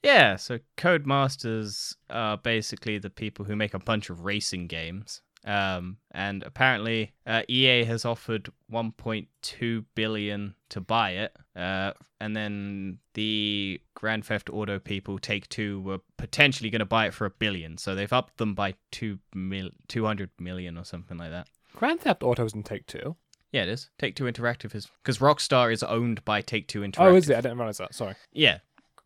Yeah, 0.04 0.36
so 0.38 0.60
Codemasters 0.78 1.96
are 2.10 2.38
basically 2.38 2.98
the 3.00 3.10
people 3.10 3.46
who 3.46 3.56
make 3.56 3.74
a 3.74 3.80
bunch 3.80 4.10
of 4.10 4.24
racing 4.24 4.68
games. 4.68 5.22
Um, 5.46 5.98
and 6.12 6.42
apparently, 6.44 7.14
uh, 7.28 7.44
EA 7.50 7.84
has 7.84 8.04
offered 8.06 8.50
1.2 8.72 9.86
billion 9.96 10.56
to 10.70 10.82
buy 10.82 11.12
it. 11.12 11.36
Uh, 11.56 11.94
and 12.20 12.36
then 12.36 12.98
the 13.14 13.80
Grand 13.94 14.26
Theft 14.26 14.50
Auto 14.52 14.78
people, 14.80 15.20
Take 15.20 15.48
Two, 15.50 15.80
were 15.82 16.00
potentially 16.18 16.70
going 16.70 16.80
to 16.80 16.86
buy 16.86 17.08
it 17.08 17.14
for 17.14 17.26
a 17.26 17.30
billion. 17.30 17.78
So 17.78 17.96
they've 17.96 18.12
upped 18.12 18.38
them 18.38 18.54
by 18.54 18.76
two 18.92 19.20
mil- 19.34 19.70
200 19.88 20.30
million 20.40 20.78
or 20.78 20.84
something 20.84 21.18
like 21.18 21.32
that. 21.32 21.48
Grand 21.76 22.02
Theft 22.02 22.24
Auto's 22.24 22.54
in 22.54 22.64
Take 22.64 22.86
Two. 22.88 23.16
Yeah, 23.52 23.64
it 23.64 23.70
is. 23.70 23.90
Take 23.98 24.16
Two 24.16 24.26
Interactive 24.26 24.76
is 24.76 24.90
because 25.02 25.20
Rockstar 25.20 25.72
is 25.72 25.82
owned 25.84 26.26
by 26.26 26.42
Take 26.42 26.68
Two 26.68 26.82
Interactive. 26.82 27.00
Oh, 27.12 27.16
is 27.16 27.30
it? 27.30 27.38
I 27.38 27.42
didn't 27.42 27.58
realize 27.58 27.78
that. 27.78 27.96
Sorry. 27.96 28.16
Yeah. 28.34 28.58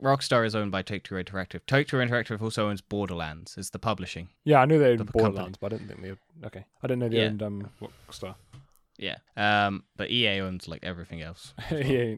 Rockstar 0.01 0.45
is 0.45 0.55
owned 0.55 0.71
by 0.71 0.81
Take 0.81 1.03
Two 1.03 1.15
Interactive. 1.15 1.59
Take 1.67 1.87
Two 1.87 1.97
Interactive 1.97 2.41
also 2.41 2.69
owns 2.69 2.81
Borderlands. 2.81 3.55
It's 3.57 3.69
the 3.69 3.79
publishing. 3.79 4.29
Yeah, 4.45 4.61
I 4.61 4.65
knew 4.65 4.79
they 4.79 4.91
owned 4.91 5.01
The 5.01 5.05
company. 5.05 5.23
Borderlands, 5.23 5.57
but 5.59 5.73
I 5.73 5.77
didn't 5.77 5.89
think 5.89 6.01
they. 6.01 6.09
Owned... 6.09 6.19
Okay, 6.45 6.65
I 6.81 6.87
didn't 6.87 6.99
know 6.99 7.09
they 7.09 7.17
Yeah. 7.17 7.25
owned 7.25 7.43
um 7.43 7.69
Rockstar. 8.09 8.35
Yeah. 8.97 9.17
Um, 9.37 9.83
but 9.97 10.09
EA 10.09 10.41
owns 10.41 10.67
like 10.67 10.83
everything 10.83 11.21
else. 11.21 11.53
yeah. 11.71 12.15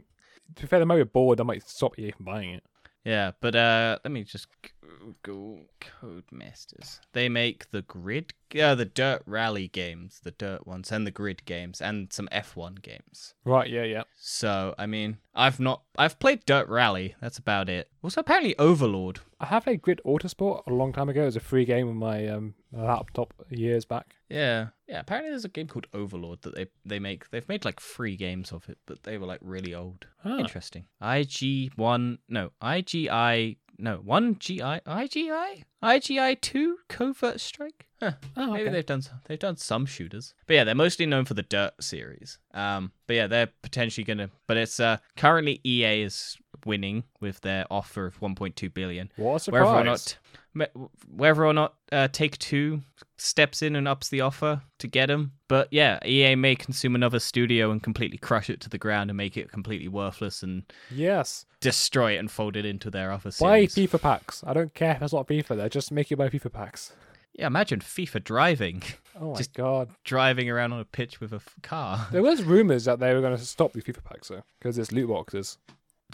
To 0.56 0.62
be 0.62 0.68
fair, 0.68 0.80
they 0.80 0.86
might 0.86 0.98
be 0.98 1.04
bored. 1.04 1.40
They 1.40 1.44
might 1.44 1.68
stop 1.68 1.98
EA 1.98 2.12
from 2.12 2.26
buying 2.26 2.50
it. 2.52 2.64
Yeah, 3.04 3.32
but 3.40 3.56
uh, 3.56 3.98
let 4.04 4.12
me 4.12 4.24
just 4.24 4.48
go, 4.62 5.16
go 5.24 5.60
Codemasters. 5.80 7.00
They 7.14 7.30
make 7.30 7.72
the 7.72 7.82
Grid, 7.82 8.34
uh, 8.60 8.76
the 8.76 8.86
Dirt 8.86 9.24
Rally 9.26 9.68
games, 9.68 10.20
the 10.24 10.32
Dirt 10.32 10.68
ones, 10.68 10.92
and 10.92 11.08
the 11.08 11.12
Grid 11.12 11.44
games, 11.46 11.82
and 11.82 12.14
some 12.14 12.28
F1 12.32 12.82
games. 12.82 13.34
Right? 13.44 13.70
Yeah, 13.70 13.84
yeah. 13.84 14.04
So 14.20 14.76
I 14.78 14.86
mean, 14.86 15.18
I've 15.34 15.60
not, 15.60 15.82
I've 15.98 16.20
played 16.20 16.46
Dirt 16.46 16.68
Rally. 16.68 17.16
That's 17.22 17.40
about 17.40 17.70
it. 17.70 17.90
Also, 18.04 18.22
apparently 18.22 18.58
Overlord. 18.60 19.20
I 19.42 19.46
have 19.48 19.64
played 19.64 19.82
Grid 19.82 20.02
Autosport 20.06 20.68
a 20.68 20.74
long 20.74 20.94
time 20.94 21.10
ago. 21.10 21.24
It 21.24 21.26
was 21.26 21.36
a 21.36 21.40
free 21.42 21.66
game 21.66 21.90
on 21.90 21.98
my 21.98 22.28
um 22.28 22.54
laptop 22.72 23.34
years 23.50 23.86
back. 23.86 24.14
Yeah, 24.30 24.68
yeah. 24.88 25.00
Apparently, 25.00 25.32
there's 25.32 25.46
a 25.46 25.50
game 25.50 25.68
called 25.68 25.88
Overlord 25.94 26.44
that 26.44 26.54
they 26.56 26.68
they 26.86 27.00
make. 27.00 27.30
They've 27.32 27.50
made 27.50 27.66
like 27.66 27.80
three 27.80 28.16
games 28.16 28.52
of 28.52 28.70
it, 28.70 28.78
but 28.86 29.02
they 29.02 29.18
were 29.18 29.26
like 29.26 29.40
really 29.42 29.74
old. 29.74 30.06
Ah. 30.24 30.38
Interesting. 30.38 30.86
IG 31.02 31.74
one, 31.76 32.20
no, 32.30 32.52
IGI, 32.62 33.58
no, 33.80 33.96
one 33.98 34.38
GI, 34.38 34.60
IGI, 34.60 35.64
IGI 35.84 36.40
two 36.40 36.78
Covert 36.88 37.42
Strike. 37.42 37.88
Huh. 38.00 38.12
Oh, 38.38 38.52
Maybe 38.54 38.64
okay. 38.64 38.72
they've 38.74 38.86
done 38.86 39.02
some, 39.02 39.22
they've 39.26 39.40
done 39.40 39.58
some 39.58 39.88
shooters, 39.88 40.36
but 40.46 40.54
yeah, 40.54 40.64
they're 40.64 40.76
mostly 40.76 41.08
known 41.08 41.26
for 41.26 41.34
the 41.34 41.44
Dirt 41.44 41.74
series. 41.82 42.38
Um, 42.54 42.92
but 43.08 43.16
yeah, 43.16 43.26
they're 43.26 43.50
potentially 43.64 44.04
gonna. 44.06 44.30
But 44.46 44.58
it's 44.58 44.80
uh 44.80 44.98
currently 45.18 45.62
EA 45.66 46.04
is 46.04 46.38
winning 46.66 47.04
with 47.20 47.42
their 47.42 47.66
offer 47.72 48.06
of 48.06 48.20
1.2 48.20 48.74
billion. 48.74 49.12
What 49.16 49.36
a 49.36 49.40
surprise! 49.40 49.64
Whether 49.66 49.80
or 49.80 49.84
not, 49.84 50.18
whether 51.16 51.46
or 51.46 51.54
not 51.54 51.74
uh, 51.92 52.08
Take 52.12 52.38
Two 52.38 52.82
steps 53.18 53.62
in 53.62 53.76
and 53.76 53.88
ups 53.88 54.10
the 54.10 54.22
offer 54.22 54.62
to 54.80 54.88
get 54.88 55.08
them, 55.08 55.32
but 55.48 55.68
yeah, 55.72 56.00
EA 56.06 56.36
may 56.36 56.56
consume 56.56 56.96
another 56.96 57.20
studio 57.20 57.72
and 57.72 57.82
completely 57.84 58.18
crush 58.18 58.50
it 58.50 58.60
to 58.62 58.70
the 58.70 58.78
ground 58.78 59.10
and 59.10 59.18
make 59.18 59.38
it 59.38 59.52
completely 59.52 59.88
worthless 59.88 60.42
and 60.44 60.64
Yes. 60.90 61.46
destroy 61.60 62.14
it 62.14 62.18
and 62.18 62.32
fold 62.32 62.56
it 62.58 62.66
into 62.66 62.90
their 62.90 63.12
other 63.12 63.30
Buy. 63.40 63.66
FIFA 63.68 64.02
packs. 64.02 64.44
I 64.46 64.54
don't 64.54 64.74
care 64.74 64.96
if 64.96 65.02
it's 65.04 65.14
not 65.14 65.28
FIFA. 65.28 65.56
They're 65.58 65.70
just 65.70 65.92
make 65.92 66.10
you 66.10 66.18
buy 66.18 66.30
FIFA 66.30 66.52
packs. 66.52 66.94
yeah, 67.34 67.48
imagine 67.48 67.80
FIFA 67.80 68.24
driving, 68.24 68.84
Oh 69.20 69.32
my 69.34 69.38
Just- 69.38 69.54
god. 69.54 69.90
driving 70.04 70.50
around 70.50 70.74
on 70.74 70.80
a 70.80 70.86
pitch 70.86 71.22
with 71.22 71.32
a 71.32 71.36
f- 71.38 71.56
car. 71.62 72.08
There 72.12 72.24
was 72.24 72.44
rumors 72.56 72.86
that 72.86 73.00
they 73.00 73.14
were 73.14 73.22
going 73.22 73.38
to 73.38 73.44
stop 73.46 73.72
the 73.74 73.82
FIFA 73.82 74.04
packs 74.04 74.28
though, 74.30 74.42
because 74.60 74.78
it's 74.80 74.92
loot 74.92 75.10
boxes. 75.10 75.58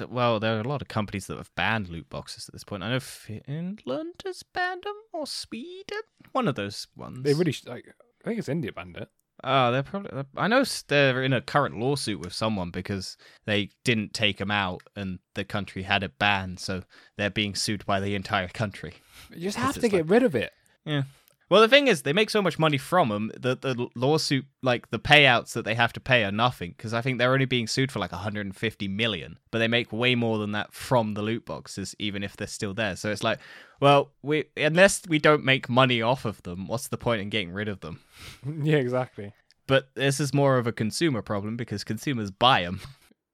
Well, 0.02 0.40
there 0.40 0.58
are 0.58 0.62
a 0.62 0.68
lot 0.68 0.82
of 0.82 0.88
companies 0.88 1.28
that 1.28 1.38
have 1.38 1.54
banned 1.56 1.90
loot 1.90 2.10
boxes 2.10 2.48
at 2.48 2.54
this 2.54 2.64
point. 2.64 2.84
I 2.84 2.90
know 2.90 3.00
Finland 3.00 4.22
has 4.26 4.44
banned 4.44 4.84
them, 4.84 4.96
or 5.14 5.28
Sweden, 5.28 6.02
one 6.32 6.48
of 6.48 6.56
those 6.56 6.88
ones. 6.96 7.24
They 7.24 7.34
really 7.34 7.52
sh- 7.52 7.66
like. 7.66 7.94
I 8.24 8.30
think 8.30 8.40
it's 8.40 8.50
India 8.50 8.72
banned 8.72 8.98
it. 8.98 9.10
Oh, 9.44 9.72
they're 9.72 9.84
probably. 9.84 10.12
Uh, 10.12 10.24
I 10.36 10.48
know 10.48 10.64
they're 10.88 11.22
in 11.22 11.34
a 11.34 11.42
current 11.42 11.78
lawsuit 11.80 12.20
with 12.20 12.34
someone 12.34 12.72
because 12.72 13.18
they 13.46 13.70
didn't 13.84 14.14
take 14.14 14.38
them 14.38 14.52
out 14.52 14.82
and 14.96 15.20
the 15.36 15.46
country 15.46 15.84
had 15.84 16.04
it 16.04 16.18
banned, 16.18 16.60
so 16.60 16.84
they're 17.18 17.30
being 17.30 17.54
sued 17.54 17.86
by 17.86 18.00
the 18.00 18.16
entire 18.16 18.48
country. 18.48 18.96
You 19.30 19.42
just 19.42 19.58
have 19.58 19.76
to 19.76 19.80
it's 19.80 19.90
get 19.90 20.08
rid 20.08 20.24
of 20.24 20.36
it. 20.36 20.52
Yeah. 20.86 21.04
Well, 21.50 21.62
the 21.62 21.70
thing 21.70 21.88
is, 21.88 22.02
they 22.02 22.12
make 22.12 22.30
so 22.30 22.42
much 22.42 22.60
money 22.60 22.78
from 22.78 23.08
them 23.08 23.32
that 23.40 23.62
the 23.62 23.88
lawsuit, 23.96 24.46
like 24.62 24.90
the 24.90 25.00
payouts 25.00 25.54
that 25.54 25.64
they 25.64 25.76
have 25.76 25.94
to 25.94 26.02
pay, 26.02 26.26
are 26.26 26.32
nothing. 26.32 26.74
Because 26.76 26.94
I 26.94 27.02
think 27.02 27.18
they're 27.18 27.32
only 27.32 27.46
being 27.46 27.68
sued 27.68 27.92
for 27.92 28.00
like 28.00 28.12
150 28.12 28.88
million, 28.90 29.40
but 29.50 29.60
they 29.60 29.68
make 29.70 29.94
way 29.94 30.14
more 30.16 30.40
than 30.40 30.52
that 30.52 30.74
from 30.74 31.14
the 31.14 31.22
loot 31.22 31.46
boxes, 31.46 31.96
even 32.00 32.22
if 32.22 32.36
they're 32.36 32.48
still 32.48 32.74
there. 32.74 32.98
So 32.98 33.12
it's 33.12 33.24
like, 33.24 33.40
well, 33.80 34.12
we 34.22 34.46
unless 34.58 35.02
we 35.08 35.20
don't 35.20 35.46
make 35.46 35.70
money 35.70 36.02
off 36.02 36.26
of 36.26 36.44
them, 36.44 36.68
what's 36.68 36.90
the 36.90 36.98
point 36.98 37.22
in 37.22 37.30
getting 37.30 37.52
rid 37.52 37.70
of 37.70 37.80
them? 37.80 38.02
yeah, 38.64 38.78
exactly. 38.78 39.34
But 39.68 39.90
this 39.96 40.20
is 40.20 40.34
more 40.34 40.58
of 40.58 40.68
a 40.68 40.74
consumer 40.74 41.22
problem 41.22 41.56
because 41.56 41.84
consumers 41.84 42.30
buy 42.32 42.64
them. 42.64 42.82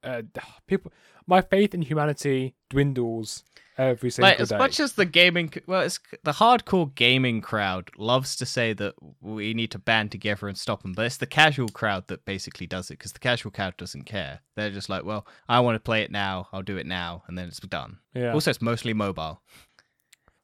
Uh, 0.03 0.21
people, 0.67 0.93
my 1.25 1.41
faith 1.41 1.73
in 1.73 1.81
humanity 1.81 2.53
dwindles 2.69 3.43
every 3.77 4.09
single 4.11 4.29
Like 4.31 4.39
as 4.39 4.49
day. 4.49 4.57
much 4.57 4.79
as 4.79 4.93
the 4.93 5.05
gaming, 5.05 5.51
well, 5.67 5.81
it's 5.81 5.99
the 6.23 6.33
hardcore 6.33 6.93
gaming 6.95 7.41
crowd 7.41 7.89
loves 7.97 8.35
to 8.37 8.45
say 8.45 8.73
that 8.73 8.93
we 9.21 9.53
need 9.53 9.71
to 9.71 9.79
band 9.79 10.11
together 10.11 10.47
and 10.47 10.57
stop 10.57 10.81
them, 10.83 10.93
but 10.93 11.05
it's 11.05 11.17
the 11.17 11.25
casual 11.25 11.69
crowd 11.69 12.07
that 12.07 12.25
basically 12.25 12.67
does 12.67 12.89
it 12.89 12.99
because 12.99 13.13
the 13.13 13.19
casual 13.19 13.51
crowd 13.51 13.75
doesn't 13.77 14.03
care. 14.03 14.41
They're 14.55 14.69
just 14.71 14.89
like, 14.89 15.03
well, 15.05 15.25
I 15.47 15.59
want 15.61 15.75
to 15.75 15.79
play 15.79 16.01
it 16.03 16.11
now, 16.11 16.47
I'll 16.53 16.61
do 16.61 16.77
it 16.77 16.85
now, 16.85 17.23
and 17.27 17.37
then 17.37 17.47
it's 17.47 17.59
done. 17.59 17.97
yeah. 18.13 18.33
Also, 18.33 18.49
it's 18.51 18.61
mostly 18.61 18.93
mobile. 18.93 19.41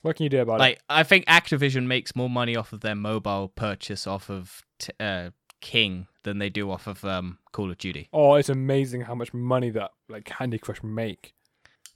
what 0.01 0.15
can 0.15 0.23
you 0.23 0.29
do 0.29 0.39
about 0.41 0.55
it? 0.55 0.59
Like 0.59 0.79
I 0.89 1.03
think 1.03 1.25
Activision 1.25 1.85
makes 1.85 2.15
more 2.15 2.29
money 2.29 2.55
off 2.55 2.73
of 2.73 2.81
their 2.81 2.95
mobile 2.95 3.49
purchase 3.49 4.07
off 4.07 4.29
of 4.29 4.63
t- 4.79 4.93
uh, 4.99 5.31
King 5.61 6.07
than 6.23 6.37
they 6.39 6.49
do 6.49 6.71
off 6.71 6.87
of 6.87 7.03
um, 7.03 7.37
Call 7.51 7.69
of 7.69 7.77
Duty. 7.77 8.07
Oh, 8.13 8.35
it's 8.35 8.47
amazing 8.49 9.01
how 9.01 9.13
much 9.15 9.33
money 9.33 9.69
that 9.71 9.91
like 10.07 10.23
Candy 10.25 10.57
Crush 10.57 10.81
make. 10.83 11.33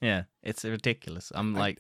Yeah, 0.04 0.24
it's 0.44 0.64
ridiculous. 0.64 1.32
I'm 1.34 1.54
like. 1.54 1.80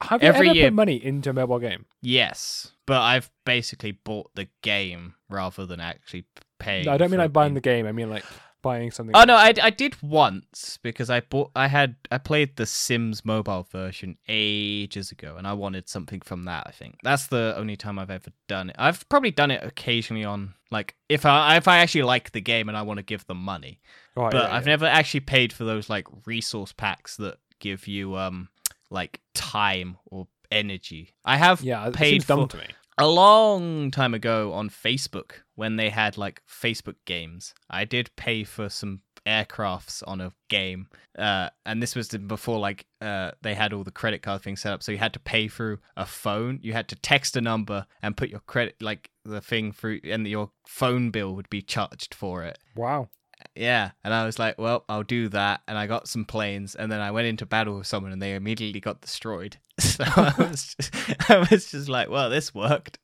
Have 0.00 0.22
you 0.22 0.28
Every 0.28 0.48
ever 0.48 0.56
year- 0.56 0.66
put 0.68 0.74
money 0.74 1.04
into 1.04 1.30
a 1.30 1.32
mobile 1.32 1.58
game? 1.58 1.84
Yes, 2.00 2.70
but 2.86 3.00
I've 3.00 3.30
basically 3.44 3.90
bought 3.92 4.30
the 4.36 4.46
game 4.62 5.14
rather 5.28 5.66
than 5.66 5.80
actually 5.80 6.24
paying. 6.60 6.86
No, 6.86 6.92
I 6.92 6.98
don't 6.98 7.10
mean 7.10 7.18
for 7.18 7.24
like 7.24 7.30
it 7.30 7.32
buying 7.32 7.48
being- 7.48 7.54
the 7.54 7.60
game. 7.62 7.84
I 7.86 7.90
mean 7.90 8.08
like 8.08 8.24
buying 8.62 8.92
something. 8.92 9.16
Oh 9.16 9.24
no, 9.24 9.34
I, 9.34 9.52
I 9.60 9.70
did 9.70 10.00
once 10.00 10.78
because 10.84 11.10
I 11.10 11.18
bought 11.18 11.50
I 11.56 11.66
had 11.66 11.96
I 12.12 12.18
played 12.18 12.54
the 12.54 12.64
Sims 12.64 13.24
mobile 13.24 13.66
version 13.72 14.18
ages 14.28 15.10
ago 15.10 15.34
and 15.36 15.48
I 15.48 15.52
wanted 15.54 15.88
something 15.88 16.20
from 16.20 16.44
that. 16.44 16.62
I 16.66 16.70
think 16.70 16.98
that's 17.02 17.26
the 17.26 17.54
only 17.56 17.76
time 17.76 17.98
I've 17.98 18.10
ever 18.10 18.30
done 18.46 18.70
it. 18.70 18.76
I've 18.78 19.08
probably 19.08 19.32
done 19.32 19.50
it 19.50 19.64
occasionally 19.64 20.24
on 20.24 20.54
like 20.70 20.94
if 21.08 21.26
I 21.26 21.56
if 21.56 21.66
I 21.66 21.78
actually 21.78 22.02
like 22.04 22.30
the 22.30 22.40
game 22.40 22.68
and 22.68 22.78
I 22.78 22.82
want 22.82 22.98
to 22.98 23.02
give 23.04 23.26
them 23.26 23.38
money, 23.38 23.80
Right, 24.14 24.30
but 24.30 24.48
yeah, 24.48 24.54
I've 24.56 24.66
yeah. 24.66 24.72
never 24.74 24.86
actually 24.86 25.20
paid 25.20 25.52
for 25.52 25.64
those 25.64 25.90
like 25.90 26.06
resource 26.24 26.72
packs 26.72 27.16
that 27.16 27.38
give 27.60 27.86
you 27.86 28.16
um 28.16 28.48
like 28.90 29.20
time 29.34 29.96
or 30.06 30.26
energy. 30.50 31.14
I 31.24 31.36
have 31.36 31.60
Yeah, 31.62 31.90
paid 31.92 32.24
for- 32.24 32.46
to 32.48 32.56
me. 32.56 32.64
a 32.96 33.06
long 33.06 33.90
time 33.90 34.14
ago 34.14 34.52
on 34.52 34.70
Facebook 34.70 35.32
when 35.54 35.76
they 35.76 35.90
had 35.90 36.16
like 36.16 36.42
Facebook 36.48 36.96
games. 37.04 37.54
I 37.68 37.84
did 37.84 38.10
pay 38.16 38.44
for 38.44 38.68
some 38.68 39.02
aircrafts 39.26 40.02
on 40.06 40.20
a 40.22 40.32
game. 40.48 40.88
Uh, 41.18 41.50
and 41.66 41.82
this 41.82 41.94
was 41.94 42.08
before 42.08 42.58
like 42.58 42.86
uh, 43.02 43.32
they 43.42 43.54
had 43.54 43.72
all 43.72 43.84
the 43.84 43.90
credit 43.90 44.22
card 44.22 44.40
things 44.42 44.60
set 44.62 44.72
up, 44.72 44.82
so 44.82 44.90
you 44.92 44.98
had 44.98 45.12
to 45.12 45.18
pay 45.20 45.48
through 45.48 45.78
a 45.96 46.06
phone. 46.06 46.58
You 46.62 46.72
had 46.72 46.88
to 46.88 46.96
text 46.96 47.36
a 47.36 47.40
number 47.40 47.86
and 48.02 48.16
put 48.16 48.30
your 48.30 48.40
credit 48.40 48.76
like 48.80 49.10
the 49.24 49.40
thing 49.40 49.72
through, 49.72 50.00
and 50.04 50.26
your 50.26 50.50
phone 50.66 51.10
bill 51.10 51.34
would 51.34 51.50
be 51.50 51.60
charged 51.60 52.14
for 52.14 52.44
it. 52.44 52.58
Wow. 52.74 53.08
Yeah, 53.58 53.90
and 54.04 54.14
I 54.14 54.24
was 54.24 54.38
like, 54.38 54.56
well, 54.58 54.84
I'll 54.88 55.02
do 55.02 55.28
that. 55.30 55.62
And 55.66 55.76
I 55.76 55.86
got 55.86 56.08
some 56.08 56.24
planes, 56.24 56.74
and 56.74 56.90
then 56.90 57.00
I 57.00 57.10
went 57.10 57.26
into 57.26 57.44
battle 57.44 57.78
with 57.78 57.86
someone, 57.86 58.12
and 58.12 58.22
they 58.22 58.34
immediately 58.34 58.80
got 58.80 59.00
destroyed. 59.00 59.56
So 59.80 60.04
I 60.04 60.34
was 60.50 60.74
just, 60.74 61.30
I 61.30 61.38
was 61.50 61.70
just 61.70 61.88
like, 61.88 62.08
well, 62.10 62.30
this 62.30 62.52
worked. 62.54 62.98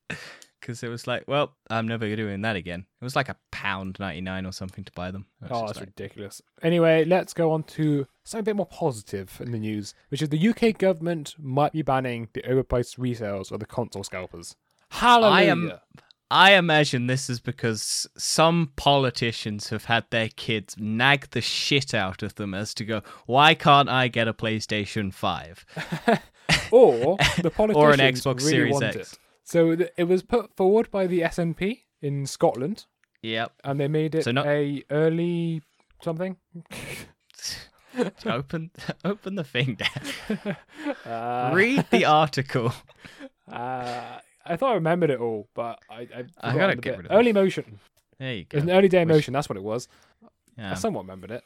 Because 0.61 0.83
it 0.83 0.89
was 0.89 1.07
like, 1.07 1.25
well, 1.29 1.55
I'm 1.71 1.87
never 1.87 2.17
doing 2.17 2.43
that 2.43 2.57
again. 2.57 2.87
It 3.01 3.05
was 3.05 3.15
like 3.15 3.29
a 3.29 3.37
pound 3.53 3.99
99 4.01 4.47
or 4.47 4.53
something 4.53 4.83
to 4.85 4.93
buy 4.93 5.11
them. 5.11 5.27
Oh, 5.51 5.67
that's 5.67 5.79
like, 5.79 5.87
ridiculous. 5.87 6.41
Anyway, 6.63 7.05
let's 7.05 7.33
go 7.35 7.53
on 7.53 7.65
to 7.65 8.07
something 8.25 8.43
a 8.43 8.45
bit 8.45 8.57
more 8.57 8.67
positive 8.67 9.41
in 9.41 9.53
the 9.53 9.59
news, 9.59 9.95
which 10.09 10.23
is 10.23 10.31
the 10.31 10.49
UK 10.49 10.79
government 10.79 11.35
might 11.39 11.73
be 11.73 11.83
banning 11.83 12.29
the 12.33 12.43
overpriced 12.43 12.99
resales 12.99 13.53
or 13.53 13.59
the 13.59 13.67
console 13.67 14.03
scalpers. 14.05 14.57
Hallelujah. 14.91 15.35
I 15.35 15.43
am- 15.43 15.73
I 16.31 16.55
imagine 16.55 17.07
this 17.07 17.29
is 17.31 17.39
because 17.39 18.07
some 18.17 18.73
politicians 18.77 19.69
have 19.69 19.85
had 19.85 20.05
their 20.11 20.29
kids 20.29 20.75
nag 20.79 21.31
the 21.31 21.41
shit 21.41 21.95
out 21.95 22.23
of 22.23 22.35
them 22.37 22.55
as 22.55 22.75
to 22.75 22.85
go, 22.85 23.03
why 23.27 23.55
can't 23.55 23.89
I 23.89 24.09
get 24.09 24.27
a 24.27 24.35
PlayStation 24.35 25.13
5? 25.13 25.67
or 26.73 27.17
the 27.43 27.51
politicians 27.51 27.77
Or 27.77 27.91
an 27.93 27.99
Xbox 28.01 28.39
really 28.39 28.51
Series 28.51 28.73
want 28.73 28.85
X. 28.85 28.97
it. 28.97 29.19
So 29.45 29.77
th- 29.77 29.91
it 29.97 30.05
was 30.05 30.23
put 30.23 30.57
forward 30.57 30.91
by 30.91 31.07
the 31.07 31.21
SNP 31.21 31.81
in 32.01 32.27
Scotland, 32.27 32.87
Yep. 33.23 33.53
and 33.63 33.79
they 33.79 33.89
made 33.89 34.15
it 34.15 34.25
So 34.25 34.33
not- 34.33 34.47
a 34.47 34.83
early 34.91 35.63
something. 36.03 36.37
open 38.27 38.71
open 39.05 39.35
the 39.37 39.45
thing 39.45 39.77
down. 39.77 40.57
Uh, 41.07 41.51
Read 41.55 41.87
the 41.91 42.05
article. 42.07 42.73
uh, 43.51 44.19
I 44.47 44.57
thought 44.57 44.73
I 44.73 44.75
remembered 44.75 45.11
it 45.11 45.21
all, 45.21 45.49
but 45.55 45.79
I 45.91 46.09
I, 46.15 46.25
I 46.41 46.57
gotta 46.57 46.77
get 46.77 46.97
rid 46.99 47.07
of 47.07 47.13
early 47.13 47.33
motion. 47.33 47.79
There 48.19 48.33
you 48.35 48.41
It 48.41 48.49
go. 48.51 48.57
was 48.59 48.65
an 48.65 48.71
early 48.71 48.89
day 48.89 49.05
Which- 49.05 49.09
motion. 49.15 49.33
That's 49.35 49.49
what 49.49 49.57
it 49.57 49.63
was. 49.65 49.89
I 50.59 50.75
somewhat 50.75 51.03
remembered 51.03 51.31
it. 51.33 51.45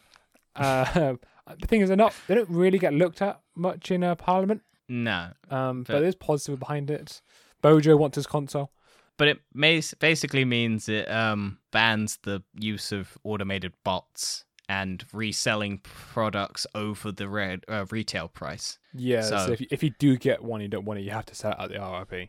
Uh, 0.54 1.14
the 1.60 1.66
thing 1.66 1.80
is, 1.80 1.88
they're 1.88 1.96
not. 1.96 2.14
They 2.26 2.34
don't 2.34 2.50
really 2.50 2.78
get 2.78 2.92
looked 2.92 3.22
at 3.22 3.40
much 3.54 3.90
in 3.90 4.04
uh, 4.04 4.14
Parliament. 4.16 4.62
No, 4.88 5.28
Um, 5.50 5.82
but 5.84 5.94
But- 5.94 6.00
there's 6.00 6.14
positive 6.14 6.58
behind 6.60 6.90
it. 6.90 7.20
Bojo 7.62 7.96
wants 7.96 8.16
his 8.16 8.26
console. 8.26 8.70
but 9.16 9.28
it 9.28 9.40
may, 9.52 9.82
basically 9.98 10.44
means 10.44 10.88
it 10.88 11.10
um, 11.10 11.58
bans 11.72 12.18
the 12.22 12.42
use 12.58 12.92
of 12.92 13.18
automated 13.24 13.72
bots 13.84 14.44
and 14.68 15.04
reselling 15.12 15.78
products 15.82 16.66
over 16.74 17.10
the 17.10 17.28
red 17.28 17.64
uh, 17.68 17.84
retail 17.90 18.28
price. 18.28 18.78
Yeah. 18.94 19.22
So, 19.22 19.38
So- 19.46 19.52
if, 19.52 19.60
you, 19.62 19.66
if 19.70 19.82
you 19.82 19.90
do 19.98 20.16
get 20.18 20.42
one, 20.44 20.60
you 20.60 20.68
don't 20.68 20.84
want 20.84 21.00
it. 21.00 21.02
You 21.02 21.10
have 21.12 21.26
to 21.26 21.34
sell 21.34 21.52
it 21.52 21.56
at 21.58 21.68
the 21.70 21.76
RRP. 21.76 22.28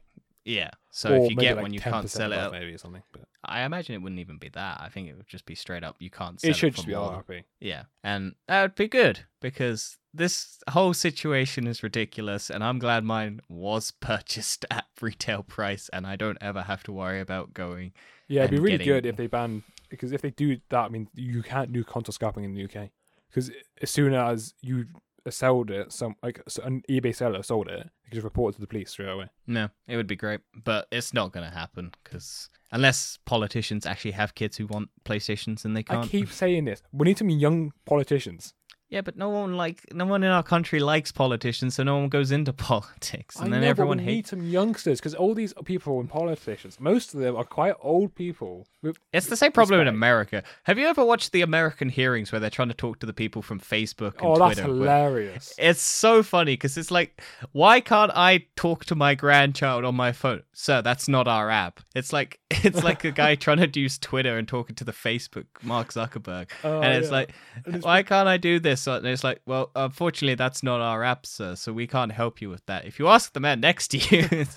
Yeah. 0.50 0.72
So 0.92 1.14
if 1.14 1.30
you 1.30 1.36
get 1.36 1.56
like 1.56 1.64
one, 1.64 1.74
you 1.74 1.80
can't 1.80 2.10
sell 2.10 2.34
it. 2.34 2.52
maybe 2.52 2.74
or 2.74 2.78
something. 2.78 3.04
But 3.12 3.26
I 3.44 3.62
imagine 3.62 3.96
it 3.96 4.02
wouldn't 4.02 4.20
even 4.20 4.38
be 4.38 4.50
that. 4.50 4.82
I 4.82 4.90
think 4.90 5.08
it 5.08 5.16
would 5.16 5.28
just 5.28 5.46
be 5.46 5.56
straight 5.56 5.84
up. 5.84 5.96
You 6.00 6.10
can't. 6.10 6.42
Sell 6.42 6.50
it 6.50 6.56
should 6.56 6.74
for 6.74 6.78
just 6.78 6.88
be 6.88 6.94
RRP. 6.94 7.44
Yeah, 7.60 7.84
and 8.04 8.34
that 8.48 8.62
would 8.64 8.76
be 8.76 8.88
good 8.88 9.22
because 9.42 9.98
this 10.14 10.58
whole 10.72 10.94
situation 10.94 11.68
is 11.68 11.84
ridiculous, 11.84 12.50
and 12.50 12.64
I'm 12.64 12.80
glad 12.80 13.04
mine 13.04 13.42
was 13.48 13.92
purchased 14.00 14.66
at 14.72 14.86
retail 15.00 15.44
price, 15.44 15.90
and 15.94 16.08
I 16.08 16.16
don't 16.16 16.38
ever 16.42 16.64
have 16.64 16.84
to 16.84 16.92
worry 16.92 17.22
about 17.22 17.54
going. 17.54 17.94
Yeah, 18.28 18.44
it'd 18.46 18.52
be 18.52 18.60
really 18.60 18.78
getting- 18.80 18.94
good 18.94 19.06
if 19.06 19.16
they 19.16 19.28
ban 19.28 19.64
because 19.90 20.12
if 20.12 20.22
they 20.22 20.32
do 20.32 20.58
that, 20.70 20.86
I 20.86 20.90
mean 20.90 21.08
you 21.14 21.44
can't 21.44 21.72
do 21.72 21.84
console 21.84 22.14
scalping 22.14 22.44
in 22.44 22.54
the 22.54 22.64
UK 22.64 22.90
because 23.30 23.52
as 23.82 23.90
soon 23.90 24.14
as 24.14 24.54
you 24.62 24.86
sold 25.30 25.70
it, 25.70 25.92
some 25.92 26.16
like 26.24 26.42
an 26.64 26.84
eBay 26.90 27.16
seller 27.16 27.44
sold 27.44 27.68
it, 27.68 27.90
you 28.10 28.16
just 28.16 28.24
report 28.24 28.54
it 28.54 28.56
to 28.56 28.62
the 28.62 28.68
police 28.68 28.92
straight 28.92 29.10
away. 29.10 29.30
No, 29.46 29.70
it 29.88 29.96
would 29.96 30.08
be 30.08 30.16
great, 30.16 30.40
but 30.64 30.88
it's 30.92 31.14
not 31.14 31.32
going 31.32 31.48
to 31.48 31.56
happen 31.56 31.92
because 32.04 32.50
unless 32.72 33.20
politicians 33.26 33.86
actually 33.86 34.12
have 34.12 34.36
kids 34.36 34.58
who 34.58 34.68
want 34.68 34.90
PlayStations 35.06 35.64
and 35.66 35.76
they 35.76 35.84
can't. 35.84 36.06
I 36.06 36.08
keep 36.08 36.32
saying 36.32 36.66
this. 36.66 36.82
We 36.92 37.06
need 37.06 37.18
some 37.18 37.30
young 37.30 37.72
politicians. 37.86 38.54
Yeah, 38.90 39.02
but 39.02 39.16
no 39.18 39.30
one 39.30 39.56
like 39.56 39.86
no 39.94 40.06
one 40.06 40.24
in 40.24 40.32
our 40.32 40.42
country 40.42 40.80
likes 40.80 41.12
politicians, 41.12 41.76
so 41.76 41.84
no 41.84 41.98
one 42.00 42.10
goes 42.10 42.32
into 42.32 42.52
politics, 42.70 43.36
and 43.36 43.50
I 43.50 43.52
then 43.52 43.62
know, 43.62 43.68
everyone 43.68 43.98
but 43.98 44.06
we 44.08 44.14
need 44.16 44.26
some 44.28 44.42
youngsters 44.44 45.00
because 45.00 45.14
all 45.14 45.36
these 45.36 45.54
people 45.64 46.00
in 46.02 46.08
politicians, 46.08 46.80
most 46.80 47.14
of 47.14 47.20
them 47.20 47.36
are 47.36 47.44
quite 47.44 47.76
old 47.82 48.16
people. 48.16 48.66
with- 48.82 48.98
It's 49.14 49.28
the 49.28 49.36
same 49.38 49.52
problem 49.52 49.82
in. 49.82 49.88
America. 49.88 50.42
Have 50.64 50.80
you 50.80 50.88
ever 50.88 51.06
watched 51.06 51.34
the 51.34 51.42
American 51.42 51.90
hearings 51.90 52.32
where 52.32 52.40
they're 52.40 52.50
trying 52.50 52.70
to 52.70 52.74
talk 52.74 52.98
to 53.02 53.06
the 53.06 53.14
people 53.14 53.42
from 53.44 53.60
Facebook 53.60 54.14
and 54.18 54.24
Oh, 54.24 54.38
that's 54.40 54.60
Twitter? 54.60 54.74
where- 54.74 54.80
hilarious. 55.08 55.54
It's 55.60 55.82
so 55.84 56.24
funny 56.24 56.54
because 56.54 56.76
it's 56.78 56.90
like, 56.90 57.22
why 57.52 57.82
can't 57.82 58.12
I 58.16 58.46
talk 58.56 58.86
to 58.86 58.96
my 58.96 59.14
grandchild 59.14 59.86
on 59.86 59.94
my 59.96 60.14
phone? 60.14 60.42
Sir, 60.54 60.82
that's 60.82 61.08
not 61.08 61.28
our 61.28 61.52
app. 61.52 61.80
It's 61.94 62.12
like 62.12 62.40
it's 62.50 62.84
like 62.84 63.04
a 63.04 63.12
guy 63.12 63.36
trying 63.46 63.58
to 63.72 63.80
use 63.80 64.00
Twitter 64.00 64.38
and 64.40 64.48
talking 64.48 64.76
to 64.78 64.84
the 64.84 64.94
Facebook 64.94 65.46
Mark 65.62 65.94
Zuckerberg, 65.94 66.50
Oh, 66.64 66.82
and 66.82 66.94
it's 66.98 67.08
yeah. 67.10 67.14
like, 67.14 67.34
And 67.66 67.76
it's- 67.76 67.84
why 67.84 68.02
can't 68.02 68.28
I 68.28 68.38
do 68.38 68.60
this? 68.60 68.79
And 68.88 69.08
it's 69.08 69.24
like, 69.24 69.42
well, 69.46 69.72
unfortunately, 69.76 70.36
that's 70.36 70.64
not 70.64 70.82
our 70.82 71.04
app, 71.04 71.26
sir. 71.26 71.56
So 71.56 71.72
we 71.74 71.88
can't 71.88 72.12
help 72.12 72.42
you 72.42 72.50
with 72.50 72.66
that. 72.68 72.86
If 72.86 73.00
you 73.00 73.08
ask 73.08 73.34
the 73.34 73.40
man 73.40 73.60
next 73.60 73.90
to 73.90 73.98
you, 73.98 74.28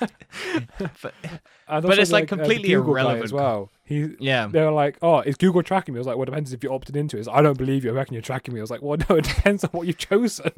but 0.78 1.14
but 1.68 1.98
it's, 1.98 2.10
like, 2.12 2.24
uh, 2.24 2.36
the 2.36 2.42
completely 2.42 2.68
guy 2.70 2.74
irrelevant. 2.74 3.24
as 3.24 3.32
well. 3.32 3.70
He 3.84 4.08
yeah, 4.18 4.46
they 4.46 4.60
were 4.62 4.70
like, 4.72 4.98
"Oh, 5.02 5.20
is 5.20 5.36
Google 5.36 5.62
tracking 5.62 5.94
me?" 5.94 5.98
I 5.98 6.00
was 6.00 6.06
like, 6.06 6.16
"Well, 6.16 6.22
it 6.24 6.26
depends 6.26 6.52
if 6.52 6.62
you 6.62 6.72
opted 6.72 6.96
into 6.96 7.16
it." 7.16 7.20
It's, 7.20 7.28
I 7.28 7.42
don't 7.42 7.58
believe 7.58 7.84
you. 7.84 7.90
I 7.90 7.94
reckon 7.94 8.14
you're 8.14 8.22
tracking 8.22 8.54
me. 8.54 8.60
I 8.60 8.62
was 8.62 8.70
like, 8.70 8.82
"Well, 8.82 8.98
no, 9.10 9.16
it 9.16 9.24
depends 9.24 9.64
on 9.64 9.70
what 9.70 9.86
you've 9.86 9.98
chosen." 9.98 10.52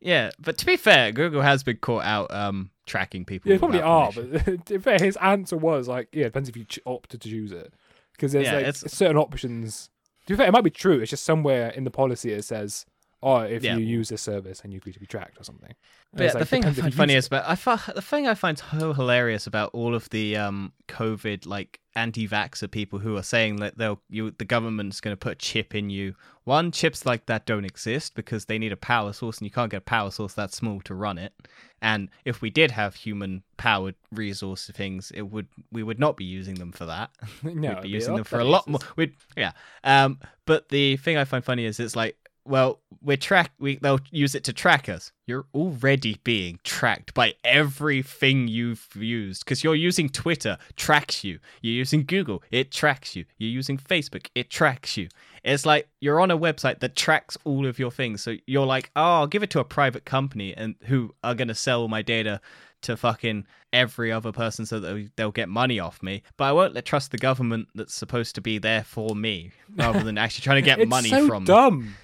yeah. 0.00 0.30
But 0.38 0.58
to 0.58 0.66
be 0.66 0.76
fair, 0.76 1.12
Google 1.12 1.42
has 1.42 1.62
been 1.62 1.76
caught 1.78 2.04
out 2.04 2.32
um 2.32 2.70
tracking 2.86 3.24
people. 3.24 3.50
yeah, 3.50 3.56
they 3.56 3.58
probably 3.58 3.82
are, 3.82 4.12
permission. 4.12 4.62
but 4.66 4.82
fair, 4.82 4.98
his 4.98 5.16
answer 5.16 5.56
was 5.56 5.88
like, 5.88 6.08
"Yeah, 6.12 6.22
it 6.22 6.28
depends 6.28 6.48
if 6.48 6.56
you 6.56 6.64
ch- 6.64 6.80
opted 6.86 7.20
to 7.22 7.28
choose 7.28 7.52
it." 7.52 7.72
Because 8.12 8.32
there's 8.32 8.46
Yeah, 8.46 8.54
like 8.54 8.66
it's- 8.66 8.92
certain 8.92 9.16
options. 9.16 9.90
To 10.26 10.34
be 10.34 10.36
fair, 10.36 10.48
it 10.48 10.52
might 10.52 10.64
be 10.64 10.70
true. 10.70 11.00
It's 11.00 11.10
just 11.10 11.24
somewhere 11.24 11.70
in 11.70 11.84
the 11.84 11.90
policy 11.90 12.32
it 12.32 12.42
says, 12.44 12.84
"Oh, 13.22 13.38
if 13.38 13.64
Yeah. 13.64 13.76
you 13.76 13.84
use 13.84 14.08
this 14.08 14.22
service, 14.22 14.60
and 14.62 14.72
you 14.72 14.78
agree 14.78 14.92
to 14.92 15.00
be 15.00 15.06
tracked 15.06 15.40
or 15.40 15.44
something." 15.44 15.74
But 16.12 16.22
yeah, 16.22 16.32
like, 16.32 16.38
the 16.38 16.44
thing 16.46 16.64
I 16.64 16.72
find 16.72 16.92
you 16.92 16.96
funny 16.96 17.14
is, 17.14 17.28
but 17.28 17.44
I 17.46 17.54
the 17.92 18.02
thing 18.02 18.26
I 18.26 18.34
find 18.34 18.58
so 18.58 18.92
hilarious 18.92 19.46
about 19.46 19.70
all 19.72 19.94
of 19.94 20.08
the 20.10 20.36
um, 20.36 20.72
COVID 20.88 21.46
like 21.46 21.80
anti-vaxxer 21.96 22.70
people 22.70 23.00
who 23.00 23.16
are 23.16 23.22
saying 23.22 23.56
that 23.56 23.76
they'll 23.76 24.00
you 24.08 24.30
the 24.30 24.44
government's 24.44 25.00
going 25.00 25.12
to 25.12 25.18
put 25.18 25.32
a 25.32 25.34
chip 25.36 25.74
in 25.74 25.90
you. 25.90 26.14
One, 26.44 26.70
chips 26.72 27.04
like 27.04 27.26
that 27.26 27.44
don't 27.44 27.64
exist 27.66 28.14
because 28.14 28.46
they 28.46 28.58
need 28.58 28.72
a 28.72 28.76
power 28.76 29.12
source, 29.12 29.38
and 29.38 29.44
you 29.46 29.50
can't 29.50 29.70
get 29.70 29.78
a 29.78 29.80
power 29.82 30.10
source 30.10 30.32
that 30.34 30.52
small 30.54 30.80
to 30.82 30.94
run 30.94 31.18
it. 31.18 31.34
And 31.82 32.08
if 32.24 32.40
we 32.40 32.50
did 32.50 32.70
have 32.72 32.94
human-powered 32.96 33.94
resource 34.12 34.70
things, 34.74 35.10
it 35.12 35.22
would 35.22 35.46
we 35.70 35.82
would 35.82 35.98
not 35.98 36.16
be 36.16 36.24
using 36.24 36.54
them 36.54 36.72
for 36.72 36.86
that. 36.86 37.10
no, 37.42 37.50
We'd 37.52 37.76
be 37.76 37.82
be 37.82 37.88
using 37.90 38.14
them 38.14 38.24
for 38.24 38.38
a 38.38 38.44
lot 38.44 38.66
more. 38.66 38.80
We'd 38.96 39.14
yeah. 39.36 39.52
Um, 39.84 40.20
but 40.46 40.70
the 40.70 40.96
thing 40.96 41.16
I 41.16 41.24
find 41.24 41.44
funny 41.44 41.64
is 41.66 41.78
it's 41.78 41.94
like, 41.96 42.16
well, 42.48 42.80
we're 43.02 43.16
track. 43.16 43.52
We 43.58 43.76
they'll 43.76 44.00
use 44.10 44.34
it 44.34 44.42
to 44.44 44.52
track 44.52 44.88
us. 44.88 45.12
You're 45.26 45.44
already 45.54 46.18
being 46.24 46.58
tracked 46.64 47.12
by 47.12 47.34
everything 47.44 48.48
you've 48.48 48.88
used 48.96 49.44
because 49.44 49.62
you're 49.62 49.74
using 49.74 50.08
Twitter, 50.08 50.56
tracks 50.74 51.22
you. 51.22 51.38
You're 51.60 51.74
using 51.74 52.04
Google, 52.04 52.42
it 52.50 52.72
tracks 52.72 53.14
you. 53.14 53.26
You're 53.36 53.50
using 53.50 53.76
Facebook, 53.76 54.28
it 54.34 54.50
tracks 54.50 54.96
you. 54.96 55.08
It's 55.44 55.66
like 55.66 55.88
you're 56.00 56.20
on 56.20 56.30
a 56.30 56.38
website 56.38 56.80
that 56.80 56.96
tracks 56.96 57.36
all 57.44 57.66
of 57.66 57.78
your 57.78 57.90
things. 57.90 58.22
So 58.22 58.36
you're 58.46 58.66
like, 58.66 58.90
oh, 58.96 59.02
I'll 59.02 59.26
give 59.26 59.42
it 59.42 59.50
to 59.50 59.60
a 59.60 59.64
private 59.64 60.04
company 60.04 60.54
and 60.56 60.74
who 60.84 61.14
are 61.22 61.34
gonna 61.34 61.54
sell 61.54 61.86
my 61.88 62.02
data 62.02 62.40
to 62.82 62.96
fucking 62.96 63.46
every 63.72 64.10
other 64.10 64.32
person 64.32 64.64
so 64.64 64.80
that 64.80 65.10
they'll 65.16 65.30
get 65.30 65.48
money 65.48 65.78
off 65.78 66.02
me. 66.02 66.22
But 66.36 66.44
I 66.44 66.52
won't 66.52 66.74
let 66.74 66.84
trust 66.84 67.10
the 67.10 67.18
government 67.18 67.68
that's 67.74 67.94
supposed 67.94 68.34
to 68.36 68.40
be 68.40 68.58
there 68.58 68.84
for 68.84 69.14
me 69.14 69.52
rather 69.76 70.02
than 70.02 70.16
actually 70.18 70.42
trying 70.44 70.62
to 70.62 70.66
get 70.66 70.88
money 70.88 71.10
so 71.10 71.26
from 71.26 71.42
me. 71.42 71.46
dumb. 71.46 71.94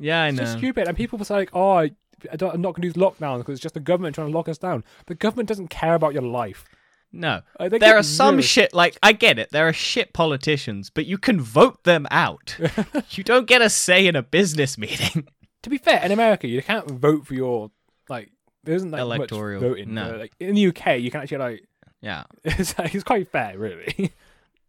Yeah, 0.00 0.22
I 0.22 0.28
It's 0.28 0.36
know. 0.38 0.42
just 0.44 0.58
stupid. 0.58 0.88
And 0.88 0.96
people 0.96 1.18
were 1.18 1.26
like, 1.30 1.50
"Oh, 1.52 1.70
I, 1.72 1.90
I'm 2.32 2.60
not 2.60 2.74
going 2.74 2.82
to 2.82 2.86
use 2.86 2.94
lockdown 2.94 3.38
because 3.38 3.52
it's 3.52 3.62
just 3.62 3.74
the 3.74 3.80
government 3.80 4.14
trying 4.16 4.28
to 4.30 4.36
lock 4.36 4.48
us 4.48 4.58
down." 4.58 4.82
The 5.06 5.14
government 5.14 5.48
doesn't 5.48 5.68
care 5.68 5.94
about 5.94 6.12
your 6.14 6.22
life. 6.22 6.64
No. 7.12 7.42
Uh, 7.58 7.68
There 7.68 7.96
are 7.96 8.02
some 8.04 8.40
shit 8.40 8.72
like 8.72 8.96
I 9.02 9.12
get 9.12 9.38
it. 9.38 9.50
There 9.50 9.66
are 9.68 9.72
shit 9.72 10.12
politicians, 10.12 10.90
but 10.90 11.06
you 11.06 11.18
can 11.18 11.40
vote 11.40 11.82
them 11.84 12.06
out. 12.10 12.56
you 13.10 13.24
don't 13.24 13.46
get 13.46 13.62
a 13.62 13.68
say 13.68 14.06
in 14.06 14.16
a 14.16 14.22
business 14.22 14.76
meeting. 14.78 15.28
To 15.64 15.68
be 15.68 15.76
fair, 15.76 16.02
in 16.02 16.10
America, 16.10 16.48
you 16.48 16.62
can't 16.62 16.90
vote 16.90 17.26
for 17.26 17.34
your 17.34 17.70
like. 18.08 18.30
There 18.64 18.74
isn't 18.74 18.90
like 18.92 19.00
Electoral, 19.02 19.60
much 19.60 19.68
voting. 19.68 19.92
no. 19.92 20.16
Like 20.16 20.32
in 20.40 20.54
the 20.54 20.66
UK, 20.68 21.00
you 21.00 21.10
can 21.10 21.20
actually 21.20 21.36
like. 21.36 21.68
yeah. 22.00 22.24
It's, 22.44 22.78
like, 22.78 22.94
it's 22.94 23.04
quite 23.04 23.28
fair, 23.30 23.58
really. 23.58 24.10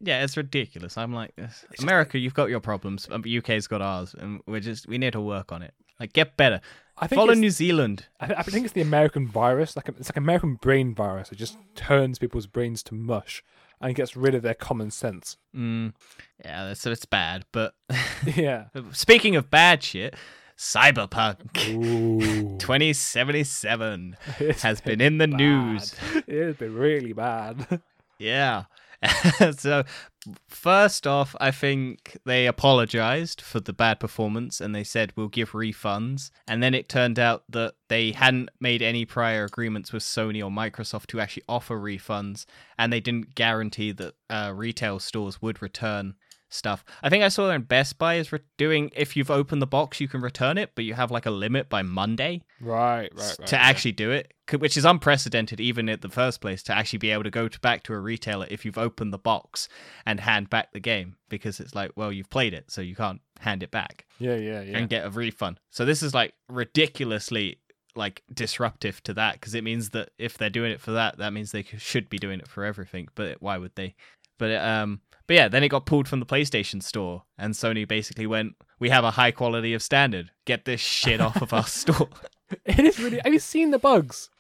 Yeah, 0.03 0.23
it's 0.23 0.35
ridiculous. 0.37 0.97
I'm 0.97 1.13
like, 1.13 1.35
this- 1.35 1.65
America, 1.79 2.17
you've 2.17 2.33
got 2.33 2.49
your 2.49 2.59
problems. 2.59 3.07
UK's 3.11 3.67
got 3.67 3.81
ours, 3.81 4.15
and 4.17 4.41
we're 4.47 4.59
just 4.59 4.87
we 4.87 4.97
need 4.97 5.13
to 5.13 5.21
work 5.21 5.51
on 5.51 5.61
it. 5.61 5.73
Like, 5.99 6.13
get 6.13 6.35
better. 6.37 6.61
I 6.97 7.07
think 7.07 7.17
Follow 7.19 7.33
New 7.33 7.49
Zealand. 7.51 8.07
I, 8.19 8.25
th- 8.27 8.39
I 8.39 8.43
think 8.43 8.65
it's 8.65 8.73
the 8.73 8.81
American 8.81 9.27
virus. 9.27 9.75
Like 9.75 9.87
it's 9.89 10.09
like 10.09 10.17
American 10.17 10.55
brain 10.55 10.93
virus. 10.95 11.31
It 11.31 11.35
just 11.37 11.57
turns 11.75 12.19
people's 12.19 12.47
brains 12.47 12.83
to 12.83 12.93
mush 12.95 13.43
and 13.79 13.95
gets 13.95 14.15
rid 14.15 14.35
of 14.35 14.41
their 14.43 14.53
common 14.53 14.91
sense. 14.91 15.37
Mm, 15.55 15.93
yeah, 16.43 16.73
so 16.73 16.91
it's 16.91 17.05
bad. 17.05 17.45
But 17.51 17.73
yeah. 18.35 18.65
speaking 18.91 19.35
of 19.35 19.49
bad 19.49 19.81
shit, 19.83 20.15
Cyberpunk 20.57 21.69
Ooh. 21.75 22.57
2077 22.59 24.15
It's 24.39 24.61
has 24.61 24.81
been 24.81 25.01
in 25.01 25.17
the 25.17 25.27
bad. 25.27 25.37
news. 25.37 25.95
It's 26.27 26.59
been 26.59 26.75
really 26.75 27.13
bad. 27.13 27.81
Yeah. 28.19 28.65
so, 29.57 29.83
first 30.47 31.07
off, 31.07 31.35
I 31.39 31.51
think 31.51 32.17
they 32.25 32.45
apologized 32.45 33.41
for 33.41 33.59
the 33.59 33.73
bad 33.73 33.99
performance 33.99 34.61
and 34.61 34.75
they 34.75 34.83
said 34.83 35.13
we'll 35.15 35.27
give 35.27 35.51
refunds. 35.51 36.29
And 36.47 36.61
then 36.61 36.73
it 36.73 36.87
turned 36.87 37.17
out 37.17 37.43
that 37.49 37.73
they 37.87 38.11
hadn't 38.11 38.49
made 38.59 38.81
any 38.81 39.05
prior 39.05 39.45
agreements 39.45 39.91
with 39.91 40.03
Sony 40.03 40.43
or 40.43 40.51
Microsoft 40.51 41.07
to 41.07 41.19
actually 41.19 41.43
offer 41.49 41.79
refunds, 41.79 42.45
and 42.77 42.93
they 42.93 42.99
didn't 42.99 43.35
guarantee 43.35 43.91
that 43.93 44.13
uh, 44.29 44.51
retail 44.55 44.99
stores 44.99 45.41
would 45.41 45.61
return 45.61 46.15
stuff. 46.53 46.83
I 47.01 47.09
think 47.09 47.23
I 47.23 47.29
saw 47.29 47.49
in 47.51 47.63
Best 47.63 47.97
Buy 47.97 48.15
is 48.15 48.31
re- 48.31 48.39
doing 48.57 48.91
if 48.95 49.15
you've 49.15 49.31
opened 49.31 49.61
the 49.61 49.67
box, 49.67 49.99
you 49.99 50.07
can 50.07 50.21
return 50.21 50.57
it, 50.57 50.71
but 50.75 50.83
you 50.85 50.93
have 50.93 51.11
like 51.11 51.25
a 51.25 51.31
limit 51.31 51.69
by 51.69 51.81
Monday 51.81 52.43
right, 52.59 53.09
right, 53.15 53.35
right. 53.39 53.47
to 53.47 53.57
actually 53.57 53.93
do 53.93 54.11
it, 54.11 54.33
which 54.57 54.77
is 54.77 54.85
unprecedented 54.85 55.59
even 55.59 55.89
at 55.89 56.01
the 56.01 56.09
first 56.09 56.41
place 56.41 56.61
to 56.63 56.73
actually 56.75 56.99
be 56.99 57.11
able 57.11 57.23
to 57.23 57.29
go 57.29 57.47
to 57.47 57.59
back 57.59 57.83
to 57.83 57.93
a 57.93 57.99
retailer 57.99 58.47
if 58.49 58.65
you've 58.65 58.77
opened 58.77 59.13
the 59.13 59.17
box 59.17 59.69
and 60.05 60.19
hand 60.19 60.49
back 60.49 60.71
the 60.73 60.79
game 60.79 61.15
because 61.29 61.59
it's 61.59 61.73
like, 61.75 61.91
well, 61.95 62.11
you've 62.11 62.29
played 62.29 62.53
it, 62.53 62.69
so 62.69 62.81
you 62.81 62.95
can't 62.95 63.21
hand 63.39 63.63
it 63.63 63.71
back 63.71 64.05
Yeah, 64.19 64.35
yeah, 64.35 64.61
yeah. 64.61 64.77
and 64.77 64.89
get 64.89 65.05
a 65.05 65.09
refund. 65.09 65.59
So 65.69 65.85
this 65.85 66.03
is 66.03 66.13
like 66.13 66.33
ridiculously 66.49 67.57
like 67.95 68.23
disruptive 68.33 69.03
to 69.03 69.13
that 69.13 69.33
because 69.33 69.53
it 69.53 69.63
means 69.63 69.89
that 69.89 70.11
if 70.17 70.37
they're 70.37 70.49
doing 70.49 70.71
it 70.71 70.79
for 70.79 70.91
that, 70.91 71.17
that 71.17 71.33
means 71.33 71.51
they 71.51 71.63
should 71.77 72.09
be 72.09 72.17
doing 72.17 72.39
it 72.39 72.47
for 72.47 72.63
everything. 72.63 73.07
But 73.15 73.41
why 73.41 73.57
would 73.57 73.75
they? 73.75 73.95
But 74.41 74.55
um, 74.55 75.01
but 75.27 75.35
yeah, 75.35 75.47
then 75.47 75.63
it 75.63 75.69
got 75.69 75.85
pulled 75.85 76.07
from 76.07 76.19
the 76.19 76.25
PlayStation 76.25 76.81
Store, 76.81 77.25
and 77.37 77.53
Sony 77.53 77.87
basically 77.87 78.25
went, 78.25 78.55
"We 78.79 78.89
have 78.89 79.03
a 79.03 79.11
high 79.11 79.29
quality 79.29 79.75
of 79.75 79.83
standard. 79.83 80.31
Get 80.45 80.65
this 80.65 80.81
shit 80.81 81.21
off 81.21 81.43
of 81.43 81.53
our 81.53 81.67
store." 81.67 82.09
It 82.65 82.79
is 82.79 82.99
really. 82.99 83.21
Have 83.23 83.31
you 83.31 83.39
seen 83.39 83.69
the 83.69 83.77
bugs? 83.77 84.31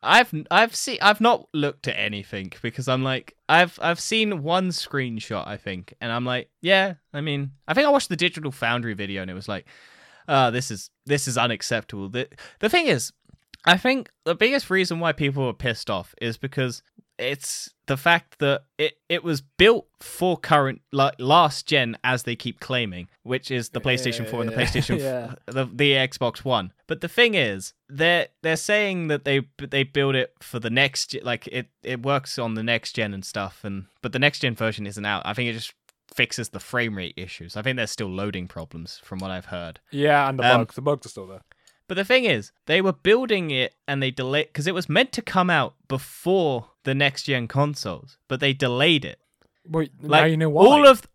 I've 0.00 0.32
I've 0.48 0.76
seen 0.76 0.98
I've 1.02 1.20
not 1.20 1.48
looked 1.52 1.88
at 1.88 1.98
anything 1.98 2.52
because 2.62 2.86
I'm 2.86 3.02
like 3.02 3.34
I've 3.48 3.80
I've 3.82 3.98
seen 3.98 4.44
one 4.44 4.68
screenshot 4.68 5.44
I 5.44 5.56
think 5.56 5.92
and 6.00 6.12
I'm 6.12 6.24
like 6.24 6.50
yeah 6.62 6.94
I 7.12 7.20
mean 7.20 7.50
I 7.66 7.74
think 7.74 7.88
I 7.88 7.90
watched 7.90 8.08
the 8.08 8.14
Digital 8.14 8.52
Foundry 8.52 8.94
video 8.94 9.22
and 9.22 9.30
it 9.30 9.34
was 9.34 9.48
like 9.48 9.66
uh 10.28 10.52
this 10.52 10.70
is 10.70 10.90
this 11.04 11.26
is 11.26 11.36
unacceptable 11.36 12.08
the 12.08 12.28
the 12.60 12.68
thing 12.68 12.86
is 12.86 13.12
I 13.66 13.76
think 13.76 14.08
the 14.24 14.36
biggest 14.36 14.70
reason 14.70 15.00
why 15.00 15.10
people 15.10 15.44
were 15.44 15.52
pissed 15.52 15.90
off 15.90 16.14
is 16.22 16.38
because 16.38 16.80
it's 17.18 17.70
the 17.86 17.96
fact 17.96 18.38
that 18.38 18.62
it, 18.78 18.94
it 19.08 19.24
was 19.24 19.40
built 19.40 19.86
for 20.00 20.36
current 20.36 20.80
like 20.92 21.14
last 21.18 21.66
gen 21.66 21.96
as 22.04 22.22
they 22.24 22.36
keep 22.36 22.60
claiming 22.60 23.08
which 23.22 23.50
is 23.50 23.70
the 23.70 23.80
PlayStation 23.80 24.28
4 24.28 24.42
and 24.42 24.50
the 24.50 24.54
Yeah, 24.54 24.58
PlayStation 24.64 24.98
yeah. 25.00 25.34
the 25.46 25.64
the 25.64 25.92
Xbox 25.92 26.44
One. 26.44 26.72
But 26.86 27.00
the 27.00 27.08
thing 27.08 27.34
is, 27.34 27.74
they're 27.88 28.28
they're 28.42 28.56
saying 28.56 29.08
that 29.08 29.24
they 29.24 29.42
they 29.58 29.82
build 29.82 30.14
it 30.14 30.32
for 30.40 30.58
the 30.60 30.70
next 30.70 31.16
like 31.22 31.46
it 31.48 31.68
it 31.82 32.02
works 32.02 32.38
on 32.38 32.54
the 32.54 32.62
next 32.62 32.92
gen 32.92 33.12
and 33.14 33.24
stuff, 33.24 33.64
and 33.64 33.86
but 34.02 34.12
the 34.12 34.18
next 34.18 34.38
gen 34.40 34.54
version 34.54 34.86
isn't 34.86 35.04
out. 35.04 35.22
I 35.26 35.34
think 35.34 35.50
it 35.50 35.54
just 35.54 35.74
fixes 36.14 36.48
the 36.50 36.60
frame 36.60 36.96
rate 36.96 37.14
issues. 37.16 37.56
I 37.56 37.62
think 37.62 37.76
there's 37.76 37.90
still 37.90 38.08
loading 38.08 38.48
problems 38.48 39.00
from 39.04 39.18
what 39.18 39.30
I've 39.30 39.46
heard. 39.46 39.78
Yeah, 39.90 40.28
and 40.28 40.38
the 40.38 40.44
Um, 40.54 40.60
bugs. 40.60 40.74
The 40.74 40.82
bugs 40.82 41.04
are 41.06 41.10
still 41.10 41.26
there. 41.26 41.42
But 41.88 41.96
the 41.96 42.04
thing 42.04 42.24
is, 42.24 42.52
they 42.66 42.80
were 42.80 42.92
building 42.92 43.50
it 43.50 43.74
and 43.88 44.02
they 44.02 44.10
delayed 44.10 44.48
because 44.48 44.66
it 44.66 44.74
was 44.74 44.88
meant 44.88 45.10
to 45.12 45.22
come 45.22 45.48
out 45.50 45.74
before 45.88 46.66
the 46.84 46.94
next 46.94 47.24
gen 47.24 47.48
consoles, 47.48 48.18
but 48.28 48.40
they 48.40 48.52
delayed 48.52 49.04
it. 49.04 49.18
Wait, 49.66 49.90
now 50.02 50.24
you 50.24 50.36
know 50.36 50.48
why. 50.50 50.64
all 50.64 50.86
of 50.86 51.06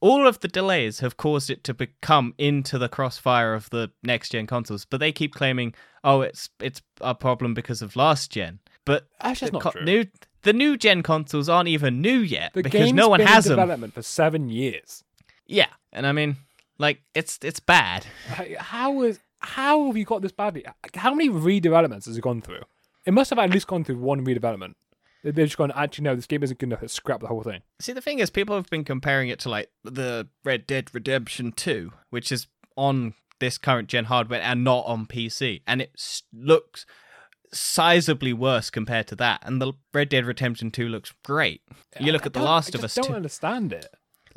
all 0.00 0.26
of 0.28 0.38
the 0.40 0.48
delays 0.48 1.00
have 1.00 1.16
caused 1.16 1.50
it 1.50 1.64
to 1.64 1.74
become 1.74 2.32
into 2.38 2.78
the 2.78 2.88
crossfire 2.88 3.52
of 3.54 3.68
the 3.70 3.90
next 4.02 4.30
gen 4.30 4.46
consoles, 4.46 4.84
but 4.84 5.00
they 5.00 5.12
keep 5.12 5.34
claiming, 5.34 5.74
"Oh, 6.04 6.20
it's 6.20 6.50
it's 6.60 6.80
a 7.00 7.14
problem 7.14 7.54
because 7.54 7.82
of 7.82 7.96
last 7.96 8.30
gen." 8.30 8.60
But 8.84 9.08
That's 9.20 9.40
just 9.40 9.52
the 9.52 9.56
not 9.56 9.62
co- 9.62 9.70
true. 9.72 9.84
new 9.84 10.04
the 10.42 10.52
new 10.52 10.76
gen 10.76 11.02
consoles 11.02 11.48
aren't 11.48 11.68
even 11.68 12.00
new 12.00 12.18
yet 12.20 12.52
the 12.54 12.62
because 12.62 12.92
no 12.92 13.08
one 13.08 13.18
been 13.18 13.26
has 13.26 13.46
in 13.46 13.50
them. 13.50 13.58
development 13.60 13.94
for 13.94 14.02
seven 14.02 14.48
years. 14.50 15.02
Yeah, 15.46 15.68
and 15.92 16.06
I 16.06 16.12
mean, 16.12 16.36
like 16.78 17.00
it's 17.14 17.38
it's 17.42 17.60
bad. 17.60 18.04
How 18.58 19.02
is 19.02 19.18
how 19.40 19.86
have 19.86 19.96
you 19.96 20.04
got 20.04 20.22
this 20.22 20.32
badly? 20.32 20.64
How 20.94 21.14
many 21.14 21.28
redevelopments 21.30 22.06
has 22.06 22.16
it 22.16 22.20
gone 22.22 22.40
through? 22.42 22.62
It 23.06 23.12
must 23.12 23.30
have 23.30 23.38
at 23.38 23.50
least 23.50 23.66
gone 23.66 23.84
through 23.84 23.98
one 23.98 24.24
redevelopment. 24.24 24.74
They- 25.24 25.30
They've 25.32 25.46
just 25.46 25.56
gone, 25.58 25.72
actually, 25.74 26.04
no, 26.04 26.14
this 26.14 26.26
game 26.26 26.42
isn't 26.42 26.58
good 26.58 26.68
enough. 26.68 26.80
Let's 26.82 26.94
scrap 26.94 27.20
the 27.20 27.26
whole 27.26 27.42
thing. 27.42 27.62
See, 27.80 27.92
the 27.92 28.00
thing 28.00 28.18
is, 28.20 28.30
people 28.30 28.54
have 28.56 28.70
been 28.70 28.84
comparing 28.84 29.28
it 29.28 29.38
to 29.40 29.48
like 29.48 29.70
the 29.84 30.28
Red 30.44 30.66
Dead 30.66 30.90
Redemption 30.94 31.52
2, 31.52 31.92
which 32.10 32.30
is 32.30 32.46
on 32.76 33.14
this 33.40 33.58
current 33.58 33.88
gen 33.88 34.04
hardware 34.06 34.40
and 34.40 34.62
not 34.64 34.84
on 34.86 35.06
PC, 35.06 35.62
and 35.66 35.80
it 35.82 36.20
looks 36.32 36.86
sizably 37.54 38.34
worse 38.34 38.70
compared 38.70 39.06
to 39.08 39.16
that. 39.16 39.42
And 39.44 39.60
the 39.60 39.72
Red 39.94 40.08
Dead 40.10 40.26
Redemption 40.26 40.70
2 40.70 40.88
looks 40.88 41.12
great. 41.24 41.62
You 41.98 42.12
look 42.12 42.22
I 42.22 42.26
at 42.26 42.32
The 42.34 42.42
Last 42.42 42.74
of 42.74 42.84
Us 42.84 42.94
just 42.94 42.96
don't 43.08 43.12
2. 43.12 43.16
understand 43.16 43.72
it. 43.72 43.86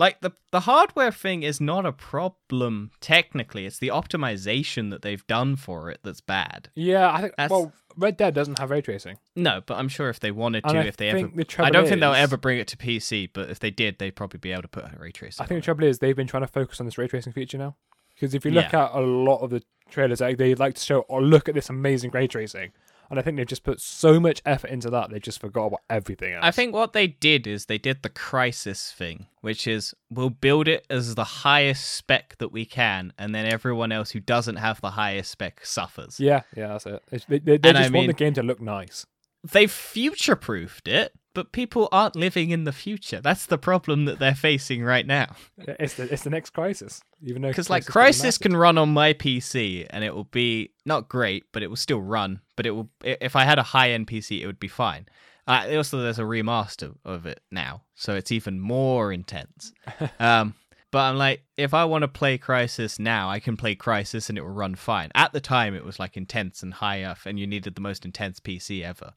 Like 0.02 0.22
the 0.22 0.32
the 0.52 0.62
hardware 0.62 1.12
thing 1.12 1.44
is 1.44 1.62
not 1.62 1.86
a 1.86 1.92
problem 1.92 2.90
technically. 3.02 3.68
It's 3.68 3.78
the 3.78 3.90
optimization 3.90 4.90
that 4.90 5.04
they've 5.04 5.26
done 5.28 5.56
for 5.56 5.92
it 5.92 6.00
that's 6.04 6.22
bad. 6.22 6.70
Yeah, 6.74 7.12
I 7.12 7.22
think. 7.22 7.34
That's- 7.38 7.52
Well, 7.52 7.72
Red 7.96 8.18
Dead 8.18 8.34
doesn't 8.34 8.58
have 8.58 8.72
ray 8.72 8.82
tracing. 8.82 9.18
No, 9.36 9.62
but 9.64 9.78
I'm 9.78 9.90
sure 9.90 10.10
if 10.10 10.20
they 10.20 10.32
wanted 10.32 10.64
to, 10.64 10.78
if 10.88 10.98
they 10.98 11.10
ever, 11.10 11.28
the 11.28 11.46
I 11.60 11.70
don't 11.70 11.88
think 11.88 12.00
they'll 12.00 12.14
ever 12.14 12.36
bring 12.38 12.58
it 12.58 12.68
to 12.70 12.78
PC. 12.78 13.30
But 13.32 13.52
if 13.52 13.60
they 13.60 13.70
did, 13.70 14.00
they'd 14.00 14.16
probably 14.16 14.40
be 14.40 14.52
able 14.52 14.64
to 14.64 14.68
put 14.70 14.86
a 14.86 14.98
ray 14.98 15.12
tracing. 15.12 15.44
I 15.44 15.48
think 15.48 15.62
the 15.62 15.66
trouble 15.66 15.84
is 15.84 16.00
they've 16.00 16.16
been 16.16 16.26
trying 16.26 16.44
to 16.44 16.48
focus 16.48 16.80
on 16.80 16.88
this 16.88 16.98
ray 16.98 17.08
tracing 17.08 17.34
feature 17.34 17.60
now. 17.60 17.76
Because 18.16 18.34
if 18.34 18.44
you 18.44 18.52
look 18.52 18.72
Yeah. 18.72 18.86
at 18.86 18.92
a 18.94 19.02
lot 19.02 19.40
of 19.40 19.50
the 19.52 19.62
trailers, 19.90 20.22
like, 20.22 20.38
they 20.38 20.56
like 20.56 20.76
to 20.76 20.82
show, 20.82 21.06
oh, 21.10 21.20
look 21.20 21.48
at 21.50 21.54
this 21.56 21.70
amazing 21.70 22.12
ray 22.12 22.28
tracing. 22.28 22.72
And 23.12 23.19
I 23.19 23.24
think 23.24 23.36
they've 23.36 23.45
just 23.45 23.65
put 23.65 23.82
so 23.82 24.21
much 24.21 24.41
effort 24.45 24.69
into 24.69 24.89
that, 24.89 25.10
they 25.10 25.19
just 25.19 25.41
forgot 25.41 25.65
about 25.65 25.82
everything 25.89 26.34
else. 26.34 26.45
I 26.45 26.52
think 26.52 26.74
what 26.74 26.93
they 26.93 27.08
did 27.08 27.45
is 27.45 27.65
they 27.65 27.78
did 27.78 28.04
the 28.04 28.10
Crysis 28.10 28.93
thing, 28.93 29.28
which 29.41 29.67
is 29.67 29.93
we'll 30.10 30.30
build 30.30 30.69
it 30.69 30.88
as 30.89 31.15
the 31.15 31.26
highest 31.26 31.89
spec 31.89 32.38
that 32.38 32.54
we 32.54 32.65
can, 32.65 33.12
and 33.17 33.36
then 33.36 33.45
everyone 33.45 33.91
else 33.91 34.12
who 34.12 34.21
doesn't 34.21 34.56
have 34.56 34.80
the 34.80 34.91
highest 34.91 35.30
spec 35.30 35.65
suffers. 35.65 36.21
Yeah, 36.21 36.43
yeah, 36.56 36.69
that's 36.69 36.86
it. 36.86 37.04
They 37.28 37.39
they, 37.39 37.58
they 37.58 37.69
And 37.69 37.78
I 37.78 37.82
just 37.82 37.93
want 37.93 38.08
the 38.08 38.13
game 38.13 38.34
to 38.36 38.43
look 38.43 38.62
nice. 38.62 39.06
They've 39.43 39.71
future 39.71 40.38
proofed 40.38 40.88
it, 40.88 41.13
but 41.34 41.52
people 41.52 41.88
aren't 41.91 42.15
living 42.15 42.50
in 42.52 42.65
the 42.65 42.72
future. 42.72 43.22
That's 43.22 43.46
the 43.46 43.58
problem 43.58 44.06
that 44.06 44.20
they're 44.20 44.36
facing 44.36 44.84
right 44.84 45.06
now. 45.06 45.36
It's 45.58 45.96
the, 45.96 46.12
it's 46.12 46.24
the 46.24 46.30
next 46.30 46.54
Crysis. 46.54 47.02
Even 47.24 47.41
though 47.41 47.50
Because 47.50 47.70
like 47.70 47.86
Crysis 47.86 48.22
Crysis 48.22 48.39
can 48.39 48.56
run 48.56 48.78
on 48.78 48.89
my 48.89 49.13
PC 49.13 49.88
and 49.89 50.04
it 50.04 50.13
will 50.13 50.26
be 50.26 50.72
not 50.86 51.08
great, 51.08 51.46
but 51.52 51.63
it 51.63 51.67
will 51.67 51.76
still 51.76 52.02
run. 52.02 52.41
But 52.56 52.65
it 52.65 52.72
will 52.72 52.89
if 53.04 53.36
I 53.36 53.46
had 53.46 53.60
a 53.60 53.63
high 53.63 53.91
end 53.91 54.08
PC, 54.08 54.41
it 54.41 54.46
would 54.46 54.60
be 54.60 54.67
fine. 54.67 55.08
Uh, 55.48 55.67
also, 55.76 56.02
there's 56.02 56.20
a 56.20 56.24
remaster 56.24 56.96
of 57.04 57.26
it 57.26 57.41
now, 57.52 57.82
so 57.96 58.15
it's 58.15 58.32
even 58.32 58.60
more 58.60 59.12
intense. 59.12 59.74
um, 60.20 60.54
but 60.91 61.00
I'm 61.00 61.17
like, 61.17 61.44
if 61.58 61.74
I 61.74 61.86
want 61.86 62.04
to 62.04 62.08
play 62.08 62.38
Crysis 62.38 63.00
now, 63.00 63.30
I 63.30 63.39
can 63.39 63.58
play 63.58 63.76
Crysis 63.76 64.30
and 64.30 64.38
it 64.38 64.41
will 64.41 64.50
run 64.50 64.76
fine. 64.76 65.10
At 65.15 65.32
the 65.32 65.39
time, 65.39 65.74
it 65.74 65.86
was 65.86 66.00
like 66.00 66.17
intense 66.17 66.62
and 66.62 66.74
high 66.74 67.04
up, 67.04 67.20
and 67.26 67.39
you 67.39 67.48
needed 67.48 67.76
the 67.76 67.82
most 67.82 68.06
intense 68.06 68.39
PC 68.39 68.84
ever. 68.84 69.13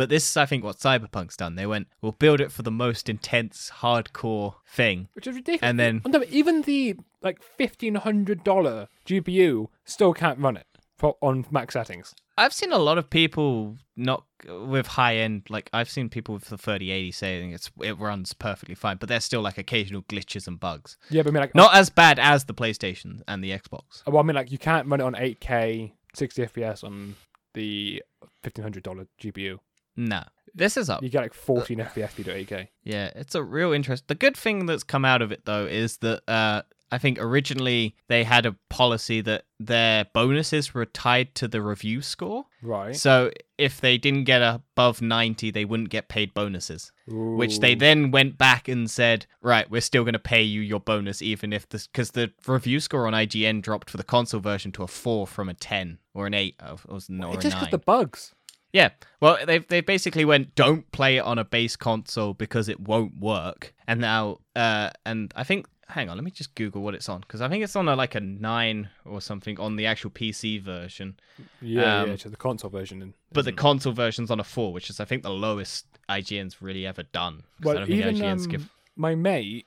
But 0.00 0.08
this 0.08 0.30
is, 0.30 0.34
I 0.38 0.46
think, 0.46 0.64
what 0.64 0.78
Cyberpunk's 0.78 1.36
done. 1.36 1.56
They 1.56 1.66
went, 1.66 1.86
we'll 2.00 2.12
build 2.12 2.40
it 2.40 2.50
for 2.50 2.62
the 2.62 2.70
most 2.70 3.10
intense, 3.10 3.70
hardcore 3.80 4.54
thing. 4.66 5.08
which 5.12 5.26
is 5.26 5.36
ridiculous. 5.36 5.60
And 5.68 5.78
then- 5.78 6.00
then 6.06 6.24
even 6.30 6.62
the 6.62 6.96
like 7.20 7.42
fifteen 7.42 7.96
hundred 7.96 8.42
dollar 8.42 8.88
GPU 9.04 9.66
still 9.84 10.14
can't 10.14 10.38
run 10.38 10.56
it 10.56 10.66
for, 10.96 11.18
on 11.20 11.44
max 11.50 11.74
settings. 11.74 12.14
I've 12.38 12.54
seen 12.54 12.72
a 12.72 12.78
lot 12.78 12.96
of 12.96 13.10
people 13.10 13.76
not 13.94 14.24
with 14.48 14.86
high 14.86 15.16
end. 15.16 15.42
Like 15.50 15.68
I've 15.74 15.90
seen 15.90 16.08
people 16.08 16.32
with 16.32 16.44
the 16.46 16.56
3080 16.56 17.12
saying 17.12 17.52
it's 17.52 17.70
it 17.82 17.98
runs 17.98 18.32
perfectly 18.32 18.74
fine, 18.74 18.96
but 18.96 19.10
there's 19.10 19.26
still 19.26 19.42
like 19.42 19.58
occasional 19.58 20.00
glitches 20.04 20.46
and 20.46 20.58
bugs. 20.58 20.96
Yeah, 21.10 21.20
but 21.24 21.28
I 21.28 21.32
mean, 21.32 21.40
like, 21.42 21.54
Not 21.54 21.74
as 21.74 21.90
bad 21.90 22.18
as 22.18 22.46
the 22.46 22.54
PlayStation 22.54 23.20
and 23.28 23.44
the 23.44 23.50
Xbox. 23.50 24.02
Oh, 24.06 24.12
well, 24.12 24.20
I 24.20 24.22
mean, 24.22 24.36
like, 24.36 24.50
you 24.50 24.56
can't 24.56 24.88
run 24.88 25.00
it 25.02 25.04
on 25.04 25.14
eight 25.16 25.40
K, 25.40 25.92
sixty 26.14 26.40
FPS 26.46 26.82
on 26.84 27.16
the 27.52 28.02
fifteen 28.42 28.62
hundred 28.62 28.82
dollar 28.84 29.06
GPU. 29.20 29.58
No, 29.96 30.22
this 30.54 30.76
is 30.76 30.88
up. 30.90 31.02
You 31.02 31.08
get 31.08 31.22
like 31.22 31.34
fourteen 31.34 31.78
FPS 31.78 32.22
to 32.24 32.34
eight 32.34 32.48
K. 32.48 32.70
Yeah, 32.84 33.10
it's 33.14 33.34
a 33.34 33.42
real 33.42 33.72
interest. 33.72 34.08
The 34.08 34.14
good 34.14 34.36
thing 34.36 34.66
that's 34.66 34.82
come 34.84 35.04
out 35.04 35.22
of 35.22 35.32
it 35.32 35.44
though 35.44 35.66
is 35.66 35.98
that 35.98 36.22
uh, 36.28 36.62
I 36.92 36.98
think 36.98 37.18
originally 37.20 37.94
they 38.08 38.24
had 38.24 38.46
a 38.46 38.56
policy 38.68 39.20
that 39.20 39.44
their 39.60 40.06
bonuses 40.12 40.74
were 40.74 40.86
tied 40.86 41.34
to 41.36 41.46
the 41.46 41.62
review 41.62 42.02
score. 42.02 42.46
Right. 42.62 42.96
So 42.96 43.30
if 43.58 43.80
they 43.80 43.96
didn't 43.96 44.24
get 44.24 44.42
above 44.42 45.00
90, 45.00 45.50
they 45.52 45.64
wouldn't 45.64 45.90
get 45.90 46.08
paid 46.08 46.34
bonuses, 46.34 46.90
which 47.06 47.60
they 47.60 47.74
then 47.76 48.10
went 48.10 48.38
back 48.38 48.66
and 48.68 48.90
said, 48.90 49.26
right, 49.42 49.70
we're 49.70 49.82
still 49.82 50.02
going 50.02 50.14
to 50.14 50.18
pay 50.18 50.42
you 50.42 50.62
your 50.62 50.80
bonus, 50.80 51.20
even 51.22 51.52
if 51.52 51.68
this, 51.68 51.86
because 51.86 52.10
the 52.12 52.32
review 52.46 52.80
score 52.80 53.06
on 53.06 53.12
IGN 53.12 53.60
dropped 53.62 53.90
for 53.90 53.96
the 53.98 54.02
console 54.02 54.40
version 54.40 54.72
to 54.72 54.82
a 54.82 54.88
4 54.88 55.26
from 55.26 55.48
a 55.48 55.54
10 55.54 55.98
or 56.14 56.26
an 56.26 56.34
8 56.34 56.56
or, 56.60 56.68
or, 56.88 56.94
or 56.94 57.34
It 57.34 57.40
just 57.40 57.54
9. 57.56 57.60
got 57.64 57.70
the 57.70 57.78
bugs. 57.78 58.34
Yeah. 58.72 58.90
Well, 59.20 59.38
they 59.46 59.58
they 59.58 59.80
basically 59.80 60.24
went 60.24 60.54
don't 60.54 60.90
play 60.92 61.16
it 61.16 61.20
on 61.20 61.38
a 61.38 61.44
base 61.44 61.76
console 61.76 62.34
because 62.34 62.68
it 62.68 62.80
won't 62.80 63.18
work. 63.18 63.74
And 63.86 64.00
now 64.00 64.38
uh 64.54 64.90
and 65.04 65.32
I 65.36 65.44
think 65.44 65.66
hang 65.88 66.08
on, 66.08 66.16
let 66.16 66.22
me 66.22 66.30
just 66.30 66.54
google 66.54 66.82
what 66.82 66.94
it's 66.94 67.08
on 67.08 67.20
because 67.20 67.40
I 67.40 67.48
think 67.48 67.64
it's 67.64 67.74
on 67.74 67.88
a, 67.88 67.96
like 67.96 68.14
a 68.14 68.20
9 68.20 68.88
or 69.04 69.20
something 69.20 69.58
on 69.58 69.74
the 69.74 69.86
actual 69.86 70.10
PC 70.10 70.62
version, 70.62 71.18
Yeah, 71.60 72.02
Um, 72.02 72.10
yeah, 72.10 72.16
to 72.16 72.28
the 72.28 72.36
console 72.36 72.70
version. 72.70 73.02
and- 73.02 73.14
but 73.32 73.44
the 73.44 73.52
console 73.52 73.92
version's 73.92 74.30
on 74.30 74.38
a 74.38 74.44
4, 74.44 74.72
which 74.72 74.88
is 74.88 75.00
I 75.00 75.04
think 75.04 75.24
the 75.24 75.30
lowest 75.30 75.86
IGN's 76.08 76.62
really 76.62 76.86
ever 76.86 77.02
done. 77.02 77.42
well, 77.60 77.90
even 77.90 78.22
um, 78.22 78.38
give 78.48 78.68
my 78.94 79.16
mate 79.16 79.66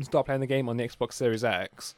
started 0.00 0.26
playing 0.26 0.40
the 0.42 0.46
game 0.46 0.68
on 0.68 0.76
the 0.76 0.86
Xbox 0.86 1.14
Series 1.14 1.42
X, 1.42 1.96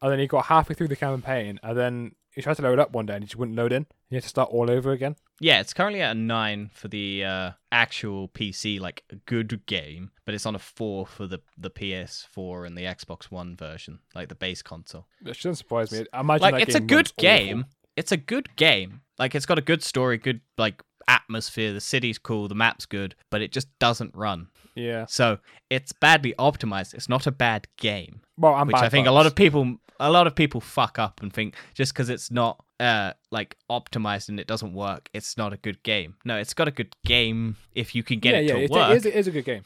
and 0.00 0.12
then 0.12 0.20
he 0.20 0.28
got 0.28 0.44
halfway 0.46 0.76
through 0.76 0.86
the 0.88 0.94
campaign, 0.96 1.58
and 1.64 1.76
then 1.76 2.12
he 2.34 2.42
tried 2.42 2.56
to 2.56 2.62
load 2.62 2.74
it 2.74 2.78
up 2.78 2.92
one 2.92 3.06
day 3.06 3.14
and 3.14 3.24
it 3.24 3.28
just 3.28 3.36
wouldn't 3.36 3.56
load 3.56 3.72
in. 3.72 3.86
You 4.10 4.16
had 4.16 4.22
to 4.22 4.28
start 4.28 4.50
all 4.52 4.70
over 4.70 4.92
again. 4.92 5.16
Yeah, 5.40 5.60
it's 5.60 5.72
currently 5.72 6.00
at 6.02 6.16
a 6.16 6.18
9 6.18 6.70
for 6.72 6.88
the 6.88 7.24
uh, 7.24 7.50
actual 7.70 8.28
PC 8.28 8.80
like 8.80 9.04
a 9.10 9.16
good 9.16 9.64
game, 9.66 10.10
but 10.24 10.34
it's 10.34 10.46
on 10.46 10.54
a 10.54 10.58
4 10.58 11.06
for 11.06 11.26
the 11.26 11.40
the 11.56 11.70
PS4 11.70 12.66
and 12.66 12.76
the 12.76 12.82
Xbox 12.82 13.24
One 13.30 13.56
version, 13.56 14.00
like 14.14 14.28
the 14.28 14.34
base 14.34 14.62
console. 14.62 15.06
That 15.22 15.36
shouldn't 15.36 15.58
surprise 15.58 15.92
me. 15.92 16.06
I 16.12 16.20
imagine 16.20 16.42
like 16.52 16.62
it's 16.62 16.74
a 16.74 16.80
good 16.80 16.96
runs 16.96 17.12
awful. 17.18 17.22
game. 17.22 17.66
It's 17.96 18.12
a 18.12 18.16
good 18.16 18.54
game. 18.56 19.02
Like 19.18 19.34
it's 19.34 19.46
got 19.46 19.58
a 19.58 19.62
good 19.62 19.82
story, 19.82 20.18
good 20.18 20.40
like 20.56 20.82
atmosphere. 21.08 21.72
The 21.72 21.80
city's 21.80 22.18
cool, 22.18 22.48
the 22.48 22.54
map's 22.54 22.86
good, 22.86 23.14
but 23.30 23.42
it 23.42 23.52
just 23.52 23.68
doesn't 23.78 24.14
run. 24.14 24.48
Yeah. 24.74 25.06
So 25.06 25.38
it's 25.70 25.92
badly 25.92 26.34
optimized. 26.38 26.94
It's 26.94 27.08
not 27.08 27.26
a 27.26 27.32
bad 27.32 27.66
game, 27.76 28.20
Well, 28.36 28.54
I'm 28.54 28.68
which 28.68 28.76
I 28.76 28.88
think 28.88 29.06
a 29.08 29.10
lot 29.10 29.26
of 29.26 29.34
people 29.34 29.78
a 30.00 30.10
lot 30.10 30.26
of 30.26 30.34
people 30.34 30.60
fuck 30.60 30.98
up 30.98 31.20
and 31.22 31.32
think 31.32 31.54
just 31.74 31.92
because 31.92 32.08
it's 32.08 32.30
not 32.30 32.62
uh 32.80 33.12
like 33.30 33.56
optimized 33.70 34.28
and 34.28 34.38
it 34.38 34.46
doesn't 34.46 34.72
work, 34.72 35.08
it's 35.12 35.36
not 35.36 35.52
a 35.52 35.56
good 35.56 35.82
game. 35.82 36.14
No, 36.24 36.36
it's 36.36 36.54
got 36.54 36.68
a 36.68 36.70
good 36.70 36.94
game 37.04 37.56
if 37.74 37.94
you 37.94 38.02
can 38.02 38.18
get 38.20 38.34
yeah, 38.34 38.38
it 38.40 38.44
yeah, 38.46 38.52
to 38.54 38.60
it, 38.62 38.70
work. 38.70 38.90
it 38.90 38.96
is, 38.98 39.06
it 39.06 39.14
is 39.14 39.26
a 39.26 39.30
good 39.30 39.44
game. 39.44 39.62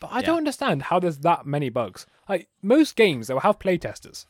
But 0.00 0.08
I 0.12 0.20
Yeah. 0.20 0.26
don't 0.26 0.38
understand 0.38 0.82
how 0.84 0.98
there's 0.98 1.18
that 1.18 1.46
many 1.46 1.68
bugs. 1.68 2.06
Like 2.28 2.48
most 2.62 2.96
games, 2.96 3.26
they'll 3.26 3.40
have 3.40 3.58
playtesters. 3.58 4.24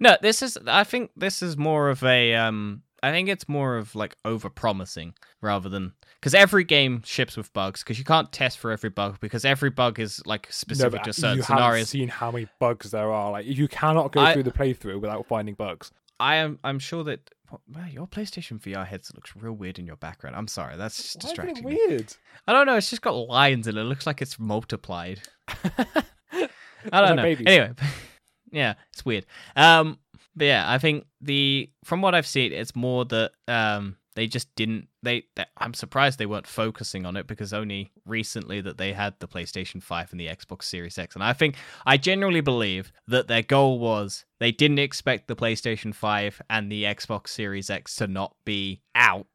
No, 0.00 0.16
this 0.22 0.42
is. 0.42 0.56
I 0.66 0.84
think 0.84 1.10
this 1.16 1.42
is 1.42 1.56
more 1.56 1.88
of 1.88 2.04
a. 2.04 2.34
Um, 2.34 2.82
I 3.02 3.10
think 3.10 3.28
it's 3.28 3.48
more 3.48 3.76
of 3.76 3.94
like 3.94 4.16
over 4.24 4.50
promising 4.50 5.14
rather 5.40 5.68
than 5.68 5.92
because 6.20 6.34
every 6.34 6.64
game 6.64 7.02
ships 7.04 7.36
with 7.36 7.52
bugs 7.52 7.82
because 7.82 7.98
you 7.98 8.04
can't 8.04 8.32
test 8.32 8.58
for 8.58 8.70
every 8.72 8.90
bug 8.90 9.18
because 9.20 9.44
every 9.44 9.70
bug 9.70 10.00
is 10.00 10.20
like 10.26 10.46
specific 10.52 10.92
but 11.00 11.04
to 11.04 11.12
certain 11.12 11.38
you 11.38 11.42
scenarios. 11.44 11.90
seen 11.90 12.08
how 12.08 12.30
many 12.30 12.48
bugs 12.58 12.90
there 12.90 13.12
are. 13.12 13.30
Like 13.30 13.46
you 13.46 13.68
cannot 13.68 14.12
go 14.12 14.20
I- 14.20 14.32
through 14.32 14.42
the 14.44 14.50
playthrough 14.52 15.00
without 15.00 15.26
finding 15.26 15.54
bugs. 15.54 15.90
I 16.20 16.36
am. 16.36 16.58
I'm 16.64 16.78
sure 16.80 17.04
that. 17.04 17.30
Wow, 17.50 17.86
your 17.90 18.06
PlayStation 18.06 18.60
VR 18.60 18.86
headset 18.86 19.16
looks 19.16 19.34
real 19.34 19.54
weird 19.54 19.78
in 19.78 19.86
your 19.86 19.96
background. 19.96 20.36
I'm 20.36 20.48
sorry, 20.48 20.76
that's 20.76 20.96
just 21.14 21.16
Why 21.16 21.28
is 21.28 21.30
it 21.32 21.36
distracting. 21.54 21.64
weird? 21.64 22.12
I 22.46 22.52
don't 22.52 22.66
know. 22.66 22.76
It's 22.76 22.90
just 22.90 23.00
got 23.00 23.12
lines 23.14 23.66
and 23.68 23.78
it 23.78 23.84
looks 23.84 24.06
like 24.06 24.20
it's 24.20 24.38
multiplied. 24.38 25.22
I 25.82 26.48
don't 26.92 27.16
know. 27.16 27.22
babies. 27.22 27.46
Anyway, 27.46 27.72
yeah, 28.50 28.74
it's 28.92 29.04
weird. 29.04 29.26
Um, 29.56 29.98
but 30.38 30.46
yeah, 30.46 30.64
I 30.70 30.78
think 30.78 31.06
the 31.20 31.70
from 31.84 32.00
what 32.00 32.14
I've 32.14 32.26
seen, 32.26 32.52
it's 32.52 32.74
more 32.76 33.04
that 33.06 33.32
um 33.46 33.96
they 34.18 34.26
just 34.26 34.52
didn't. 34.56 34.88
They, 35.04 35.26
they 35.36 35.44
I'm 35.58 35.74
surprised 35.74 36.18
they 36.18 36.26
weren't 36.26 36.46
focusing 36.48 37.06
on 37.06 37.16
it 37.16 37.28
because 37.28 37.52
only 37.52 37.92
recently 38.04 38.60
that 38.62 38.76
they 38.76 38.92
had 38.92 39.14
the 39.20 39.28
PlayStation 39.28 39.80
Five 39.80 40.10
and 40.10 40.18
the 40.18 40.26
Xbox 40.26 40.64
Series 40.64 40.98
X, 40.98 41.14
and 41.14 41.22
I 41.22 41.32
think 41.32 41.54
I 41.86 41.98
genuinely 41.98 42.40
believe 42.40 42.90
that 43.06 43.28
their 43.28 43.42
goal 43.42 43.78
was 43.78 44.24
they 44.40 44.50
didn't 44.50 44.80
expect 44.80 45.28
the 45.28 45.36
PlayStation 45.36 45.94
Five 45.94 46.42
and 46.50 46.70
the 46.70 46.82
Xbox 46.82 47.28
Series 47.28 47.70
X 47.70 47.94
to 47.96 48.08
not 48.08 48.34
be 48.44 48.82
out. 48.96 49.26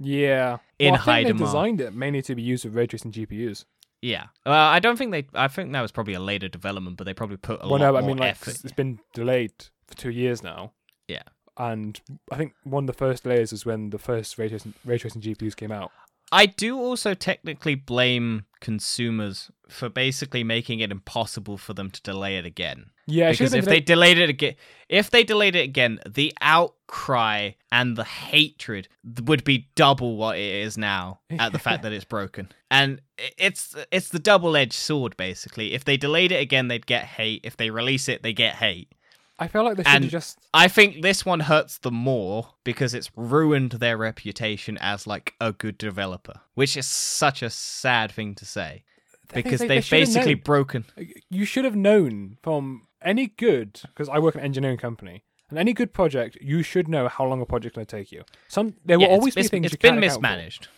Yeah. 0.00 0.58
In 0.78 0.92
well, 0.92 0.94
I 0.94 0.96
think 0.96 1.04
high 1.04 1.22
they 1.22 1.28
demand. 1.28 1.46
designed 1.46 1.80
it 1.82 1.94
mainly 1.94 2.22
to 2.22 2.34
be 2.34 2.42
used 2.42 2.64
with 2.64 2.74
ray 2.74 2.86
tracing 2.86 3.12
GPUs. 3.12 3.66
Yeah, 4.02 4.24
uh, 4.44 4.50
I 4.50 4.78
don't 4.78 4.96
think 4.96 5.12
they. 5.12 5.26
I 5.34 5.48
think 5.48 5.72
that 5.72 5.80
was 5.80 5.92
probably 5.92 6.14
a 6.14 6.20
later 6.20 6.48
development, 6.48 6.96
but 6.96 7.04
they 7.04 7.14
probably 7.14 7.38
put 7.38 7.60
a 7.62 7.68
well, 7.68 7.78
lot 7.78 7.92
no, 7.92 7.96
I 7.96 8.00
more 8.00 8.08
mean, 8.08 8.18
like, 8.18 8.30
effort. 8.32 8.60
it's 8.62 8.72
been 8.72 8.98
delayed 9.14 9.52
for 9.86 9.96
two 9.96 10.10
years 10.10 10.42
now. 10.42 10.72
Yeah. 11.08 11.22
And 11.58 11.98
I 12.30 12.36
think 12.36 12.52
one 12.64 12.84
of 12.84 12.86
the 12.88 12.92
first 12.92 13.22
delays 13.22 13.50
was 13.52 13.64
when 13.64 13.90
the 13.90 13.98
first 13.98 14.36
ray 14.36 14.48
tracing, 14.48 14.74
ray 14.84 14.98
tracing 14.98 15.22
GPUs 15.22 15.56
came 15.56 15.72
out. 15.72 15.90
I 16.32 16.46
do 16.46 16.78
also 16.78 17.14
technically 17.14 17.74
blame 17.74 18.46
consumers 18.60 19.50
for 19.68 19.88
basically 19.88 20.44
making 20.44 20.80
it 20.80 20.90
impossible 20.90 21.58
for 21.58 21.72
them 21.72 21.90
to 21.90 22.02
delay 22.02 22.36
it 22.36 22.44
again. 22.44 22.86
Yeah, 23.06 23.30
because 23.30 23.54
if 23.54 23.64
they 23.64 23.80
delayed- 23.80 24.18
it 24.18 24.28
again, 24.28 24.54
if 24.88 25.10
they 25.10 25.22
delayed 25.22 25.54
it 25.54 25.60
again, 25.62 26.00
the 26.08 26.32
outcry 26.40 27.52
and 27.70 27.96
the 27.96 28.04
hatred 28.04 28.88
would 29.24 29.44
be 29.44 29.68
double 29.76 30.16
what 30.16 30.36
it 30.36 30.54
is 30.54 30.76
now 30.76 31.20
at 31.38 31.52
the 31.52 31.58
fact 31.58 31.82
that 31.84 31.92
it's 31.92 32.04
broken. 32.04 32.50
And 32.70 33.00
it's 33.38 33.76
it's 33.92 34.08
the 34.08 34.18
double-edged 34.18 34.72
sword 34.72 35.16
basically. 35.16 35.74
If 35.74 35.84
they 35.84 35.96
delayed 35.96 36.32
it 36.32 36.40
again, 36.40 36.66
they'd 36.68 36.86
get 36.86 37.04
hate. 37.04 37.42
If 37.44 37.56
they 37.56 37.70
release 37.70 38.08
it, 38.08 38.22
they 38.22 38.32
get 38.32 38.56
hate. 38.56 38.92
I 39.38 39.48
feel 39.48 39.64
like 39.64 39.76
they 39.76 39.82
should 39.82 39.92
and- 40.02 40.10
just. 40.10 40.38
I 40.54 40.68
think 40.68 41.02
this 41.02 41.26
one 41.26 41.40
hurts 41.40 41.78
them 41.78 41.94
more 41.94 42.54
because 42.64 42.94
it's 42.94 43.10
ruined 43.16 43.72
their 43.72 43.96
reputation 43.98 44.78
as 44.80 45.06
like 45.06 45.34
a 45.40 45.52
good 45.52 45.76
developer, 45.78 46.40
which 46.54 46.76
is 46.76 46.86
such 46.86 47.42
a 47.42 47.50
sad 47.50 48.10
thing 48.12 48.34
to 48.36 48.46
say 48.46 48.84
is 49.04 49.32
because 49.34 49.60
they- 49.60 49.68
they've 49.68 49.88
they 49.90 50.00
basically 50.00 50.34
broken. 50.34 50.84
You 51.28 51.44
should 51.44 51.64
have 51.66 51.76
known 51.76 52.38
from 52.42 52.86
any 53.02 53.26
good, 53.26 53.80
because 53.82 54.08
I 54.08 54.18
work 54.18 54.34
in 54.34 54.40
an 54.40 54.46
engineering 54.46 54.78
company, 54.78 55.22
and 55.50 55.58
any 55.58 55.72
good 55.74 55.92
project, 55.92 56.38
you 56.40 56.62
should 56.62 56.88
know 56.88 57.06
how 57.08 57.26
long 57.26 57.40
a 57.42 57.46
project's 57.46 57.74
going 57.76 57.86
to 57.86 57.96
take 57.96 58.10
you. 58.10 58.24
Some 58.48 58.74
there 58.84 58.98
Yeah, 58.98 59.08
will 59.08 59.14
always 59.16 59.34
be 59.34 59.42
it's, 59.42 59.50
things 59.50 59.66
it's 59.66 59.74
you 59.74 59.78
been 59.78 59.94
can't 60.00 60.04
account 60.04 60.14
for. 60.14 60.20
mismanaged. 60.22 60.68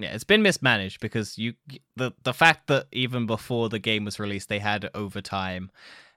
Yeah, 0.00 0.14
it's 0.14 0.24
been 0.24 0.42
mismanaged 0.42 1.00
because 1.00 1.38
you 1.38 1.54
the 1.96 2.12
the 2.24 2.32
fact 2.34 2.66
that 2.66 2.86
even 2.92 3.26
before 3.26 3.68
the 3.68 3.78
game 3.78 4.04
was 4.04 4.18
released, 4.20 4.48
they 4.48 4.58
had 4.58 4.90
overtime 4.94 5.70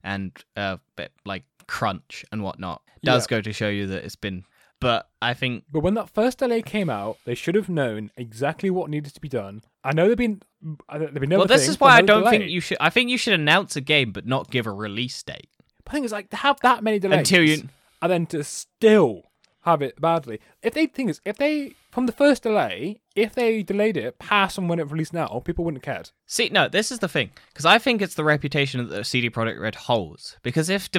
and 0.03 0.31
uh 0.57 0.77
bit 0.95 1.11
like 1.25 1.43
crunch 1.71 2.25
and 2.31 2.43
whatnot. 2.43 2.81
Does 3.03 3.25
Yeah. 3.25 3.37
go 3.37 3.41
to 3.41 3.53
show 3.53 3.69
you 3.69 3.87
that 3.87 4.03
it's 4.03 4.17
been. 4.17 4.43
But 4.81 5.07
I 5.21 5.33
think 5.33 5.63
But 5.71 5.81
when 5.81 5.93
that 5.93 6.09
first 6.09 6.39
delay 6.39 6.61
came 6.61 6.89
out, 6.89 7.17
they 7.25 7.35
should 7.35 7.55
have 7.55 7.69
known 7.69 8.11
exactly 8.17 8.69
what 8.69 8.89
needed 8.89 9.13
to 9.13 9.21
be 9.21 9.29
done. 9.29 9.61
I 9.83 9.93
know 9.93 10.07
they've 10.07 10.17
been 10.17 10.41
they've 10.91 11.13
been 11.13 11.29
well, 11.29 11.45
this 11.45 11.67
is 11.69 11.79
why 11.79 11.95
I 11.97 12.01
don't 12.01 12.29
think 12.29 12.49
you 12.49 12.59
should. 12.61 12.77
I 12.81 12.89
think 12.89 13.09
you 13.09 13.17
should 13.17 13.33
announce 13.33 13.75
a 13.75 13.81
game 13.81 14.11
but 14.11 14.25
not 14.27 14.51
give 14.51 14.67
a 14.67 14.71
release 14.71 15.23
date 15.23 15.49
The 15.85 15.91
thing 15.91 16.03
is, 16.03 16.11
like, 16.11 16.29
to 16.31 16.37
have 16.37 16.59
that 16.61 16.83
many 16.83 16.99
delays 16.99 17.19
until 17.19 17.43
you. 17.43 17.69
and 18.01 18.11
then 18.11 18.25
to 18.27 18.43
still 18.43 19.30
have 19.61 19.81
it 19.81 19.99
badly. 19.99 20.39
If 20.61 20.73
they 20.73 20.85
think 20.85 21.09
is 21.09 21.21
if 21.25 21.37
they 21.37 21.75
from 21.91 22.05
the 22.05 22.11
first 22.11 22.43
delay, 22.43 23.01
if 23.15 23.35
they 23.35 23.63
delayed 23.63 23.97
it 23.97 24.17
past 24.17 24.55
from 24.55 24.67
when 24.67 24.79
it 24.79 24.89
released 24.89 25.13
now, 25.13 25.41
people 25.43 25.65
wouldn't 25.65 25.83
cared. 25.83 26.11
See, 26.25 26.49
no, 26.49 26.67
this 26.67 26.91
is 26.91 26.99
the 26.99 27.09
thing 27.09 27.31
because 27.49 27.65
I 27.65 27.77
think 27.77 28.01
it's 28.01 28.15
the 28.15 28.23
reputation 28.23 28.79
that 28.79 28.95
the 28.95 29.03
CD 29.03 29.29
Projekt 29.29 29.59
Red 29.59 29.75
holds. 29.75 30.37
Because 30.41 30.69
if 30.69 30.89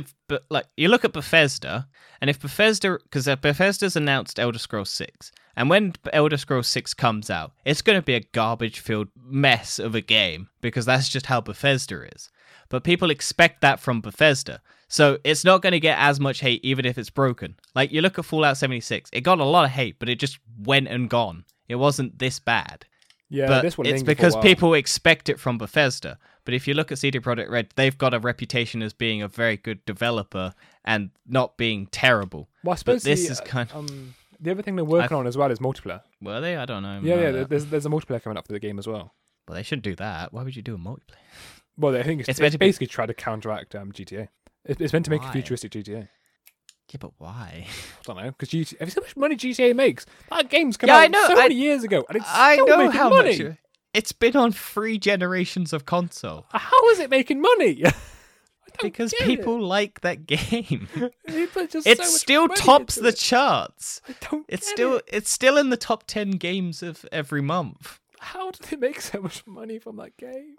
like 0.51 0.66
you 0.77 0.88
look 0.88 1.05
at 1.05 1.12
Bethesda, 1.12 1.88
and 2.20 2.31
if 2.31 2.40
Bethesda, 2.40 2.98
because 3.03 3.27
Bethesda's 3.40 3.96
announced 3.96 4.38
Elder 4.38 4.59
Scrolls 4.59 4.90
Six, 4.90 5.33
and 5.57 5.68
when 5.68 5.94
Elder 6.12 6.37
Scrolls 6.37 6.68
Six 6.68 6.94
comes 6.94 7.31
out, 7.31 7.53
it's 7.64 7.83
going 7.83 7.98
to 7.98 8.05
be 8.05 8.14
a 8.14 8.20
garbage-filled 8.20 9.09
mess 9.16 9.79
of 9.79 9.94
a 9.94 10.01
game 10.01 10.48
because 10.61 10.87
that's 10.87 11.09
just 11.09 11.27
how 11.27 11.40
Bethesda 11.40 12.07
is. 12.14 12.31
But 12.68 12.84
people 12.84 13.10
expect 13.10 13.60
that 13.60 13.80
from 13.80 14.00
Bethesda. 14.00 14.60
So 14.88 15.18
it's 15.24 15.44
not 15.44 15.62
going 15.62 15.72
to 15.72 15.80
get 15.80 15.98
as 15.98 16.20
much 16.20 16.40
hate 16.40 16.62
even 16.64 16.84
if 16.84 16.98
it's 16.98 17.08
broken. 17.08 17.56
Like 17.74 17.92
you 17.92 18.02
look 18.02 18.18
at 18.18 18.26
Fallout 18.26 18.58
76, 18.58 19.08
it 19.12 19.22
got 19.22 19.40
a 19.40 19.44
lot 19.44 19.64
of 19.64 19.70
hate, 19.70 19.98
but 19.98 20.08
it 20.08 20.16
just 20.16 20.38
went 20.62 20.88
and 20.88 21.08
gone. 21.08 21.44
It 21.68 21.76
wasn't 21.76 22.18
this 22.18 22.38
bad 22.38 22.84
Yeah, 23.30 23.46
but 23.46 23.62
this 23.62 23.78
one 23.78 23.86
it's 23.86 24.02
lingered 24.02 24.04
for 24.04 24.10
a 24.10 24.14
because 24.14 24.36
people 24.36 24.74
expect 24.74 25.30
it 25.30 25.40
from 25.40 25.56
Bethesda. 25.56 26.18
But 26.44 26.52
if 26.52 26.68
you 26.68 26.74
look 26.74 26.92
at 26.92 26.98
CD 26.98 27.20
Projekt 27.20 27.48
Red, 27.48 27.68
they've 27.76 27.96
got 27.96 28.12
a 28.12 28.18
reputation 28.18 28.82
as 28.82 28.92
being 28.92 29.22
a 29.22 29.28
very 29.28 29.56
good 29.56 29.82
developer 29.86 30.52
and 30.84 31.10
not 31.26 31.56
being 31.56 31.86
terrible. 31.86 32.50
Well, 32.62 32.72
I 32.72 32.76
suppose 32.76 33.02
this 33.02 33.26
the, 33.26 33.32
is 33.32 33.40
uh, 33.40 33.44
kind 33.44 33.70
of 33.70 33.76
um 33.76 34.14
the 34.40 34.50
other 34.50 34.62
thing 34.62 34.76
they're 34.76 34.84
working 34.84 35.16
on 35.16 35.26
as 35.26 35.38
well 35.38 35.50
is 35.50 35.60
multiplayer. 35.60 36.02
were 36.20 36.40
they? 36.40 36.56
I 36.56 36.66
don't 36.66 36.82
know. 36.82 37.00
Yeah, 37.02 37.30
yeah. 37.30 37.44
There's 37.44 37.66
there's 37.66 37.86
a 37.86 37.88
multiplayer 37.88 38.22
coming 38.22 38.36
up 38.36 38.46
for 38.46 38.52
the 38.52 38.60
game 38.60 38.78
as 38.78 38.86
well. 38.86 39.14
Well, 39.48 39.56
they 39.56 39.62
shouldn't 39.62 39.84
do 39.84 39.94
that. 39.96 40.32
Why 40.32 40.42
would 40.42 40.54
you 40.54 40.62
do 40.62 40.74
a 40.74 40.78
multiplayer? 40.78 41.16
Well, 41.76 41.96
I 41.96 42.02
think 42.02 42.20
it's, 42.20 42.28
It's 42.28 42.37
it's, 42.38 42.40
meant 42.40 42.52
to 42.52 42.58
be- 42.58 42.66
basically 42.66 42.87
try 42.88 43.06
to 43.06 43.14
counteract 43.14 43.74
um, 43.74 43.92
GTA. 43.92 44.28
It, 44.64 44.80
it's 44.80 44.92
meant 44.92 45.04
to 45.06 45.11
make 45.11 45.22
Why? 45.22 45.30
a 45.30 45.32
futuristic 45.32 45.72
GTA. 45.72 46.08
Yeah, 46.90 46.98
but 47.00 47.12
why? 47.18 47.66
I 48.00 48.02
don't 48.04 48.16
know 48.16 48.30
because 48.30 48.50
GTA. 48.50 48.78
Have 48.80 48.88
you 48.88 48.92
seen 48.92 49.02
how 49.02 49.06
much 49.06 49.16
money 49.16 49.37
GTA 49.37 49.74
makes? 49.74 50.04
That 50.30 50.50
game's 50.50 50.76
come 50.76 50.88
Yeah, 50.88 50.96
I 50.98 51.04
out 51.06 51.11
know, 51.11 51.26
so 51.28 51.32
I- 51.32 51.42
many 51.42 51.54
years 51.54 51.85
ago, 51.85 52.04
and 52.08 52.16
it's 52.16 52.26
I 52.28 52.54
still 52.54 52.66
know 52.66 52.76
making 52.78 52.92
how 52.92 53.08
money. 53.08 53.42
much. 53.42 53.56
It's 53.94 54.12
been 54.12 54.37
on 54.37 54.52
three 54.52 54.98
generations 54.98 55.72
of 55.72 55.85
console. 55.87 56.46
How 56.50 56.88
is 56.90 56.98
it 56.98 57.11
making 57.11 57.40
money? 57.40 57.82
Because 58.82 59.12
people 59.20 59.61
like 59.61 60.00
that 60.00 60.24
game. 60.26 60.88
it. 61.26 61.70
Just 61.70 61.87
it 61.87 61.98
so 61.98 62.04
still 62.04 62.48
tops 62.48 62.94
the 62.94 63.08
it. 63.08 63.16
charts. 63.18 64.00
I 64.08 64.14
don't 64.30 64.46
It's 64.48 64.66
still 64.66 64.96
it. 64.96 65.04
it's 65.08 65.30
still 65.30 65.58
in 65.58 65.68
the 65.68 65.76
top 65.76 66.04
10 66.06 66.32
games 66.32 66.82
of 66.82 67.04
every 67.12 67.42
month. 67.42 68.00
How 68.18 68.50
do 68.50 68.58
they 68.70 68.76
make 68.78 69.00
so 69.02 69.20
much 69.20 69.46
money 69.46 69.78
from 69.78 69.96
that 69.98 70.16
game? 70.16 70.56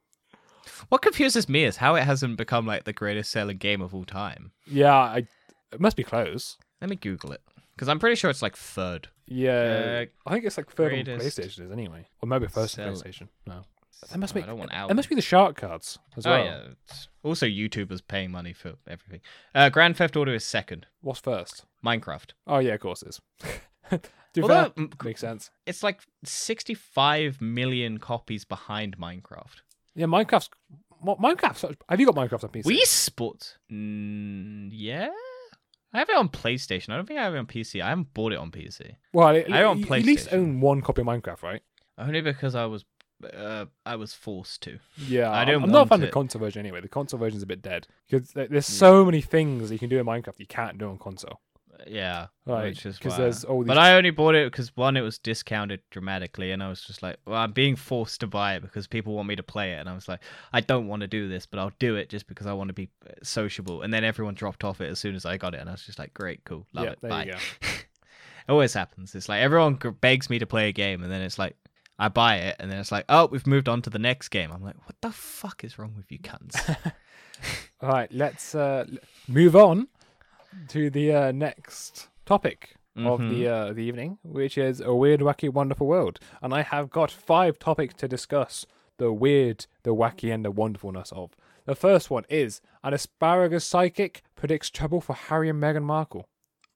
What 0.90 1.02
confuses 1.02 1.48
me 1.50 1.64
is 1.66 1.78
how 1.78 1.96
it 1.96 2.04
hasn't 2.04 2.38
become 2.38 2.66
like 2.66 2.84
the 2.86 2.94
greatest 2.94 3.32
selling 3.32 3.58
game 3.58 3.82
of 3.82 3.94
all 3.94 4.06
time. 4.06 4.52
Yeah, 4.66 4.94
I. 4.96 5.28
It 5.72 5.80
must 5.82 5.98
be 5.98 6.04
close. 6.04 6.58
Let 6.82 6.90
me 6.90 6.96
Google 6.96 7.32
it 7.32 7.42
because 7.76 7.90
I'm 7.90 7.98
pretty 8.00 8.16
sure 8.16 8.30
it's 8.30 8.42
like 8.42 8.56
third. 8.56 9.08
Yeah, 9.26 10.04
Uh, 10.04 10.30
I 10.30 10.34
think 10.34 10.46
it's 10.46 10.58
like 10.58 10.70
third 10.72 10.94
on 10.94 11.04
greatest 11.04 11.40
PlayStation 11.40 11.66
is 11.66 11.72
anyway, 11.72 12.06
or 12.22 12.28
maybe 12.28 12.48
first 12.48 12.78
on 12.78 12.96
sell- 12.96 13.04
PlayStation. 13.04 13.30
No, 13.48 13.64
that 14.10 14.18
must 14.20 14.34
Oh, 14.34 14.36
be. 14.36 14.44
I 14.44 14.48
don't 14.48 14.58
want 14.60 14.72
It 14.92 14.94
must 14.94 15.10
be 15.10 15.16
the 15.16 15.22
shark 15.22 15.56
cards 15.58 15.98
as 16.18 16.26
Oh 16.28 16.32
well. 16.32 16.46
yeah. 16.46 16.62
It's 16.88 17.08
also, 17.24 17.46
YouTubers 17.48 18.02
paying 18.08 18.32
money 18.32 18.54
for 18.54 18.74
everything. 18.88 19.22
Uh, 19.56 19.70
Grand 19.70 19.96
Theft 19.98 20.16
Auto 20.18 20.34
is 20.34 20.44
second. 20.46 20.88
What's 21.02 21.22
first? 21.22 21.66
Minecraft. 21.86 22.32
Oh 22.46 22.60
yeah, 22.60 22.74
of 22.74 22.82
course 22.82 23.02
it 23.02 23.10
is. 23.10 23.22
Do 24.34 24.42
Although 24.42 24.74
that 24.76 25.04
makes 25.06 25.22
sense. 25.22 25.52
it's 25.66 25.84
like 25.84 26.02
65 26.24 27.42
million 27.42 27.98
copies 27.98 28.46
behind 28.46 28.98
Minecraft. 28.98 29.62
Yeah, 29.96 30.08
Minecraft's. 30.08 30.50
What 31.02 31.20
Minecraft? 31.20 31.76
Have 31.90 32.00
you 32.00 32.06
got 32.06 32.16
Minecraft 32.16 32.46
on 32.46 32.50
PC? 32.50 32.64
Wii 32.64 32.82
Sports. 32.84 33.58
Mm, 33.72 34.70
yeah. 34.72 35.10
I 35.94 36.00
have 36.00 36.10
it 36.10 36.16
on 36.16 36.30
PlayStation. 36.30 36.90
I 36.90 36.96
don't 36.96 37.06
think 37.06 37.20
I 37.20 37.24
have 37.24 37.36
it 37.36 37.40
on 37.40 37.46
PC. 37.46 37.82
I 37.82 37.90
haven't 37.90 38.14
bought 38.14 38.34
it 38.34 38.40
on 38.40 38.50
PC. 38.52 38.96
Well, 39.12 39.28
I 39.28 39.64
own 39.64 39.80
you 39.80 39.86
at 39.86 40.04
least 40.04 40.30
own 40.32 40.60
one 40.60 40.82
copy 40.82 41.02
of 41.02 41.08
Minecraft, 41.08 41.44
right? 41.44 41.62
Only 41.98 42.22
because 42.22 42.56
I 42.56 42.66
was 42.66 42.86
uh, 43.32 43.66
I 43.86 43.96
was 43.96 44.14
forced 44.14 44.64
to. 44.64 44.80
Yeah, 44.98 45.32
I 45.32 45.46
don't 45.46 45.64
I'm 45.64 45.72
not 45.72 45.88
a 45.88 45.90
fan 45.90 46.02
of 46.02 46.08
the 46.08 46.12
console 46.12 46.40
version 46.40 46.60
anyway. 46.60 46.82
The 46.82 46.90
console 46.90 47.20
version 47.20 47.38
is 47.38 47.44
a 47.44 47.48
bit 47.48 47.62
dead 47.62 47.88
because 48.10 48.32
there's 48.32 48.66
so 48.66 49.06
many 49.06 49.22
things 49.22 49.70
that 49.70 49.76
you 49.76 49.80
can 49.80 49.90
do 49.90 50.00
in 50.00 50.06
Minecraft 50.06 50.40
you 50.40 50.48
can't 50.48 50.78
do 50.78 50.90
on 50.90 50.98
console. 50.98 51.40
Yeah, 51.88 52.28
Right, 52.46 52.66
which 52.66 52.86
is 52.86 52.98
'cause 53.00 53.12
why- 53.14 53.18
there's 53.20 53.44
all 53.46 53.62
these- 53.62 53.68
But 53.68 53.78
I 53.78 53.96
only 53.96 54.10
bought 54.12 54.36
it 54.36 54.52
because 54.52 54.76
one, 54.76 54.96
it 54.98 55.02
was 55.02 55.18
discounted 55.18 55.82
dramatically, 55.92 56.52
and 56.52 56.62
I 56.64 56.70
was 56.70 56.84
just 56.84 57.02
like, 57.04 57.18
well, 57.26 57.38
I'm 57.38 57.52
being 57.52 57.76
forced 57.76 58.20
to 58.22 58.28
buy 58.28 58.56
it 58.56 58.62
because 58.62 58.88
people 58.88 59.14
want 59.14 59.28
me 59.28 59.36
to 59.36 59.44
play 59.44 59.74
it, 59.74 59.78
and 59.80 59.90
I 59.90 59.94
was 59.94 60.08
like, 60.08 60.20
I 60.52 60.62
don't 60.62 60.88
want 60.88 61.02
to 61.02 61.08
do 61.08 61.28
this, 61.28 61.46
but 61.46 61.60
I'll 61.60 61.72
do 61.80 61.96
it 61.96 62.10
just 62.10 62.28
because 62.28 62.48
I 62.48 62.54
want 62.54 62.70
to 62.70 62.74
be 62.74 62.90
uh, 63.08 63.12
sociable. 63.24 63.82
And 63.82 63.94
then 63.94 64.04
everyone 64.04 64.34
dropped 64.34 64.64
off 64.64 64.82
it 64.82 64.90
as 64.90 65.00
soon 65.00 65.16
as 65.16 65.26
I 65.26 65.38
got 65.38 65.54
it, 65.54 65.60
and 65.62 65.70
I 65.70 65.74
was 65.74 65.86
just 65.86 66.00
like, 66.00 66.14
great, 66.14 66.44
cool, 66.46 66.66
love 66.74 66.86
Yeah, 66.86 66.92
it, 66.92 67.02
bye. 67.02 67.24
it 67.62 67.86
always 68.50 68.74
happens. 68.74 69.16
It's 69.16 69.30
like 69.30 69.42
everyone 69.42 69.76
begs 70.02 70.30
me 70.30 70.40
to 70.40 70.46
play 70.46 70.70
a 70.70 70.74
game, 70.74 71.04
and 71.04 71.12
then 71.12 71.22
it's 71.22 71.40
like. 71.40 71.56
I 72.00 72.08
buy 72.10 72.38
it, 72.38 72.56
and 72.60 72.72
then 72.72 72.80
it's 72.80 72.92
like, 72.92 73.06
oh, 73.08 73.28
we've 73.28 73.46
moved 73.46 73.70
on 73.70 73.84
to 73.84 73.90
the 73.92 74.00
next 74.00 74.30
game. 74.30 74.52
I'm 74.52 74.64
like, 74.64 74.76
what 74.88 74.96
the 75.02 75.12
fuck 75.12 75.64
is 75.64 75.78
wrong 75.78 75.94
with 75.96 76.12
you 76.12 76.18
cunts? 76.18 76.58
All 77.82 77.90
right, 77.90 78.12
let's 78.12 78.56
uh, 78.56 78.88
move 79.28 79.56
on 79.56 79.88
to 80.70 80.90
the 80.90 81.14
uh, 81.14 81.32
next 81.32 82.10
topic 82.26 82.76
of 82.96 83.20
Mhm. 83.20 83.30
the 83.32 83.48
uh, 83.48 83.74
the 83.74 83.82
evening, 83.82 84.18
which 84.24 84.58
is 84.58 84.80
a 84.80 84.94
weird, 84.94 85.20
wacky, 85.22 85.50
wonderful 85.52 85.88
world. 85.88 86.20
And 86.42 86.54
I 86.54 86.62
have 86.62 86.90
got 86.90 87.10
five 87.12 87.58
topics 87.58 87.96
to 87.96 88.08
discuss 88.08 88.66
the 88.98 89.12
weird, 89.12 89.66
the 89.84 89.96
wacky, 89.96 90.32
and 90.34 90.46
the 90.46 90.52
wonderfulness 90.52 91.12
of. 91.12 91.32
The 91.66 91.76
first 91.76 92.12
one 92.12 92.26
is 92.30 92.62
an 92.84 92.94
asparagus 92.94 93.66
psychic 93.66 94.22
predicts 94.36 94.70
trouble 94.70 95.02
for 95.02 95.14
Harry 95.14 95.50
and 95.50 95.62
Meghan 95.62 95.84
Markle. 95.84 96.28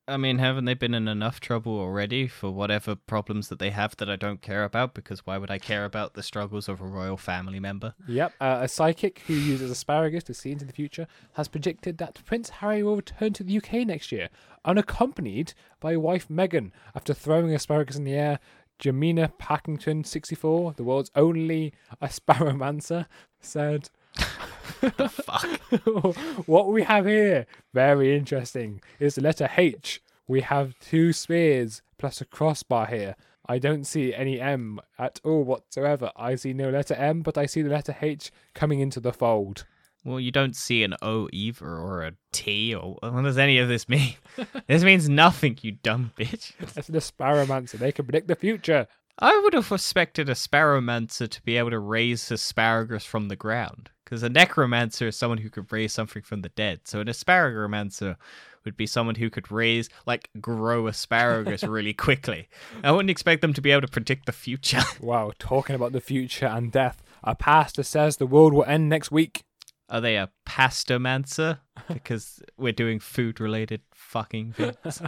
I 0.10 0.16
mean, 0.16 0.38
haven't 0.38 0.64
they 0.64 0.74
been 0.74 0.93
in 0.93 1.10
enough 1.10 1.41
trouble 1.41 1.78
already 1.78 2.28
for 2.28 2.49
whatever 2.49 2.95
problems 2.95 3.49
that 3.49 3.60
they 3.60 3.72
have 3.72 3.97
that 3.97 4.10
I 4.10 4.16
don't 4.16 4.41
care 4.41 4.64
about? 4.64 4.93
Because 4.93 5.26
why 5.26 5.38
would 5.38 5.51
I 5.51 5.60
care 5.60 5.84
about 5.84 6.14
the 6.14 6.24
struggles 6.24 6.70
of 6.70 6.80
a 6.80 6.86
royal 6.86 7.18
family 7.18 7.60
member? 7.60 7.93
Yep, 8.08 8.34
uh, 8.39 8.60
a 8.62 8.70
psychic 8.70 9.20
who 9.28 9.34
uses 9.34 9.70
asparagus 9.70 10.24
to 10.26 10.34
see 10.34 10.51
into 10.53 10.64
the 10.64 10.72
future 10.72 11.08
has 11.34 11.49
predicted 11.49 11.97
that 11.97 12.24
Prince 12.26 12.49
Harry 12.49 12.84
will 12.84 12.95
return 12.95 13.34
to 13.34 13.43
the 13.43 13.58
UK 13.58 13.86
next 13.86 14.14
year, 14.14 14.30
unaccompanied 14.64 15.53
by 15.82 15.97
wife 15.97 16.30
Meghan. 16.30 16.72
After 16.95 17.14
throwing 17.14 17.53
asparagus 17.53 17.97
in 17.97 18.05
the 18.05 18.16
air, 18.16 18.39
Jemima 18.80 19.30
Packington, 19.38 20.05
64, 20.05 20.74
the 20.78 20.84
world's 20.84 21.12
only 21.16 21.74
asparamancer, 22.01 23.08
said, 23.41 23.89
Fuck. 24.68 25.59
What 26.47 26.68
we 26.68 26.84
have 26.84 27.05
here, 27.05 27.45
very 27.74 28.15
interesting, 28.15 28.82
is 28.99 29.15
the 29.15 29.22
letter 29.22 29.49
H. 29.57 30.01
We 30.28 30.41
have 30.41 30.78
two 30.80 31.13
spears 31.13 31.82
plus 31.97 32.22
a 32.22 32.26
crossbar 32.26 32.88
here. 32.88 33.15
I 33.49 33.59
don't 33.59 33.86
see 33.86 34.13
any 34.13 34.41
M 34.41 34.80
at 34.99 35.20
all 35.24 35.43
whatsoever. 35.43 36.11
I 36.15 36.36
see 36.36 36.53
no 36.53 36.70
letter 36.70 36.95
M, 36.95 37.22
but 37.22 37.38
I 37.38 37.45
see 37.45 37.61
the 37.61 37.70
letter 37.70 37.95
H 38.01 38.32
coming 38.53 38.80
into 38.82 38.99
the 38.99 39.13
fold. 39.13 39.65
Well, 40.03 40.20
you 40.20 40.32
don't 40.32 40.55
see 40.55 40.84
an 40.84 40.95
O 41.01 41.28
either, 41.34 41.65
or 41.65 42.03
a 42.03 42.13
T, 42.32 42.74
or 42.74 42.97
what 43.01 43.24
does 43.24 43.38
any 43.38 43.57
of 43.57 43.68
this 43.68 43.89
mean? 43.89 44.15
this 44.68 44.84
means 44.84 45.09
nothing, 45.09 45.57
you 45.61 45.74
dumb 45.74 46.11
bitch. 46.18 46.53
That's 46.74 46.89
an 46.89 46.95
asparamancer. 46.95 47.74
They 47.74 47.91
can 47.91 48.05
predict 48.05 48.28
the 48.28 48.36
future. 48.36 48.88
I 49.20 49.38
would 49.43 49.53
have 49.53 49.72
expected 49.72 50.30
a 50.30 50.34
sparrowmancer 50.34 51.28
to 51.28 51.41
be 51.41 51.57
able 51.57 51.72
to 51.72 51.80
raise 51.80 52.30
asparagus 52.32 53.03
from 53.03 53.30
the 53.30 53.36
ground. 53.36 53.89
Because 54.08 54.24
a 54.24 54.30
necromancer 54.30 55.08
is 55.08 55.18
someone 55.18 55.39
who 55.39 55.49
could 55.49 55.70
raise 55.70 55.91
something 55.91 56.22
from 56.22 56.39
the 56.39 56.47
dead. 56.47 56.80
So 56.86 57.01
an 57.01 57.08
asparagomancer 57.08 58.16
would 58.64 58.78
be 58.78 58.88
someone 58.88 59.16
who 59.16 59.30
could 59.30 59.51
raise, 59.51 59.89
like, 60.05 60.30
grow 60.39 60.88
asparagus 60.88 61.62
really 61.68 61.93
quickly. 61.93 62.47
I 62.86 62.93
wouldn't 62.93 63.10
expect 63.10 63.41
them 63.41 63.53
to 63.53 63.60
be 63.60 63.70
able 63.72 63.82
to 63.82 63.89
predict 63.89 64.26
the 64.26 64.32
future. 64.32 64.80
Wow, 65.01 65.34
talking 65.39 65.76
about 65.76 65.91
the 65.91 65.99
future 65.99 66.45
and 66.45 66.72
death. 66.72 67.03
A 67.22 67.36
pastor 67.36 67.84
says 67.84 68.16
the 68.16 68.26
world 68.26 68.53
will 68.53 68.64
end 68.64 68.88
next 68.88 69.12
week. 69.12 69.43
Are 69.89 69.99
they 69.99 70.16
a 70.16 70.30
pastomancer? 70.47 71.60
Because 71.89 72.41
we're 72.58 72.72
doing 72.72 73.01
food 73.01 73.41
related 73.41 73.82
fucking 73.93 74.53
things. 74.53 75.01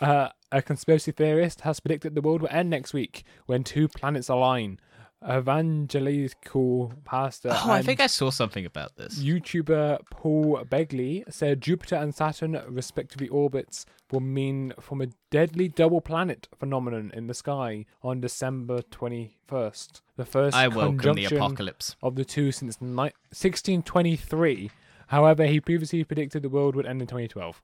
Uh, 0.00 0.28
a 0.50 0.62
conspiracy 0.62 1.12
theorist 1.12 1.60
has 1.60 1.80
predicted 1.80 2.14
the 2.14 2.22
world 2.22 2.40
will 2.40 2.48
end 2.50 2.70
next 2.70 2.94
week 2.94 3.24
when 3.44 3.64
two 3.64 3.86
planets 3.86 4.30
align. 4.30 4.78
Evangelical 5.26 6.92
pastor 7.04 7.50
Oh, 7.52 7.70
I 7.70 7.82
think 7.82 8.00
I 8.00 8.06
saw 8.06 8.30
something 8.30 8.64
about 8.64 8.96
this. 8.96 9.18
YouTuber 9.20 9.98
Paul 10.10 10.64
Begley 10.68 11.24
said 11.32 11.60
Jupiter 11.60 11.96
and 11.96 12.14
Saturn, 12.14 12.60
respectively 12.68 13.28
orbits, 13.28 13.84
will 14.10 14.20
mean 14.20 14.72
from 14.80 15.00
a 15.02 15.08
deadly 15.30 15.68
double 15.68 16.00
planet 16.00 16.48
phenomenon 16.58 17.10
in 17.14 17.26
the 17.26 17.34
sky 17.34 17.84
on 18.02 18.20
December 18.20 18.80
21st. 18.82 20.00
The 20.16 20.24
first 20.24 20.56
I 20.56 20.68
welcome 20.68 21.14
the 21.14 21.24
apocalypse. 21.26 21.96
of 22.02 22.14
the 22.16 22.24
two 22.24 22.52
since 22.52 22.80
ni- 22.80 23.12
1623. 23.32 24.70
However, 25.08 25.46
he 25.46 25.60
previously 25.60 26.04
predicted 26.04 26.42
the 26.42 26.48
world 26.48 26.76
would 26.76 26.86
end 26.86 27.00
in 27.00 27.06
2012. 27.08 27.62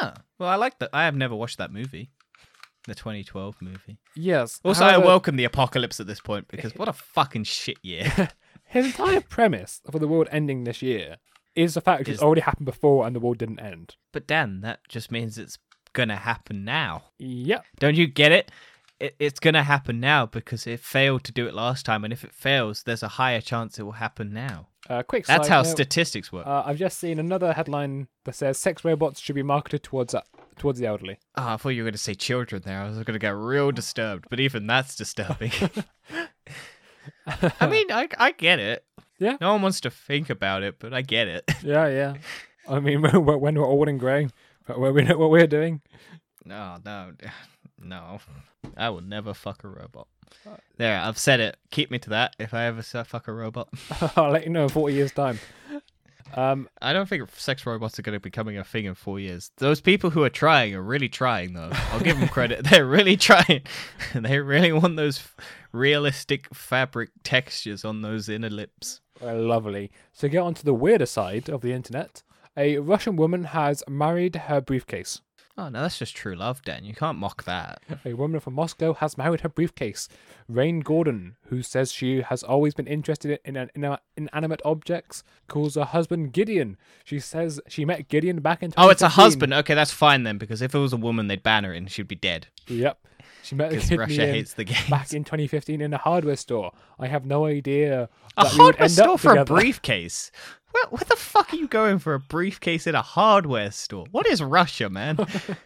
Ah, 0.00 0.14
well, 0.38 0.48
I 0.48 0.54
like 0.56 0.78
that. 0.78 0.90
I 0.92 1.04
have 1.04 1.16
never 1.16 1.34
watched 1.34 1.58
that 1.58 1.72
movie, 1.72 2.10
the 2.86 2.94
2012 2.94 3.56
movie. 3.60 3.98
Yes. 4.14 4.60
Also, 4.64 4.84
I 4.84 4.98
welcome 4.98 5.36
the 5.36 5.44
apocalypse 5.44 6.00
at 6.00 6.06
this 6.06 6.20
point 6.20 6.48
because 6.48 6.74
what 6.74 6.88
a 6.88 6.92
fucking 7.14 7.44
shit 7.44 7.78
year. 7.82 8.30
His 8.64 8.86
entire 8.86 9.20
premise 9.20 9.80
for 9.90 9.98
the 9.98 10.08
world 10.08 10.28
ending 10.30 10.64
this 10.64 10.82
year 10.82 11.16
is 11.54 11.74
the 11.74 11.80
fact 11.80 12.08
it's 12.08 12.22
already 12.22 12.42
happened 12.42 12.66
before 12.66 13.06
and 13.06 13.16
the 13.16 13.20
world 13.20 13.38
didn't 13.38 13.60
end. 13.60 13.96
but 14.12 14.26
Dan, 14.26 14.60
that 14.60 14.80
just 14.88 15.10
means 15.10 15.38
it's 15.38 15.58
gonna 15.94 16.16
happen 16.16 16.64
now. 16.64 17.04
Yep. 17.18 17.64
Don't 17.80 17.96
you 17.96 18.06
get 18.06 18.30
it? 18.30 18.50
it? 19.00 19.16
It's 19.18 19.40
gonna 19.40 19.62
happen 19.64 20.00
now 20.00 20.26
because 20.26 20.66
it 20.66 20.80
failed 20.80 21.24
to 21.24 21.32
do 21.32 21.48
it 21.48 21.54
last 21.54 21.86
time, 21.86 22.04
and 22.04 22.12
if 22.12 22.24
it 22.24 22.32
fails, 22.32 22.82
there's 22.82 23.02
a 23.02 23.08
higher 23.08 23.40
chance 23.40 23.78
it 23.78 23.82
will 23.84 23.92
happen 23.92 24.32
now. 24.32 24.68
Uh, 24.88 25.02
quick 25.02 25.26
That's 25.26 25.48
how 25.48 25.62
note, 25.62 25.70
statistics 25.70 26.32
work. 26.32 26.46
Uh, 26.46 26.62
I've 26.64 26.78
just 26.78 26.98
seen 26.98 27.18
another 27.18 27.52
headline 27.52 28.08
that 28.24 28.34
says 28.34 28.58
sex 28.58 28.84
robots 28.84 29.20
should 29.20 29.34
be 29.34 29.42
marketed 29.42 29.82
towards 29.82 30.14
towards 30.58 30.78
the 30.78 30.86
elderly. 30.86 31.18
Oh, 31.36 31.54
I 31.54 31.56
thought 31.56 31.70
you 31.70 31.82
were 31.82 31.86
going 31.86 31.92
to 31.92 31.98
say 31.98 32.14
children 32.14 32.62
there. 32.64 32.80
I 32.80 32.88
was 32.88 32.96
going 32.96 33.06
to 33.06 33.18
get 33.18 33.34
real 33.34 33.70
disturbed, 33.72 34.26
but 34.30 34.40
even 34.40 34.66
that's 34.66 34.96
disturbing. 34.96 35.52
I 37.26 37.66
mean, 37.66 37.90
I, 37.90 38.08
I 38.18 38.32
get 38.32 38.58
it. 38.58 38.84
Yeah. 39.18 39.36
No 39.40 39.52
one 39.52 39.62
wants 39.62 39.80
to 39.82 39.90
think 39.90 40.30
about 40.30 40.62
it, 40.62 40.76
but 40.78 40.94
I 40.94 41.02
get 41.02 41.28
it. 41.28 41.44
Yeah, 41.62 41.88
yeah. 41.88 42.14
I 42.68 42.80
mean, 42.80 43.02
when 43.02 43.24
we're 43.24 43.36
when 43.36 43.54
we're 43.54 43.66
old 43.66 43.88
and 43.88 43.98
grey, 43.98 44.28
when 44.66 44.94
we 44.94 45.02
know 45.02 45.16
what 45.16 45.30
we're 45.30 45.46
doing. 45.46 45.80
No, 46.44 46.76
no, 46.84 47.12
no. 47.82 48.20
I 48.76 48.90
will 48.90 49.00
never 49.00 49.34
fuck 49.34 49.64
a 49.64 49.68
robot. 49.68 50.06
There, 50.76 51.00
I've 51.00 51.18
said 51.18 51.40
it. 51.40 51.56
Keep 51.70 51.90
me 51.90 51.98
to 52.00 52.10
that 52.10 52.36
if 52.38 52.52
I 52.52 52.64
ever 52.66 52.82
fuck 52.82 53.28
a 53.28 53.32
robot. 53.32 53.68
I'll 54.16 54.30
let 54.30 54.44
you 54.44 54.50
know 54.50 54.64
in 54.64 54.68
40 54.68 54.94
years' 54.94 55.12
time. 55.12 55.38
Um, 56.34 56.68
I 56.80 56.92
don't 56.92 57.08
think 57.08 57.28
sex 57.30 57.64
robots 57.66 57.98
are 57.98 58.02
going 58.02 58.14
to 58.14 58.20
be 58.20 58.28
becoming 58.28 58.58
a 58.58 58.64
thing 58.64 58.84
in 58.84 58.94
four 58.94 59.18
years. 59.18 59.50
Those 59.56 59.80
people 59.80 60.10
who 60.10 60.22
are 60.24 60.30
trying 60.30 60.74
are 60.74 60.82
really 60.82 61.08
trying, 61.08 61.54
though. 61.54 61.70
I'll 61.92 62.00
give 62.00 62.18
them 62.18 62.28
credit. 62.36 62.64
They're 62.64 62.86
really 62.86 63.16
trying. 63.16 63.62
they 64.14 64.38
really 64.38 64.72
want 64.72 64.96
those 64.96 65.22
realistic 65.72 66.52
fabric 66.54 67.10
textures 67.24 67.84
on 67.84 68.02
those 68.02 68.28
inner 68.28 68.50
lips. 68.50 69.00
lovely. 69.22 69.90
So 70.12 70.28
get 70.28 70.38
on 70.38 70.54
to 70.54 70.64
the 70.64 70.74
weirder 70.74 71.06
side 71.06 71.48
of 71.48 71.60
the 71.60 71.72
internet. 71.72 72.22
A 72.56 72.78
Russian 72.78 73.16
woman 73.16 73.44
has 73.44 73.84
married 73.88 74.34
her 74.34 74.60
briefcase. 74.60 75.20
Oh 75.58 75.68
no, 75.68 75.82
that's 75.82 75.98
just 75.98 76.14
true 76.14 76.36
love, 76.36 76.62
Dan. 76.62 76.84
You 76.84 76.94
can't 76.94 77.18
mock 77.18 77.42
that. 77.42 77.82
A 78.04 78.14
woman 78.14 78.38
from 78.38 78.54
Moscow 78.54 78.94
has 78.94 79.18
married 79.18 79.40
her 79.40 79.48
briefcase. 79.48 80.08
Rain 80.48 80.78
Gordon, 80.78 81.34
who 81.46 81.64
says 81.64 81.90
she 81.90 82.22
has 82.22 82.44
always 82.44 82.74
been 82.74 82.86
interested 82.86 83.40
in, 83.44 83.56
in, 83.56 83.68
in 83.74 83.98
inanimate 84.16 84.62
objects, 84.64 85.24
calls 85.48 85.74
her 85.74 85.82
husband 85.82 86.32
Gideon. 86.32 86.76
She 87.04 87.18
says 87.18 87.60
she 87.66 87.84
met 87.84 88.06
Gideon 88.06 88.38
back 88.38 88.62
in. 88.62 88.72
Oh, 88.76 88.88
it's 88.88 89.02
a 89.02 89.08
husband. 89.08 89.52
Okay, 89.52 89.74
that's 89.74 89.90
fine 89.90 90.22
then, 90.22 90.38
because 90.38 90.62
if 90.62 90.76
it 90.76 90.78
was 90.78 90.92
a 90.92 90.96
woman, 90.96 91.26
they'd 91.26 91.42
ban 91.42 91.64
her 91.64 91.72
and 91.72 91.90
she'd 91.90 92.06
be 92.06 92.14
dead. 92.14 92.46
Yep. 92.68 93.04
She 93.42 93.54
met 93.54 93.70
Because 93.70 93.84
Gideon 93.88 94.00
Russia 94.00 94.26
hates 94.26 94.54
the 94.54 94.64
games. 94.64 94.88
back 94.90 95.12
in 95.12 95.24
2015 95.24 95.80
in 95.80 95.94
a 95.94 95.98
hardware 95.98 96.36
store. 96.36 96.72
I 96.98 97.06
have 97.06 97.24
no 97.24 97.46
idea. 97.46 98.08
a 98.36 98.46
hardware 98.46 98.88
store 98.88 99.18
for 99.18 99.36
a 99.36 99.44
briefcase. 99.56 100.30
Where, 100.72 100.84
where 100.90 101.04
the 101.08 101.16
fuck 101.16 101.52
are 101.54 101.56
you 101.56 101.66
going 101.66 101.98
for 101.98 102.12
a 102.12 102.20
briefcase 102.20 102.86
in 102.86 102.94
a 102.94 103.00
hardware 103.02 103.70
store? 103.70 104.04
What 104.10 104.26
is 104.26 104.42
Russia, 104.42 104.90
man? 104.90 105.16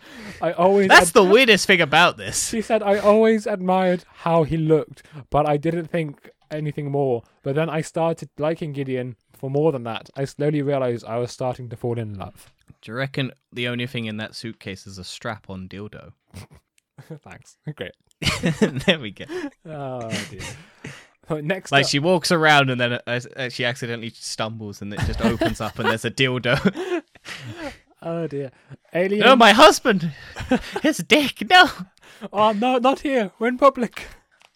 I 0.41 0.53
always. 0.53 0.89
That's 0.89 1.09
ad- 1.09 1.15
the 1.15 1.25
weirdest 1.25 1.67
thing 1.67 1.81
about 1.81 2.17
this. 2.19 2.49
She 2.51 2.63
said, 2.63 2.83
I 2.85 2.99
always 2.99 3.47
admired 3.47 4.05
how 4.09 4.45
he 4.45 4.57
looked, 4.57 5.03
but 5.31 5.49
I 5.49 5.57
didn't 5.57 5.87
think 5.87 6.31
anything 6.53 6.91
more. 6.91 7.25
But 7.43 7.57
then 7.57 7.69
I 7.69 7.81
started 7.81 8.29
liking 8.39 8.73
Gideon 8.73 9.17
for 9.33 9.51
more 9.51 9.73
than 9.73 9.83
that. 9.85 10.09
I 10.15 10.25
slowly 10.25 10.63
realized 10.63 11.05
I 11.05 11.19
was 11.19 11.33
starting 11.33 11.69
to 11.71 11.77
fall 11.77 11.99
in 11.99 12.15
love. 12.17 12.53
Do 12.81 12.93
you 12.93 12.97
reckon 12.99 13.33
the 13.53 13.67
only 13.69 13.87
thing 13.89 14.05
in 14.05 14.19
that 14.19 14.37
suitcase 14.37 14.87
is 14.87 14.99
a 14.99 15.05
strap-on 15.05 15.69
dildo? 15.69 16.13
Thanks. 17.25 17.57
Great. 17.77 17.93
there 18.87 18.99
we 18.99 19.11
go. 19.11 19.25
Oh, 19.67 20.09
dear. 20.31 20.41
So 21.29 21.41
Next 21.41 21.73
Like 21.73 21.85
up, 21.85 21.91
she 21.91 21.99
walks 21.99 22.33
around 22.33 22.69
and 22.69 22.81
then 22.81 22.93
uh, 22.95 23.21
uh, 23.37 23.49
she 23.49 23.65
accidentally 23.65 24.11
stumbles 24.11 24.83
and 24.83 24.93
it 24.93 25.01
just 25.01 25.21
opens 25.21 25.61
up 25.61 25.79
and 25.79 25.89
there's 25.89 26.05
a 26.05 26.11
dildo. 26.11 27.03
oh 28.03 28.27
dear, 28.27 28.51
alien. 28.93 29.21
no, 29.25 29.37
my 29.37 29.53
husband, 29.53 30.13
his 30.83 30.99
dick. 30.99 31.49
No. 31.49 31.71
Oh 32.33 32.53
no, 32.53 32.79
not 32.79 33.01
here. 33.01 33.31
We're 33.39 33.49
in 33.49 33.57
public. 33.57 34.09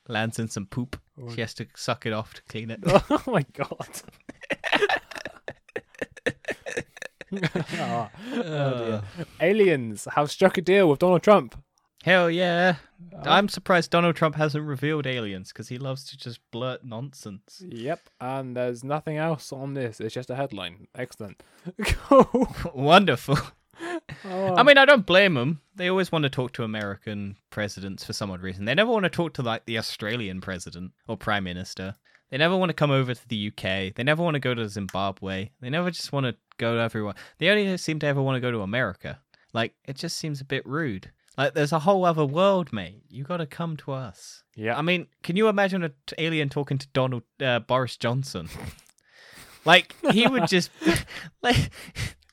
Lands 0.09 0.39
in 0.39 0.49
some 0.49 0.67
poop. 0.67 1.01
She 1.35 1.41
has 1.41 1.55
to 1.55 1.67
suck 1.77 2.05
it 2.05 2.13
off 2.13 2.35
to 2.35 2.43
clean 2.43 2.71
it. 2.71 2.81
Oh 2.85 3.23
my 3.27 3.47
god. 3.53 4.03
oh, 7.79 8.09
oh 8.35 8.79
dear. 8.79 9.03
Aliens 9.41 10.07
have 10.15 10.31
struck 10.31 10.59
a 10.59 10.61
deal 10.61 10.89
with 10.89 10.99
Donald 10.99 11.23
Trump. 11.23 11.57
Hell 12.07 12.31
yeah. 12.31 12.77
Oh. 13.13 13.19
I'm 13.25 13.49
surprised 13.49 13.91
Donald 13.91 14.15
Trump 14.15 14.37
hasn't 14.37 14.65
revealed 14.65 15.09
aliens 15.09 15.49
because 15.49 15.69
he 15.69 15.77
loves 15.77 16.05
to 16.05 16.17
just 16.17 16.39
blurt 16.53 16.85
nonsense. 16.85 17.61
Yep, 17.69 18.09
and 18.21 18.57
there's 18.57 18.85
nothing 18.85 19.17
else 19.17 19.53
on 19.53 19.75
this. 19.75 19.99
It's 19.99 20.15
just 20.15 20.31
a 20.31 20.37
headline. 20.37 20.87
Excellent. 20.95 21.43
Wonderful. 22.75 23.37
Oh, 24.25 24.55
I 24.55 24.63
mean, 24.63 24.79
I 24.79 24.85
don't 24.85 25.05
blame 25.05 25.35
them. 25.35 25.61
They 25.75 25.89
always 25.89 26.13
want 26.13 26.23
to 26.23 26.31
talk 26.31 26.53
to 26.53 26.63
American 26.63 27.39
presidents 27.51 28.05
for 28.05 28.13
some 28.13 28.31
odd 28.31 28.41
reason. 28.41 28.67
They 28.67 28.75
never 28.77 28.93
want 28.93 29.03
to 29.03 29.11
talk 29.11 29.33
to 29.35 29.43
like 29.43 29.67
the 29.67 29.79
Australian 29.79 30.41
president 30.41 30.93
or 31.09 31.17
prime 31.17 31.43
minister. 31.43 31.97
They 32.31 32.39
never 32.39 32.57
want 32.57 32.69
to 32.69 32.75
come 32.75 32.93
over 32.93 33.15
to 33.15 33.29
the 33.29 33.49
UK. 33.49 33.97
They 33.97 34.05
never 34.05 34.23
want 34.23 34.35
to 34.35 34.41
go 34.41 34.55
to 34.55 34.69
Zimbabwe. 34.69 35.51
They 35.61 35.71
never 35.71 35.91
just 35.91 36.13
want 36.13 36.27
to 36.27 36.37
go 36.59 36.77
to 36.77 36.83
everyone. 36.83 37.17
They 37.39 37.49
only 37.49 37.77
seem 37.79 37.99
to 37.99 38.07
ever 38.07 38.23
want 38.23 38.37
to 38.37 38.41
go 38.41 38.53
to 38.53 38.61
America. 38.63 39.19
Like 39.53 39.75
it 39.87 39.97
just 39.97 40.19
seems 40.19 40.41
a 40.41 40.45
bit 40.45 40.65
rude. 40.65 41.11
Like 41.37 41.55
there's 41.55 41.73
a 41.73 41.81
whole 41.81 42.05
other 42.05 42.25
world, 42.25 42.73
mate. 42.73 43.03
You 43.09 43.25
got 43.25 43.39
to 43.39 43.47
come 43.47 43.77
to 43.79 43.93
us. 43.93 44.43
yeah. 44.55 44.77
I 44.77 44.83
mean, 44.83 45.07
can 45.23 45.37
you 45.37 45.49
imagine 45.49 45.83
an 45.83 45.93
alien 46.19 46.49
talking 46.49 46.79
to 46.79 46.87
Donald 46.93 47.25
uh, 47.41 47.61
Boris 47.61 47.97
Johnson? 47.97 48.49
like 49.65 49.95
he 50.13 50.27
would 50.27 50.47
just 50.49 50.71
like 51.43 51.71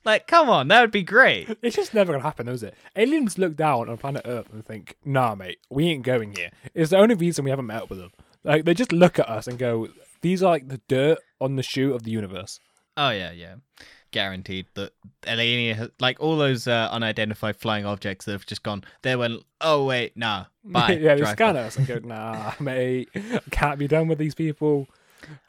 like 0.06 0.28
come 0.28 0.50
on, 0.50 0.70
that 0.70 0.82
would 0.82 0.92
be 0.92 1.04
great. 1.04 1.50
It's 1.62 1.76
just 1.76 1.94
never 1.94 2.14
gonna 2.14 2.24
happen, 2.24 2.48
is 2.48 2.64
it? 2.64 2.76
Aliens 2.96 3.38
look 3.38 3.56
down 3.56 3.90
on 3.90 3.98
planet 3.98 4.24
Earth 4.26 4.52
and 4.54 4.66
think, 4.66 4.96
"Nah, 5.04 5.36
mate, 5.36 5.60
we 5.70 5.88
ain't 5.88 6.04
going 6.04 6.36
here." 6.36 6.52
It's 6.74 6.92
the 6.92 6.98
only 6.98 7.16
reason 7.16 7.44
we 7.44 7.50
haven't 7.52 7.68
met 7.68 7.84
up 7.84 7.90
with 7.90 8.00
them. 8.00 8.12
Like 8.44 8.66
they 8.66 8.74
just 8.74 8.92
look 8.92 9.20
at 9.20 9.30
us 9.30 9.48
and 9.48 9.58
go, 9.60 9.90
"These 10.22 10.44
are 10.44 10.52
like 10.52 10.68
the 10.70 10.82
dirt 10.88 11.20
on 11.42 11.56
the 11.56 11.64
shoe 11.64 11.94
of 11.94 12.04
the 12.04 12.12
universe." 12.12 12.60
Oh 12.96 13.10
yeah, 13.10 13.32
yeah. 13.32 13.56
Guaranteed 14.14 14.68
that 14.76 14.94
alien, 15.28 15.92
like 16.00 16.22
all 16.22 16.38
those 16.38 16.68
uh, 16.68 16.88
unidentified 16.92 17.58
flying 17.58 17.86
objects 17.86 18.26
that 18.26 18.32
have 18.34 18.46
just 18.46 18.64
gone. 18.64 18.84
They 19.02 19.16
went, 19.16 19.44
oh 19.60 19.86
wait, 19.86 20.16
nah, 20.16 20.46
bye. 20.64 21.00
yeah, 21.02 21.16
they 21.16 21.26
scan 21.26 21.58
us 21.58 21.76
and 21.76 21.88
go, 21.88 22.00
"Nah, 22.04 22.54
mate, 22.60 23.10
can't 23.52 23.80
be 23.80 23.88
done 23.88 24.08
with 24.08 24.20
these 24.20 24.36
people." 24.36 24.88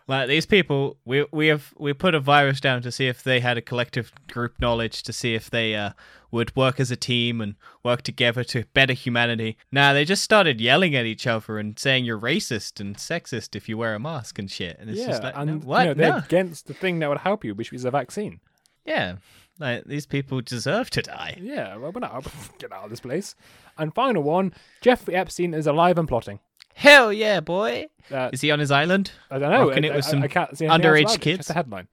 Like 0.07 0.29
these 0.29 0.47
people, 0.47 0.97
we 1.05 1.27
we 1.31 1.49
have 1.49 1.73
we 1.79 1.93
put 1.93 2.15
a 2.15 2.21
virus 2.21 2.61
down 2.61 2.83
to 2.83 2.93
see 2.93 3.07
if 3.07 3.23
they 3.23 3.41
had 3.41 3.59
a 3.59 3.63
collective 3.63 4.13
group 4.33 4.61
knowledge 4.61 5.03
to 5.05 5.13
see 5.13 5.35
if 5.35 5.51
they 5.51 5.75
uh, 5.75 5.91
would 6.31 6.55
work 6.57 6.81
as 6.81 6.91
a 6.91 6.97
team 6.97 7.41
and 7.41 7.55
work 7.83 8.03
together 8.03 8.45
to 8.45 8.65
better 8.75 8.93
humanity. 8.93 9.57
Nah, 9.73 9.93
they 9.93 10.05
just 10.05 10.23
started 10.23 10.61
yelling 10.61 10.95
at 10.95 11.07
each 11.07 11.27
other 11.27 11.59
and 11.59 11.79
saying 11.79 12.05
you're 12.05 12.19
racist 12.19 12.81
and 12.81 12.97
sexist 12.97 13.55
if 13.57 13.69
you 13.69 13.79
wear 13.79 13.95
a 13.95 14.01
mask 14.01 14.39
and 14.39 14.51
shit. 14.51 14.77
And 14.79 14.91
it's 14.91 15.01
yeah, 15.01 15.07
just 15.07 15.23
like, 15.23 15.35
and 15.37 15.47
no, 15.47 15.53
you 15.55 15.59
what? 15.61 15.85
know, 15.85 15.95
they're 15.95 16.13
no. 16.13 16.19
against 16.19 16.67
the 16.67 16.75
thing 16.75 16.99
that 16.99 17.09
would 17.09 17.19
help 17.19 17.45
you, 17.45 17.55
which 17.55 17.73
is 17.73 17.85
a 17.85 17.91
vaccine. 17.91 18.41
Yeah, 18.85 19.17
like 19.59 19.85
these 19.85 20.07
people 20.07 20.41
deserve 20.41 20.91
to 20.91 21.03
die. 21.03 21.39
Yeah, 21.41 21.77
well, 21.77 21.93
we're 21.93 22.01
not 22.01 22.27
get 22.59 22.73
out 22.73 22.85
of 22.85 22.91
this 22.91 23.01
place. 23.01 23.35
And 23.79 23.95
final 23.95 24.23
one: 24.23 24.53
Jeffrey 24.81 25.15
Epstein 25.15 25.55
is 25.55 25.67
alive 25.67 25.99
and 25.99 26.09
plotting. 26.09 26.41
Hell 26.75 27.13
yeah, 27.13 27.41
boy! 27.41 27.87
Uh, 28.11 28.31
Is 28.33 28.41
he 28.41 28.51
on 28.51 28.59
his 28.59 28.71
island? 28.71 29.13
I 29.31 29.39
don't 29.39 29.53
know. 29.53 29.69
rocking 29.69 29.85
I, 29.85 29.89
it 29.89 29.95
with 29.95 30.07
I- 30.07 30.11
some 30.11 30.23
I 30.23 30.29
can't 30.29 30.59
see 30.59 30.67
underage 30.67 31.21
kids? 31.21 31.39
Just 31.39 31.51
a 31.51 31.55
headline. 31.55 31.87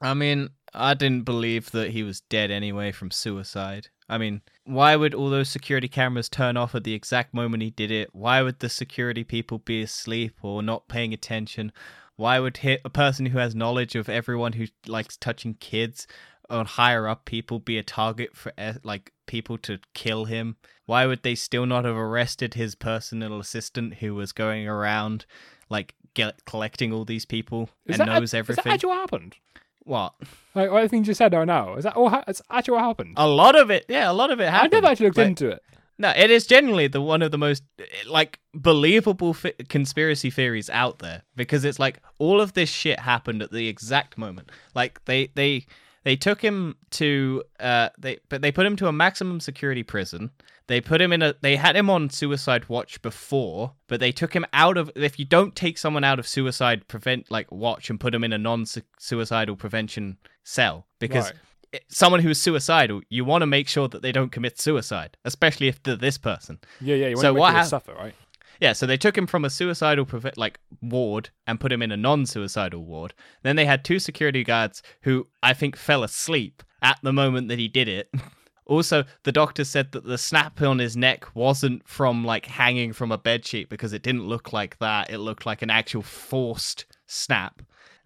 I 0.00 0.14
mean, 0.14 0.50
I 0.72 0.94
didn't 0.94 1.24
believe 1.24 1.72
that 1.72 1.90
he 1.90 2.04
was 2.04 2.20
dead 2.20 2.50
anyway 2.52 2.92
from 2.92 3.10
suicide. 3.10 3.88
I 4.08 4.16
mean, 4.16 4.42
why 4.64 4.94
would 4.96 5.12
all 5.12 5.28
those 5.28 5.50
security 5.50 5.88
cameras 5.88 6.28
turn 6.28 6.56
off 6.56 6.74
at 6.74 6.84
the 6.84 6.94
exact 6.94 7.34
moment 7.34 7.62
he 7.64 7.70
did 7.70 7.90
it? 7.90 8.14
Why 8.14 8.42
would 8.42 8.60
the 8.60 8.68
security 8.68 9.24
people 9.24 9.58
be 9.58 9.82
asleep 9.82 10.36
or 10.40 10.62
not 10.62 10.86
paying 10.88 11.12
attention? 11.12 11.72
Why 12.16 12.38
would 12.38 12.58
a 12.64 12.90
person 12.90 13.26
who 13.26 13.38
has 13.38 13.54
knowledge 13.54 13.96
of 13.96 14.08
everyone 14.08 14.52
who 14.54 14.66
likes 14.86 15.16
touching 15.16 15.54
kids 15.54 16.06
or 16.50 16.64
higher 16.64 17.06
up 17.06 17.24
people 17.24 17.58
be 17.58 17.78
a 17.78 17.82
target 17.82 18.36
for 18.36 18.52
eh, 18.58 18.74
like 18.82 19.12
people 19.26 19.58
to 19.58 19.78
kill 19.94 20.24
him? 20.26 20.56
Why 20.86 21.06
would 21.06 21.22
they 21.22 21.34
still 21.34 21.66
not 21.66 21.84
have 21.84 21.96
arrested 21.96 22.54
his 22.54 22.74
personal 22.74 23.38
assistant 23.40 23.94
who 23.94 24.14
was 24.14 24.32
going 24.32 24.66
around 24.66 25.26
like 25.68 25.94
get, 26.14 26.44
collecting 26.46 26.92
all 26.92 27.04
these 27.04 27.24
people 27.26 27.68
Is 27.86 27.98
and 28.00 28.08
that, 28.08 28.14
knows 28.14 28.30
Is 28.30 28.34
everything? 28.34 28.64
that 28.64 28.74
actually 28.74 28.88
what 28.90 28.98
happened? 29.00 29.36
what? 29.84 30.14
Like 30.54 30.68
everything 30.70 31.00
you 31.00 31.04
just 31.06 31.18
said 31.18 31.32
right 31.32 31.46
now. 31.46 31.74
Is 31.76 31.84
that 31.84 31.96
all? 31.96 32.10
Ha- 32.10 32.24
it's 32.28 32.42
actually 32.50 32.74
what 32.74 32.84
happened? 32.84 33.14
A 33.16 33.26
lot 33.28 33.58
of 33.58 33.70
it, 33.70 33.86
yeah, 33.88 34.10
a 34.10 34.12
lot 34.12 34.30
of 34.30 34.38
it 34.40 34.44
happened. 34.44 34.54
I 34.54 34.56
happened. 34.56 34.72
never 34.82 34.86
actually 34.92 35.06
looked 35.06 35.18
Like, 35.18 35.26
into 35.28 35.48
it. 35.50 35.62
No, 36.00 36.12
it 36.16 36.30
is 36.30 36.46
generally 36.46 36.86
the 36.88 37.00
one 37.00 37.22
of 37.22 37.30
the 37.32 37.38
most 37.38 37.64
eh, 37.78 37.84
like 38.08 38.38
believable 38.54 39.34
fi- 39.34 39.54
conspiracy 39.68 40.30
theories 40.30 40.68
out 40.70 40.98
there 41.00 41.22
because 41.36 41.64
it's 41.64 41.78
like 41.78 42.00
all 42.18 42.40
of 42.40 42.52
this 42.52 42.68
shit 42.68 43.00
happened 43.00 43.42
at 43.42 43.50
the 43.50 43.66
exact 43.68 44.16
moment. 44.18 44.50
Like 44.74 45.04
they 45.06 45.30
they 45.34 45.66
they 46.04 46.16
took 46.16 46.40
him 46.42 46.76
to 46.92 47.42
uh 47.60 47.88
they 47.98 48.18
but 48.28 48.42
they 48.42 48.52
put 48.52 48.66
him 48.66 48.76
to 48.76 48.88
a 48.88 48.92
maximum 48.92 49.40
security 49.40 49.82
prison. 49.82 50.30
They 50.66 50.80
put 50.82 51.00
him 51.00 51.12
in 51.12 51.22
a 51.22 51.34
they 51.40 51.56
had 51.56 51.76
him 51.76 51.88
on 51.90 52.10
suicide 52.10 52.68
watch 52.68 53.00
before, 53.02 53.72
but 53.86 54.00
they 54.00 54.12
took 54.12 54.34
him 54.34 54.44
out 54.52 54.76
of 54.76 54.90
if 54.94 55.18
you 55.18 55.24
don't 55.24 55.56
take 55.56 55.78
someone 55.78 56.04
out 56.04 56.18
of 56.18 56.26
suicide 56.28 56.86
prevent 56.88 57.30
like 57.30 57.50
watch 57.50 57.88
and 57.90 57.98
put 57.98 58.14
him 58.14 58.22
in 58.24 58.32
a 58.32 58.38
non-suicidal 58.38 59.56
prevention 59.56 60.18
cell 60.44 60.86
because 60.98 61.32
Right. 61.72 61.82
someone 61.88 62.20
who 62.20 62.30
is 62.30 62.40
suicidal, 62.40 63.00
you 63.10 63.24
want 63.24 63.42
to 63.42 63.46
make 63.46 63.68
sure 63.68 63.88
that 63.88 64.00
they 64.02 64.12
don't 64.12 64.32
commit 64.32 64.58
suicide, 64.58 65.16
especially 65.24 65.68
if 65.68 65.82
they're 65.82 65.96
this 65.96 66.16
person. 66.18 66.58
Yeah, 66.80 66.94
yeah. 66.96 67.08
You 67.08 67.16
want 67.16 67.22
So 67.22 67.34
what 67.34 67.54
hap- 67.54 67.66
suffer, 67.66 67.94
right? 67.94 68.14
Yeah, 68.60 68.72
so 68.72 68.86
they 68.86 68.96
took 68.96 69.16
him 69.16 69.26
from 69.26 69.44
a 69.44 69.50
suicidal 69.50 70.06
like 70.36 70.58
ward 70.82 71.30
and 71.46 71.60
put 71.60 71.72
him 71.72 71.82
in 71.82 71.92
a 71.92 71.96
non-suicidal 71.96 72.84
ward. 72.84 73.14
Then 73.42 73.56
they 73.56 73.64
had 73.66 73.84
two 73.84 73.98
security 73.98 74.42
guards 74.44 74.82
who 75.02 75.26
I 75.42 75.54
think 75.54 75.76
fell 75.76 76.02
asleep 76.02 76.62
at 76.82 76.98
the 77.02 77.12
moment 77.12 77.48
that 77.48 77.58
he 77.58 77.68
did 77.68 77.88
it. 77.88 78.10
Also, 78.68 79.04
the 79.22 79.32
doctor 79.32 79.64
said 79.64 79.92
that 79.92 80.04
the 80.04 80.18
snap 80.18 80.60
on 80.60 80.78
his 80.78 80.94
neck 80.94 81.34
wasn't 81.34 81.88
from 81.88 82.22
like 82.22 82.44
hanging 82.44 82.92
from 82.92 83.10
a 83.10 83.16
bedsheet 83.16 83.70
because 83.70 83.94
it 83.94 84.02
didn't 84.02 84.26
look 84.28 84.52
like 84.52 84.78
that. 84.78 85.08
It 85.08 85.20
looked 85.20 85.46
like 85.46 85.62
an 85.62 85.70
actual 85.70 86.02
forced 86.02 86.84
snap. 87.06 87.62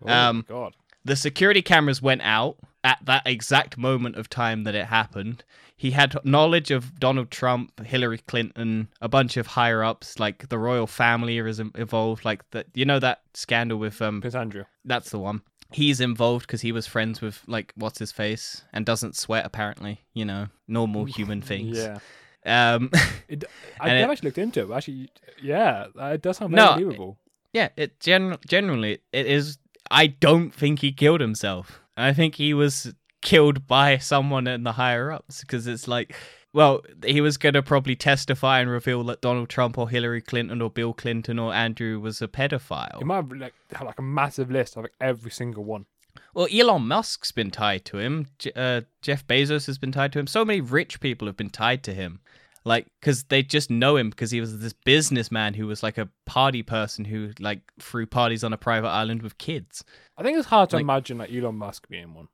Oh 0.07 0.09
Um, 0.13 0.45
God. 0.49 0.77
The 1.05 1.17
security 1.17 1.63
cameras 1.63 2.01
went 2.01 2.23
out 2.23 2.59
at 2.85 2.99
that 3.07 3.27
exact 3.27 3.77
moment 3.77 4.15
of 4.15 4.31
time 4.31 4.63
that 4.63 4.77
it 4.77 4.87
happened. 4.87 5.43
He 5.83 5.91
had 5.91 6.17
knowledge 6.25 6.71
of 6.71 7.01
Donald 7.01 7.31
Trump, 7.33 7.85
Hillary 7.85 8.19
Clinton, 8.19 8.87
a 9.01 9.09
bunch 9.09 9.37
of 9.37 9.49
higher 9.49 9.83
ups, 9.83 10.21
like 10.21 10.49
the 10.49 10.57
royal 10.59 10.87
family 10.87 11.39
is 11.39 11.59
involved. 11.59 12.25
Like 12.25 12.49
that, 12.53 12.67
you 12.75 12.85
know 12.85 13.01
that 13.01 13.23
scandal 13.35 13.79
with 13.79 14.01
um, 14.01 14.21
Prince 14.21 14.37
Andrew. 14.37 14.65
that's 14.85 15.11
the 15.11 15.19
one. 15.19 15.43
He's 15.73 16.01
involved 16.01 16.47
because 16.47 16.61
he 16.61 16.71
was 16.71 16.87
friends 16.87 17.21
with 17.21 17.43
like 17.49 17.73
what's 17.75 17.99
his 17.99 18.13
face 18.13 18.63
and 18.73 18.87
doesn't 18.87 19.17
sweat 19.17 19.45
apparently. 19.45 20.03
You 20.15 20.25
know, 20.25 20.47
normal 20.69 21.05
human 21.05 21.43
things. 21.51 21.77
Yeah. 21.79 21.99
Um. 22.47 22.91
It, 23.29 23.45
I 23.81 23.89
And 23.89 23.99
never 23.99 24.11
it- 24.11 24.13
actually 24.13 24.29
looked 24.29 24.39
into 24.39 24.61
it. 24.63 24.69
But 24.69 24.75
actually, 24.77 25.09
yeah, 25.43 25.87
it 25.97 26.23
does 26.23 26.37
sound 26.37 26.53
No, 26.53 26.75
believable. 26.75 27.19
Yeah, 27.53 27.71
it 27.77 27.99
gen- 27.99 28.37
generally 28.47 28.99
it 29.13 29.27
is. 29.27 29.59
I 29.91 30.07
don't 30.07 30.53
think 30.55 30.79
he 30.81 30.93
killed 30.93 31.21
himself. 31.21 31.81
I 31.97 32.13
think 32.13 32.37
he 32.37 32.55
was 32.55 32.95
killed 33.23 33.67
by 33.67 33.97
someone 33.99 34.47
in 34.47 34.65
the 34.65 34.73
higher 34.73 35.11
ups 35.11 35.41
because 35.41 35.67
it's 35.67 35.89
like 35.89 36.15
well, 36.55 36.83
he 37.03 37.23
was 37.23 37.39
going 37.39 37.55
to 37.55 37.63
probably 37.63 37.97
testify 37.97 38.61
and 38.61 38.69
reveal 38.69 39.03
that 39.05 39.23
Donald 39.23 39.49
Trump 39.49 39.79
or 39.79 39.89
Hillary 39.89 40.21
Clinton 40.21 40.61
or 40.61 40.69
Bill 40.69 40.93
Clinton 40.93 41.39
or 41.39 41.55
Andrew 41.55 41.99
was 41.99 42.21
a 42.21 42.29
pedophile. 42.29 42.99
He 42.99 43.05
might 43.05 43.17
have 43.17 43.33
like, 43.33 43.55
had 43.73 43.87
like 43.87 43.99
a 43.99 44.03
massive 44.03 44.51
list 44.51 44.77
of 44.77 44.83
like, 44.83 44.93
every 45.01 45.31
single 45.31 45.65
one. 45.65 45.87
Well, 46.35 46.49
Elon 46.53 46.87
Musk's 46.87 47.33
been 47.33 47.51
tied 47.51 47.87
to 47.87 47.97
him. 47.97 48.27
J- 48.39 48.53
uh, 48.55 48.83
Jeff 49.01 49.27
Bezos 49.27 49.65
has 49.67 49.79
been 49.79 49.93
tied 49.93 50.13
to 50.13 50.19
him. 50.19 50.27
So 50.27 50.45
many 50.45 50.61
rich 50.61 51.01
people 51.01 51.27
have 51.27 51.39
been 51.39 51.49
tied 51.49 51.83
to 51.85 51.95
him. 51.95 52.21
Like, 52.67 52.87
because 53.01 53.25
they 53.25 53.43
just 53.43 53.71
know 53.71 53.97
him 53.97 54.11
because 54.11 54.31
he 54.31 54.41
was 54.41 54.59
this 54.59 54.75
businessman 54.75 55.55
who 55.55 55.67
was 55.67 55.83
like 55.83 55.97
a 55.97 56.11
party 56.27 56.63
person 56.63 57.07
who 57.07 57.31
like 57.41 57.61
threw 57.81 58.05
parties 58.05 58.45
on 58.45 58.53
a 58.53 58.59
private 58.59 58.89
island 58.91 59.23
with 59.23 59.39
kids. 59.39 59.85
I 60.19 60.23
think 60.23 60.37
it's 60.37 60.49
hard 60.49 60.69
to 60.71 60.77
Like- 60.77 60.83
imagine 60.83 61.17
like 61.17 61.33
Elon 61.33 61.57
Musk 61.57 61.89
being 61.89 62.13
one. 62.13 62.29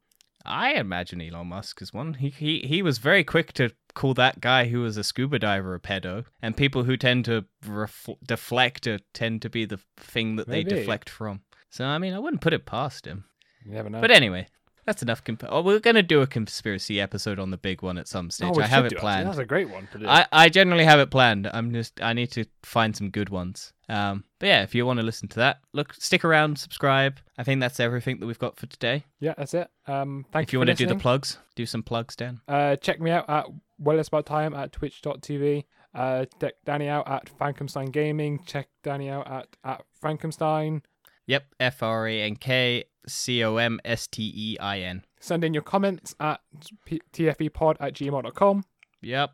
I 0.44 0.74
imagine 0.74 1.20
Elon 1.20 1.48
Musk 1.48 1.82
is 1.82 1.92
one. 1.92 2.14
He 2.14 2.30
he 2.30 2.60
he 2.60 2.82
was 2.82 2.98
very 2.98 3.24
quick 3.24 3.52
to 3.54 3.70
call 3.94 4.14
that 4.14 4.40
guy 4.40 4.68
who 4.68 4.80
was 4.80 4.96
a 4.96 5.04
scuba 5.04 5.38
diver 5.38 5.74
a 5.74 5.80
pedo, 5.80 6.24
and 6.40 6.56
people 6.56 6.84
who 6.84 6.96
tend 6.96 7.24
to 7.26 7.44
ref- 7.66 8.08
deflect 8.26 8.88
tend 9.12 9.42
to 9.42 9.50
be 9.50 9.64
the 9.64 9.80
thing 9.96 10.36
that 10.36 10.48
they 10.48 10.62
deflect 10.62 11.10
from. 11.10 11.40
So 11.70 11.84
I 11.84 11.98
mean, 11.98 12.14
I 12.14 12.18
wouldn't 12.18 12.42
put 12.42 12.54
it 12.54 12.66
past 12.66 13.06
him. 13.06 13.24
You 13.64 13.72
never 13.72 13.90
know. 13.90 14.00
But 14.00 14.10
anyway, 14.10 14.46
that's 14.88 15.02
enough. 15.02 15.22
Comp- 15.22 15.44
oh, 15.46 15.60
we're 15.60 15.80
gonna 15.80 16.02
do 16.02 16.22
a 16.22 16.26
conspiracy 16.26 16.98
episode 16.98 17.38
on 17.38 17.50
the 17.50 17.58
big 17.58 17.82
one 17.82 17.98
at 17.98 18.08
some 18.08 18.30
stage. 18.30 18.52
Oh, 18.56 18.60
I 18.60 18.66
have 18.66 18.86
it 18.86 18.88
do, 18.88 18.96
actually. 18.96 19.00
planned. 19.00 19.28
That's 19.28 19.38
a 19.38 19.44
great 19.44 19.68
one 19.68 19.86
to 19.92 19.98
do. 19.98 20.08
I, 20.08 20.26
I 20.32 20.48
generally 20.48 20.84
have 20.84 20.98
it 20.98 21.10
planned. 21.10 21.46
I'm 21.52 21.74
just 21.74 22.00
I 22.00 22.14
need 22.14 22.30
to 22.32 22.46
find 22.62 22.96
some 22.96 23.10
good 23.10 23.28
ones. 23.28 23.74
Um, 23.90 24.24
but 24.38 24.46
yeah, 24.46 24.62
if 24.62 24.74
you 24.74 24.86
want 24.86 24.98
to 24.98 25.04
listen 25.04 25.28
to 25.28 25.36
that, 25.36 25.58
look, 25.74 25.92
stick 25.92 26.24
around, 26.24 26.58
subscribe. 26.58 27.18
I 27.36 27.44
think 27.44 27.60
that's 27.60 27.80
everything 27.80 28.18
that 28.20 28.26
we've 28.26 28.38
got 28.38 28.56
for 28.56 28.66
today. 28.66 29.04
yeah, 29.20 29.34
that's 29.36 29.52
it. 29.52 29.70
Um, 29.86 30.24
thank 30.32 30.48
if 30.48 30.52
you 30.54 30.58
want 30.58 30.68
to 30.70 30.74
do 30.74 30.86
the 30.86 30.96
plugs, 30.96 31.36
do 31.54 31.66
some 31.66 31.82
plugs, 31.82 32.16
Dan. 32.16 32.40
Uh, 32.48 32.76
check 32.76 32.98
me 32.98 33.10
out 33.10 33.28
at 33.28 33.46
Well 33.78 33.98
It's 33.98 34.08
About 34.08 34.24
Time 34.24 34.54
at 34.54 34.72
twitch.tv. 34.72 35.64
Uh, 35.94 36.24
check 36.40 36.54
Danny 36.64 36.88
out 36.88 37.06
at 37.08 37.30
Frankcomstein 37.38 37.92
Gaming. 37.92 38.42
Check 38.46 38.68
Danny 38.82 39.10
out 39.10 39.30
at, 39.30 39.48
at 39.64 39.82
Frankcomstein. 40.02 40.82
Yep, 41.26 41.44
F 41.60 41.82
R 41.82 42.08
A 42.08 42.22
N 42.22 42.36
K 42.36 42.84
C 43.08 43.42
O 43.44 43.56
M 43.56 43.80
S 43.84 44.06
T 44.06 44.32
E 44.34 44.58
I 44.58 44.80
N. 44.80 45.04
Send 45.20 45.44
in 45.44 45.54
your 45.54 45.62
comments 45.62 46.14
at 46.20 46.40
p- 46.84 47.02
tfepod 47.12 47.76
at 47.80 47.94
gmail.com. 47.94 48.64
Yep. 49.02 49.30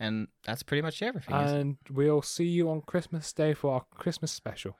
And 0.00 0.28
that's 0.44 0.62
pretty 0.62 0.82
much 0.82 1.02
everything. 1.02 1.34
And 1.34 1.76
we'll 1.90 2.22
see 2.22 2.46
you 2.46 2.70
on 2.70 2.80
Christmas 2.82 3.32
Day 3.32 3.54
for 3.54 3.74
our 3.74 3.84
Christmas 3.94 4.32
special. 4.32 4.76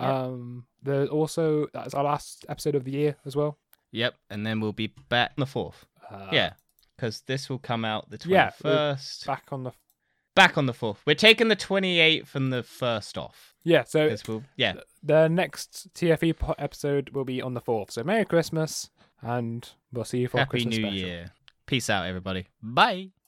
Yep. 0.00 0.08
Um, 0.08 0.66
there's 0.82 1.08
also, 1.08 1.66
that's 1.72 1.94
our 1.94 2.04
last 2.04 2.46
episode 2.48 2.74
of 2.74 2.84
the 2.84 2.92
year 2.92 3.16
as 3.26 3.36
well. 3.36 3.58
Yep, 3.92 4.14
and 4.30 4.44
then 4.44 4.60
we'll 4.60 4.72
be 4.72 4.92
back 5.08 5.32
on 5.36 5.40
the 5.40 5.46
fourth. 5.46 5.86
Uh, 6.10 6.28
yeah, 6.32 6.54
because 6.96 7.22
this 7.26 7.48
will 7.48 7.58
come 7.58 7.84
out 7.84 8.10
the 8.10 8.18
21st. 8.18 8.64
Yeah. 8.64 8.96
Back 9.26 9.44
on 9.52 9.64
the, 9.64 9.72
back 10.34 10.58
on 10.58 10.66
the 10.66 10.72
fourth. 10.74 11.00
We're 11.06 11.14
taking 11.14 11.48
the 11.48 11.56
twenty 11.56 12.00
eighth 12.00 12.34
and 12.34 12.52
the 12.52 12.62
first 12.62 13.16
off. 13.18 13.54
yeah, 13.64 13.84
so 13.84 14.14
we'll, 14.28 14.42
yeah, 14.56 14.74
the 15.02 15.28
next 15.28 15.88
TFE 15.94 16.54
episode 16.58 17.10
will 17.10 17.24
be 17.24 17.40
on 17.40 17.54
the 17.54 17.60
4th. 17.60 17.90
So 17.92 18.04
Merry 18.04 18.24
Christmas, 18.24 18.90
and 19.22 19.68
we'll 19.92 20.04
see 20.04 20.18
you 20.18 20.28
for 20.28 20.38
Happy 20.38 20.50
Christmas 20.50 20.76
New 20.76 20.82
special. 20.82 20.98
Year. 20.98 21.32
Peace 21.66 21.88
out, 21.88 22.06
everybody. 22.06 22.48
Bye. 22.62 23.14